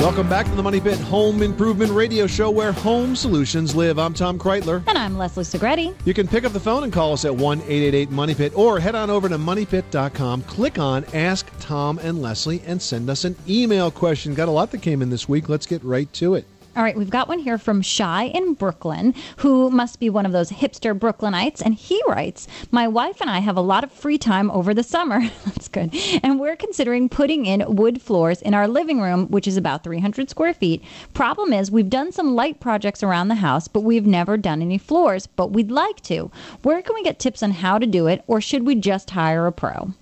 Welcome 0.00 0.30
back 0.30 0.46
to 0.46 0.52
the 0.52 0.62
Money 0.62 0.80
Pit 0.80 0.98
Home 0.98 1.42
Improvement 1.42 1.92
Radio 1.92 2.26
Show 2.26 2.50
where 2.50 2.72
home 2.72 3.14
solutions 3.14 3.76
live. 3.76 3.98
I'm 3.98 4.14
Tom 4.14 4.38
Kraeutler. 4.38 4.82
And 4.86 4.96
I'm 4.96 5.18
Leslie 5.18 5.44
Segrete. 5.44 5.94
You 6.06 6.14
can 6.14 6.26
pick 6.26 6.44
up 6.44 6.54
the 6.54 6.58
phone 6.58 6.84
and 6.84 6.92
call 6.92 7.12
us 7.12 7.26
at 7.26 7.36
1 7.36 7.58
888 7.58 8.10
Money 8.10 8.34
Pit 8.34 8.54
or 8.56 8.80
head 8.80 8.94
on 8.94 9.10
over 9.10 9.28
to 9.28 9.36
moneypit.com, 9.36 10.40
click 10.44 10.78
on 10.78 11.04
Ask 11.12 11.50
Tom 11.60 11.98
and 11.98 12.22
Leslie, 12.22 12.62
and 12.64 12.80
send 12.80 13.10
us 13.10 13.26
an 13.26 13.36
email 13.46 13.90
question. 13.90 14.34
Got 14.34 14.48
a 14.48 14.52
lot 14.52 14.70
that 14.70 14.80
came 14.80 15.02
in 15.02 15.10
this 15.10 15.28
week. 15.28 15.50
Let's 15.50 15.66
get 15.66 15.84
right 15.84 16.10
to 16.14 16.34
it. 16.34 16.46
All 16.76 16.84
right, 16.84 16.96
we've 16.96 17.10
got 17.10 17.26
one 17.26 17.40
here 17.40 17.58
from 17.58 17.82
Shy 17.82 18.26
in 18.26 18.54
Brooklyn, 18.54 19.12
who 19.38 19.70
must 19.70 19.98
be 19.98 20.08
one 20.08 20.24
of 20.24 20.30
those 20.30 20.50
hipster 20.50 20.96
Brooklynites. 20.96 21.60
And 21.60 21.74
he 21.74 22.00
writes 22.06 22.46
My 22.70 22.86
wife 22.86 23.20
and 23.20 23.28
I 23.28 23.40
have 23.40 23.56
a 23.56 23.60
lot 23.60 23.82
of 23.82 23.90
free 23.90 24.18
time 24.18 24.52
over 24.52 24.72
the 24.72 24.84
summer. 24.84 25.20
That's 25.44 25.66
good. 25.66 25.92
And 26.22 26.38
we're 26.38 26.54
considering 26.54 27.08
putting 27.08 27.44
in 27.44 27.64
wood 27.74 28.00
floors 28.00 28.40
in 28.40 28.54
our 28.54 28.68
living 28.68 29.00
room, 29.00 29.26
which 29.26 29.48
is 29.48 29.56
about 29.56 29.82
300 29.82 30.30
square 30.30 30.54
feet. 30.54 30.80
Problem 31.12 31.52
is, 31.52 31.72
we've 31.72 31.90
done 31.90 32.12
some 32.12 32.36
light 32.36 32.60
projects 32.60 33.02
around 33.02 33.28
the 33.28 33.34
house, 33.36 33.66
but 33.66 33.80
we've 33.80 34.06
never 34.06 34.36
done 34.36 34.62
any 34.62 34.78
floors, 34.78 35.26
but 35.26 35.50
we'd 35.50 35.72
like 35.72 36.00
to. 36.02 36.30
Where 36.62 36.82
can 36.82 36.94
we 36.94 37.02
get 37.02 37.18
tips 37.18 37.42
on 37.42 37.50
how 37.50 37.78
to 37.78 37.86
do 37.86 38.06
it, 38.06 38.22
or 38.28 38.40
should 38.40 38.64
we 38.64 38.76
just 38.76 39.10
hire 39.10 39.48
a 39.48 39.52
pro? 39.52 39.92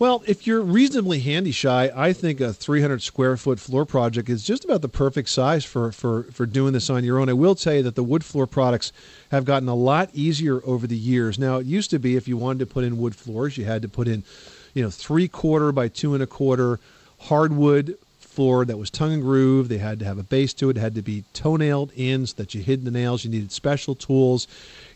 Well, 0.00 0.22
if 0.28 0.46
you're 0.46 0.60
reasonably 0.60 1.18
handy 1.18 1.50
shy, 1.50 1.90
I 1.92 2.12
think 2.12 2.40
a 2.40 2.52
300 2.52 3.02
square 3.02 3.36
foot 3.36 3.58
floor 3.58 3.84
project 3.84 4.28
is 4.28 4.44
just 4.44 4.64
about 4.64 4.80
the 4.80 4.88
perfect 4.88 5.28
size 5.28 5.64
for, 5.64 5.90
for, 5.90 6.24
for 6.24 6.46
doing 6.46 6.72
this 6.72 6.88
on 6.88 7.02
your 7.02 7.18
own. 7.18 7.28
I 7.28 7.32
will 7.32 7.56
tell 7.56 7.74
you 7.74 7.82
that 7.82 7.96
the 7.96 8.04
wood 8.04 8.24
floor 8.24 8.46
products 8.46 8.92
have 9.32 9.44
gotten 9.44 9.68
a 9.68 9.74
lot 9.74 10.10
easier 10.14 10.60
over 10.64 10.86
the 10.86 10.96
years. 10.96 11.36
Now, 11.36 11.56
it 11.56 11.66
used 11.66 11.90
to 11.90 11.98
be 11.98 12.14
if 12.14 12.28
you 12.28 12.36
wanted 12.36 12.60
to 12.60 12.66
put 12.66 12.84
in 12.84 12.98
wood 12.98 13.16
floors, 13.16 13.58
you 13.58 13.64
had 13.64 13.82
to 13.82 13.88
put 13.88 14.06
in, 14.06 14.22
you 14.72 14.84
know, 14.84 14.90
three 14.90 15.26
quarter 15.26 15.72
by 15.72 15.88
two 15.88 16.14
and 16.14 16.22
a 16.22 16.28
quarter 16.28 16.78
hardwood 17.22 17.98
floor 18.20 18.64
that 18.64 18.78
was 18.78 18.90
tongue 18.90 19.14
and 19.14 19.22
groove. 19.22 19.68
They 19.68 19.78
had 19.78 19.98
to 19.98 20.04
have 20.04 20.16
a 20.16 20.22
base 20.22 20.54
to 20.54 20.70
it. 20.70 20.76
It 20.76 20.80
had 20.80 20.94
to 20.94 21.02
be 21.02 21.24
toenailed 21.32 21.90
in 21.96 22.24
so 22.24 22.34
that 22.36 22.54
you 22.54 22.62
hid 22.62 22.84
the 22.84 22.92
nails. 22.92 23.24
You 23.24 23.32
needed 23.32 23.50
special 23.50 23.96
tools. 23.96 24.46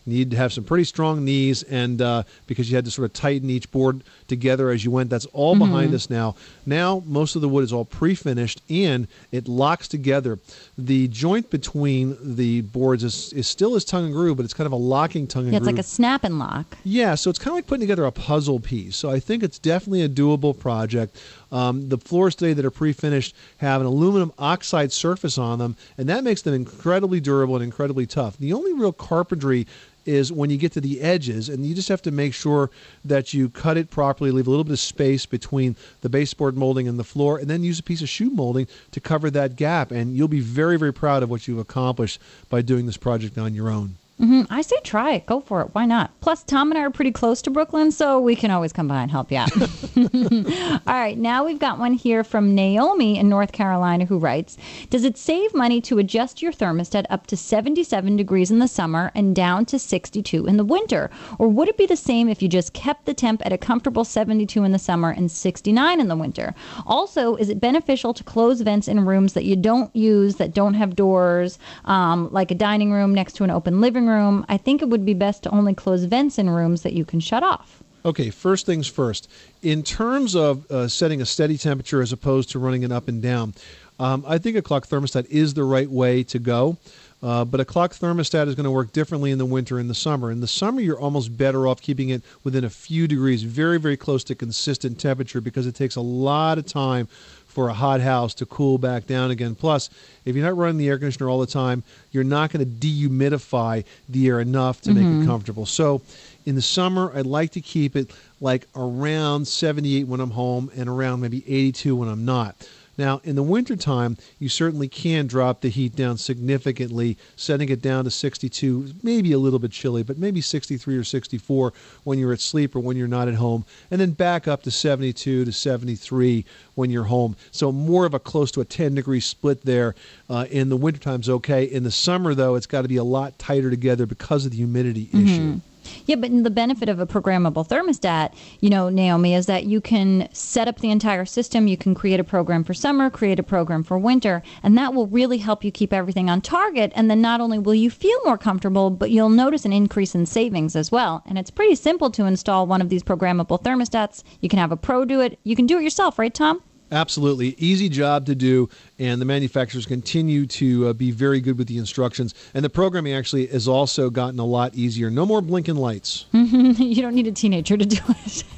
You 0.05 0.13
needed 0.13 0.31
to 0.31 0.37
have 0.37 0.51
some 0.51 0.63
pretty 0.65 0.83
strong 0.83 1.23
knees, 1.23 1.63
and 1.63 2.01
uh, 2.01 2.23
because 2.45 2.69
you 2.69 2.75
had 2.75 2.83
to 2.85 2.91
sort 2.91 3.05
of 3.05 3.13
tighten 3.13 3.49
each 3.49 3.71
board 3.71 4.03
together 4.27 4.69
as 4.69 4.83
you 4.83 4.91
went. 4.91 5.09
That's 5.09 5.25
all 5.27 5.55
behind 5.55 5.91
Mhm. 5.91 5.95
us 5.95 6.09
now. 6.09 6.35
Now 6.65 7.01
most 7.05 7.35
of 7.35 7.41
the 7.41 7.47
wood 7.47 7.63
is 7.63 7.71
all 7.71 7.85
pre-finished, 7.85 8.61
and 8.69 9.07
it 9.31 9.47
locks 9.47 9.87
together. 9.87 10.39
The 10.77 11.07
joint 11.07 11.49
between 11.49 12.17
the 12.21 12.61
boards 12.61 13.03
is, 13.03 13.31
is 13.33 13.47
still 13.47 13.75
is 13.75 13.85
tongue 13.85 14.05
and 14.05 14.13
groove, 14.13 14.37
but 14.37 14.43
it's 14.43 14.53
kind 14.53 14.65
of 14.65 14.73
a 14.73 14.77
locking 14.77 15.25
tongue 15.27 15.43
and 15.43 15.53
Yeah, 15.53 15.57
it's 15.57 15.63
groove. 15.65 15.75
like 15.77 15.85
a 15.85 15.87
snap 15.87 16.23
and 16.25 16.37
lock. 16.37 16.77
Yeah, 16.83 17.15
so 17.15 17.29
it's 17.29 17.39
kind 17.39 17.49
of 17.53 17.55
like 17.55 17.67
putting 17.67 17.81
together 17.81 18.05
a 18.05 18.11
puzzle 18.11 18.59
piece. 18.59 18.95
So 18.97 19.09
I 19.09 19.19
think 19.21 19.41
it's 19.43 19.59
definitely 19.59 20.01
a 20.01 20.09
doable 20.09 20.57
project. 20.57 21.17
Um, 21.51 21.87
the 21.89 21.97
floors 21.99 22.33
today 22.35 22.53
that 22.53 22.65
are 22.65 22.71
pre-finished 22.71 23.35
have 23.57 23.79
an 23.79 23.85
aluminum 23.87 24.33
oxide 24.39 24.91
surface 24.91 25.37
on 25.37 25.59
them, 25.59 25.75
and 25.97 26.09
that 26.09 26.23
makes 26.23 26.41
them 26.41 26.53
incredibly 26.55 27.19
durable 27.19 27.55
and 27.55 27.63
incredibly 27.63 28.05
tough. 28.07 28.37
The 28.37 28.53
only 28.53 28.73
real 28.73 28.91
carpentry 28.91 29.67
is 30.05 30.31
when 30.31 30.49
you 30.49 30.57
get 30.57 30.71
to 30.73 30.81
the 30.81 31.01
edges, 31.01 31.49
and 31.49 31.65
you 31.65 31.73
just 31.73 31.89
have 31.89 32.01
to 32.03 32.11
make 32.11 32.33
sure 32.33 32.69
that 33.05 33.33
you 33.33 33.49
cut 33.49 33.77
it 33.77 33.89
properly, 33.89 34.31
leave 34.31 34.47
a 34.47 34.49
little 34.49 34.63
bit 34.63 34.73
of 34.73 34.79
space 34.79 35.25
between 35.25 35.75
the 36.01 36.09
baseboard 36.09 36.57
molding 36.57 36.87
and 36.87 36.99
the 36.99 37.03
floor, 37.03 37.37
and 37.37 37.49
then 37.49 37.63
use 37.63 37.79
a 37.79 37.83
piece 37.83 38.01
of 38.01 38.09
shoe 38.09 38.29
molding 38.29 38.67
to 38.91 38.99
cover 38.99 39.29
that 39.29 39.55
gap. 39.55 39.91
And 39.91 40.15
you'll 40.15 40.27
be 40.27 40.41
very, 40.41 40.77
very 40.77 40.93
proud 40.93 41.23
of 41.23 41.29
what 41.29 41.47
you've 41.47 41.59
accomplished 41.59 42.19
by 42.49 42.61
doing 42.61 42.85
this 42.85 42.97
project 42.97 43.37
on 43.37 43.53
your 43.53 43.69
own. 43.69 43.95
Hmm 44.17 44.43
I 44.49 44.61
say 44.61 44.75
try 44.83 45.13
it. 45.13 45.25
Go 45.25 45.39
for 45.41 45.61
it. 45.61 45.69
Why 45.73 45.85
not? 45.85 46.11
Plus, 46.21 46.43
Tom 46.43 46.71
and 46.71 46.77
I 46.77 46.83
are 46.83 46.89
pretty 46.89 47.11
close 47.11 47.41
to 47.43 47.49
Brooklyn, 47.49 47.91
so 47.91 48.19
we 48.19 48.35
can 48.35 48.51
always 48.51 48.73
come 48.73 48.87
by 48.87 49.01
and 49.01 49.11
help 49.11 49.31
you 49.31 49.37
out. 49.37 49.51
All 50.87 50.93
right, 50.93 51.17
now 51.17 51.45
we've 51.45 51.59
got 51.59 51.79
one 51.79 51.93
here 51.93 52.23
from 52.23 52.55
Naomi 52.55 53.17
in 53.17 53.29
North 53.29 53.51
Carolina 53.51 54.05
who 54.05 54.17
writes 54.17 54.57
Does 54.89 55.03
it 55.03 55.17
save 55.17 55.53
money 55.53 55.81
to 55.81 55.99
adjust 55.99 56.41
your 56.41 56.51
thermostat 56.51 57.05
up 57.09 57.27
to 57.27 57.37
77 57.37 58.15
degrees 58.15 58.51
in 58.51 58.59
the 58.59 58.67
summer 58.67 59.11
and 59.15 59.35
down 59.35 59.65
to 59.65 59.79
62 59.79 60.45
in 60.45 60.57
the 60.57 60.63
winter? 60.63 61.09
Or 61.39 61.47
would 61.47 61.67
it 61.67 61.77
be 61.77 61.85
the 61.85 61.97
same 61.97 62.29
if 62.29 62.41
you 62.41 62.47
just 62.47 62.73
kept 62.73 63.05
the 63.05 63.13
temp 63.13 63.45
at 63.45 63.53
a 63.53 63.57
comfortable 63.57 64.05
72 64.05 64.63
in 64.63 64.71
the 64.71 64.79
summer 64.79 65.09
and 65.11 65.31
69 65.31 65.99
in 65.99 66.07
the 66.07 66.15
winter? 66.15 66.53
Also, 66.85 67.35
is 67.35 67.49
it 67.49 67.59
beneficial 67.59 68.13
to 68.13 68.23
close 68.23 68.61
vents 68.61 68.87
in 68.87 69.05
rooms 69.05 69.33
that 69.33 69.45
you 69.45 69.55
don't 69.55 69.95
use, 69.95 70.35
that 70.35 70.53
don't 70.53 70.73
have 70.73 70.95
doors, 70.95 71.59
um, 71.85 72.31
like 72.31 72.51
a 72.51 72.55
dining 72.55 72.91
room 72.91 73.13
next 73.13 73.33
to 73.33 73.43
an 73.43 73.51
open 73.51 73.81
living 73.81 74.02
room? 74.07 74.45
I 74.49 74.57
think 74.57 74.81
it 74.81 74.89
would 74.89 75.05
be 75.05 75.13
best 75.13 75.43
to 75.43 75.49
only 75.49 75.73
close 75.73 76.03
vents 76.03 76.37
in 76.37 76.49
rooms 76.49 76.81
that 76.81 76.93
you 76.93 77.05
can 77.05 77.19
shut 77.19 77.43
off. 77.43 77.83
Okay, 78.05 78.29
first 78.29 78.65
things 78.65 78.87
first. 78.87 79.29
In 79.61 79.81
terms 79.81 80.35
of 80.35 80.69
uh, 80.69 80.87
setting 80.87 81.21
a 81.21 81.25
steady 81.25 81.57
temperature 81.57 82.01
as 82.01 82.11
opposed 82.11 82.49
to 82.51 82.59
running 82.59 82.83
it 82.83 82.91
up 82.91 83.07
and 83.07 83.21
down, 83.21 83.53
um, 83.99 84.25
I 84.27 84.37
think 84.39 84.57
a 84.57 84.61
clock 84.61 84.87
thermostat 84.87 85.29
is 85.29 85.53
the 85.53 85.63
right 85.63 85.89
way 85.89 86.23
to 86.23 86.39
go. 86.39 86.77
Uh, 87.21 87.45
but 87.45 87.61
a 87.61 87.65
clock 87.65 87.93
thermostat 87.93 88.49
is 88.49 88.55
going 88.55 88.65
to 88.65 88.71
work 88.71 88.91
differently 88.91 89.31
in 89.31 89.37
the 89.37 89.45
winter 89.45 89.79
and 89.79 89.89
the 89.89 89.95
summer. 89.95 90.29
In 90.29 90.41
the 90.41 90.47
summer, 90.47 90.81
you're 90.81 90.99
almost 90.99 91.37
better 91.37 91.65
off 91.65 91.81
keeping 91.81 92.09
it 92.09 92.21
within 92.43 92.65
a 92.65 92.69
few 92.69 93.07
degrees, 93.07 93.43
very, 93.43 93.79
very 93.79 93.95
close 93.95 94.25
to 94.25 94.35
consistent 94.35 94.99
temperature, 94.99 95.39
because 95.39 95.65
it 95.65 95.73
takes 95.73 95.95
a 95.95 96.01
lot 96.01 96.57
of 96.57 96.65
time 96.65 97.07
for 97.53 97.69
a 97.69 97.73
hot 97.73 98.01
house 98.01 98.33
to 98.33 98.45
cool 98.47 98.79
back 98.79 99.05
down 99.05 99.29
again. 99.29 99.53
Plus, 99.53 99.89
if 100.25 100.35
you're 100.35 100.43
not 100.43 100.57
running 100.57 100.77
the 100.77 100.87
air 100.89 100.97
conditioner 100.97 101.29
all 101.29 101.39
the 101.39 101.45
time, 101.45 101.83
you're 102.11 102.23
not 102.23 102.51
going 102.51 102.65
to 102.65 102.71
dehumidify 102.87 103.83
the 104.09 104.27
air 104.27 104.39
enough 104.39 104.81
to 104.81 104.93
make 104.93 105.05
Mhm. 105.05 105.21
it 105.21 105.25
comfortable. 105.25 105.65
So, 105.67 106.01
in 106.45 106.55
the 106.55 106.61
summer, 106.61 107.11
I'd 107.15 107.27
like 107.27 107.51
to 107.51 107.61
keep 107.61 107.95
it 107.95 108.09
like 108.41 108.67
around 108.75 109.47
78 109.47 110.07
when 110.07 110.19
I'm 110.19 110.31
home 110.31 110.71
and 110.75 110.89
around 110.89 111.21
maybe 111.21 111.43
82 111.47 111.95
when 111.95 112.09
I'm 112.09 112.25
not. 112.25 112.55
Now, 112.97 113.21
in 113.23 113.35
the 113.35 113.43
wintertime, 113.43 114.17
you 114.39 114.49
certainly 114.49 114.87
can 114.87 115.27
drop 115.27 115.61
the 115.61 115.69
heat 115.69 115.95
down 115.95 116.17
significantly, 116.17 117.17
setting 117.35 117.69
it 117.69 117.81
down 117.81 118.03
to 118.03 118.11
62, 118.11 118.93
maybe 119.01 119.31
a 119.31 119.39
little 119.39 119.59
bit 119.59 119.71
chilly, 119.71 120.03
but 120.03 120.17
maybe 120.17 120.41
63 120.41 120.97
or 120.97 121.03
64 121.03 121.73
when 122.03 122.19
you're 122.19 122.33
at 122.33 122.39
sleep 122.39 122.75
or 122.75 122.79
when 122.79 122.95
you're 122.95 123.07
not 123.07 123.27
at 123.27 123.35
home, 123.35 123.65
and 123.89 123.99
then 123.99 124.11
back 124.11 124.47
up 124.47 124.63
to 124.63 124.71
72 124.71 125.45
to 125.45 125.51
73 125.51 126.45
when 126.75 126.89
you're 126.89 127.05
home. 127.05 127.35
So 127.51 127.71
more 127.71 128.05
of 128.05 128.13
a 128.13 128.19
close 128.19 128.51
to 128.51 128.61
a 128.61 128.65
10 128.65 128.95
degree 128.95 129.19
split 129.19 129.65
there. 129.65 129.95
Uh, 130.29 130.45
in 130.49 130.69
the 130.69 130.77
wintertime's 130.77 131.29
okay. 131.29 131.65
In 131.65 131.83
the 131.83 131.91
summer, 131.91 132.33
though, 132.35 132.55
it's 132.55 132.65
got 132.67 132.83
to 132.83 132.87
be 132.87 132.97
a 132.97 133.03
lot 133.03 133.37
tighter 133.39 133.69
together 133.69 134.05
because 134.05 134.45
of 134.45 134.51
the 134.51 134.57
humidity 134.57 135.09
issue. 135.13 135.59
Yeah, 136.05 136.15
but 136.15 136.31
the 136.43 136.49
benefit 136.49 136.89
of 136.89 136.99
a 136.99 137.07
programmable 137.07 137.67
thermostat, 137.67 138.33
you 138.59 138.69
know, 138.69 138.89
Naomi, 138.89 139.33
is 139.33 139.45
that 139.45 139.65
you 139.65 139.81
can 139.81 140.29
set 140.33 140.67
up 140.67 140.79
the 140.79 140.91
entire 140.91 141.25
system. 141.25 141.67
You 141.67 141.77
can 141.77 141.95
create 141.95 142.19
a 142.19 142.23
program 142.23 142.63
for 142.63 142.73
summer, 142.73 143.09
create 143.09 143.39
a 143.39 143.43
program 143.43 143.83
for 143.83 143.97
winter, 143.97 144.41
and 144.61 144.77
that 144.77 144.93
will 144.93 145.07
really 145.07 145.37
help 145.37 145.63
you 145.63 145.71
keep 145.71 145.93
everything 145.93 146.29
on 146.29 146.41
target. 146.41 146.91
And 146.95 147.09
then 147.09 147.21
not 147.21 147.41
only 147.41 147.59
will 147.59 147.75
you 147.75 147.89
feel 147.89 148.19
more 148.25 148.37
comfortable, 148.37 148.89
but 148.89 149.11
you'll 149.11 149.29
notice 149.29 149.65
an 149.65 149.73
increase 149.73 150.15
in 150.15 150.25
savings 150.25 150.75
as 150.75 150.91
well. 150.91 151.23
And 151.25 151.37
it's 151.37 151.51
pretty 151.51 151.75
simple 151.75 152.09
to 152.11 152.25
install 152.25 152.67
one 152.67 152.81
of 152.81 152.89
these 152.89 153.03
programmable 153.03 153.61
thermostats. 153.61 154.23
You 154.41 154.49
can 154.49 154.59
have 154.59 154.71
a 154.71 154.77
pro 154.77 155.05
do 155.05 155.21
it. 155.21 155.39
You 155.43 155.55
can 155.55 155.65
do 155.65 155.79
it 155.79 155.83
yourself, 155.83 156.19
right, 156.19 156.33
Tom? 156.33 156.61
Absolutely. 156.91 157.55
Easy 157.57 157.89
job 157.89 158.27
to 158.27 158.35
do, 158.35 158.69
and 159.03 159.19
the 159.19 159.25
manufacturers 159.25 159.85
continue 159.85 160.45
to 160.45 160.87
uh, 160.87 160.93
be 160.93 161.11
very 161.11 161.41
good 161.41 161.57
with 161.57 161.67
the 161.67 161.77
instructions. 161.77 162.33
And 162.53 162.63
the 162.63 162.69
programming 162.69 163.13
actually 163.13 163.47
has 163.47 163.67
also 163.67 164.09
gotten 164.09 164.39
a 164.39 164.45
lot 164.45 164.75
easier. 164.75 165.09
No 165.09 165.25
more 165.25 165.41
blinking 165.41 165.75
lights. 165.75 166.25
you 166.31 167.01
don't 167.01 167.13
need 167.13 167.27
a 167.27 167.31
teenager 167.33 167.75
to 167.75 167.85
do 167.85 167.99
it. 168.07 168.43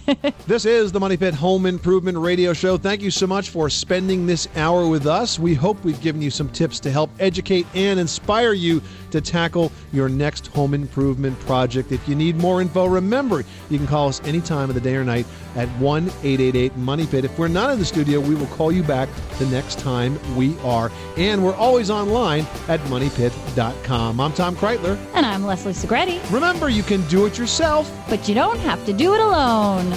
This 0.45 0.65
is 0.65 0.91
the 0.91 0.99
Money 0.99 1.17
Pit 1.17 1.33
Home 1.33 1.65
Improvement 1.65 2.15
Radio 2.19 2.53
Show. 2.53 2.77
Thank 2.77 3.01
you 3.01 3.09
so 3.09 3.25
much 3.25 3.49
for 3.49 3.71
spending 3.71 4.27
this 4.27 4.47
hour 4.55 4.87
with 4.87 5.07
us. 5.07 5.39
We 5.39 5.55
hope 5.55 5.83
we've 5.83 5.99
given 5.99 6.21
you 6.21 6.29
some 6.29 6.47
tips 6.49 6.79
to 6.81 6.91
help 6.91 7.09
educate 7.19 7.65
and 7.73 7.99
inspire 7.99 8.53
you 8.53 8.83
to 9.09 9.19
tackle 9.19 9.71
your 9.91 10.07
next 10.07 10.47
home 10.47 10.75
improvement 10.75 11.39
project. 11.39 11.91
If 11.91 12.07
you 12.07 12.13
need 12.13 12.35
more 12.35 12.61
info, 12.61 12.85
remember 12.85 13.43
you 13.71 13.79
can 13.79 13.87
call 13.87 14.07
us 14.07 14.21
any 14.25 14.41
time 14.41 14.69
of 14.69 14.75
the 14.75 14.81
day 14.81 14.95
or 14.95 15.03
night 15.03 15.25
at 15.55 15.67
1 15.79 16.03
888 16.03 16.75
Money 16.77 17.07
Pit. 17.07 17.25
If 17.25 17.39
we're 17.39 17.47
not 17.47 17.71
in 17.71 17.79
the 17.79 17.85
studio, 17.85 18.19
we 18.19 18.35
will 18.35 18.47
call 18.47 18.71
you 18.71 18.83
back 18.83 19.09
the 19.39 19.47
next 19.47 19.79
time 19.79 20.19
we 20.35 20.57
are. 20.59 20.91
And 21.17 21.43
we're 21.43 21.55
always 21.55 21.89
online 21.89 22.45
at 22.67 22.79
moneypit.com. 22.81 24.19
I'm 24.19 24.33
Tom 24.33 24.55
Kraeutler. 24.55 24.97
and 25.13 25.25
I'm 25.25 25.45
Leslie 25.45 25.73
Segrete. 25.73 26.19
Remember, 26.31 26.69
you 26.69 26.83
can 26.83 27.01
do 27.07 27.25
it 27.25 27.37
yourself, 27.37 27.91
but 28.09 28.27
you 28.27 28.35
don't 28.35 28.59
have 28.59 28.85
to 28.85 28.93
do 28.93 29.13
it 29.13 29.19
alone. 29.21 29.91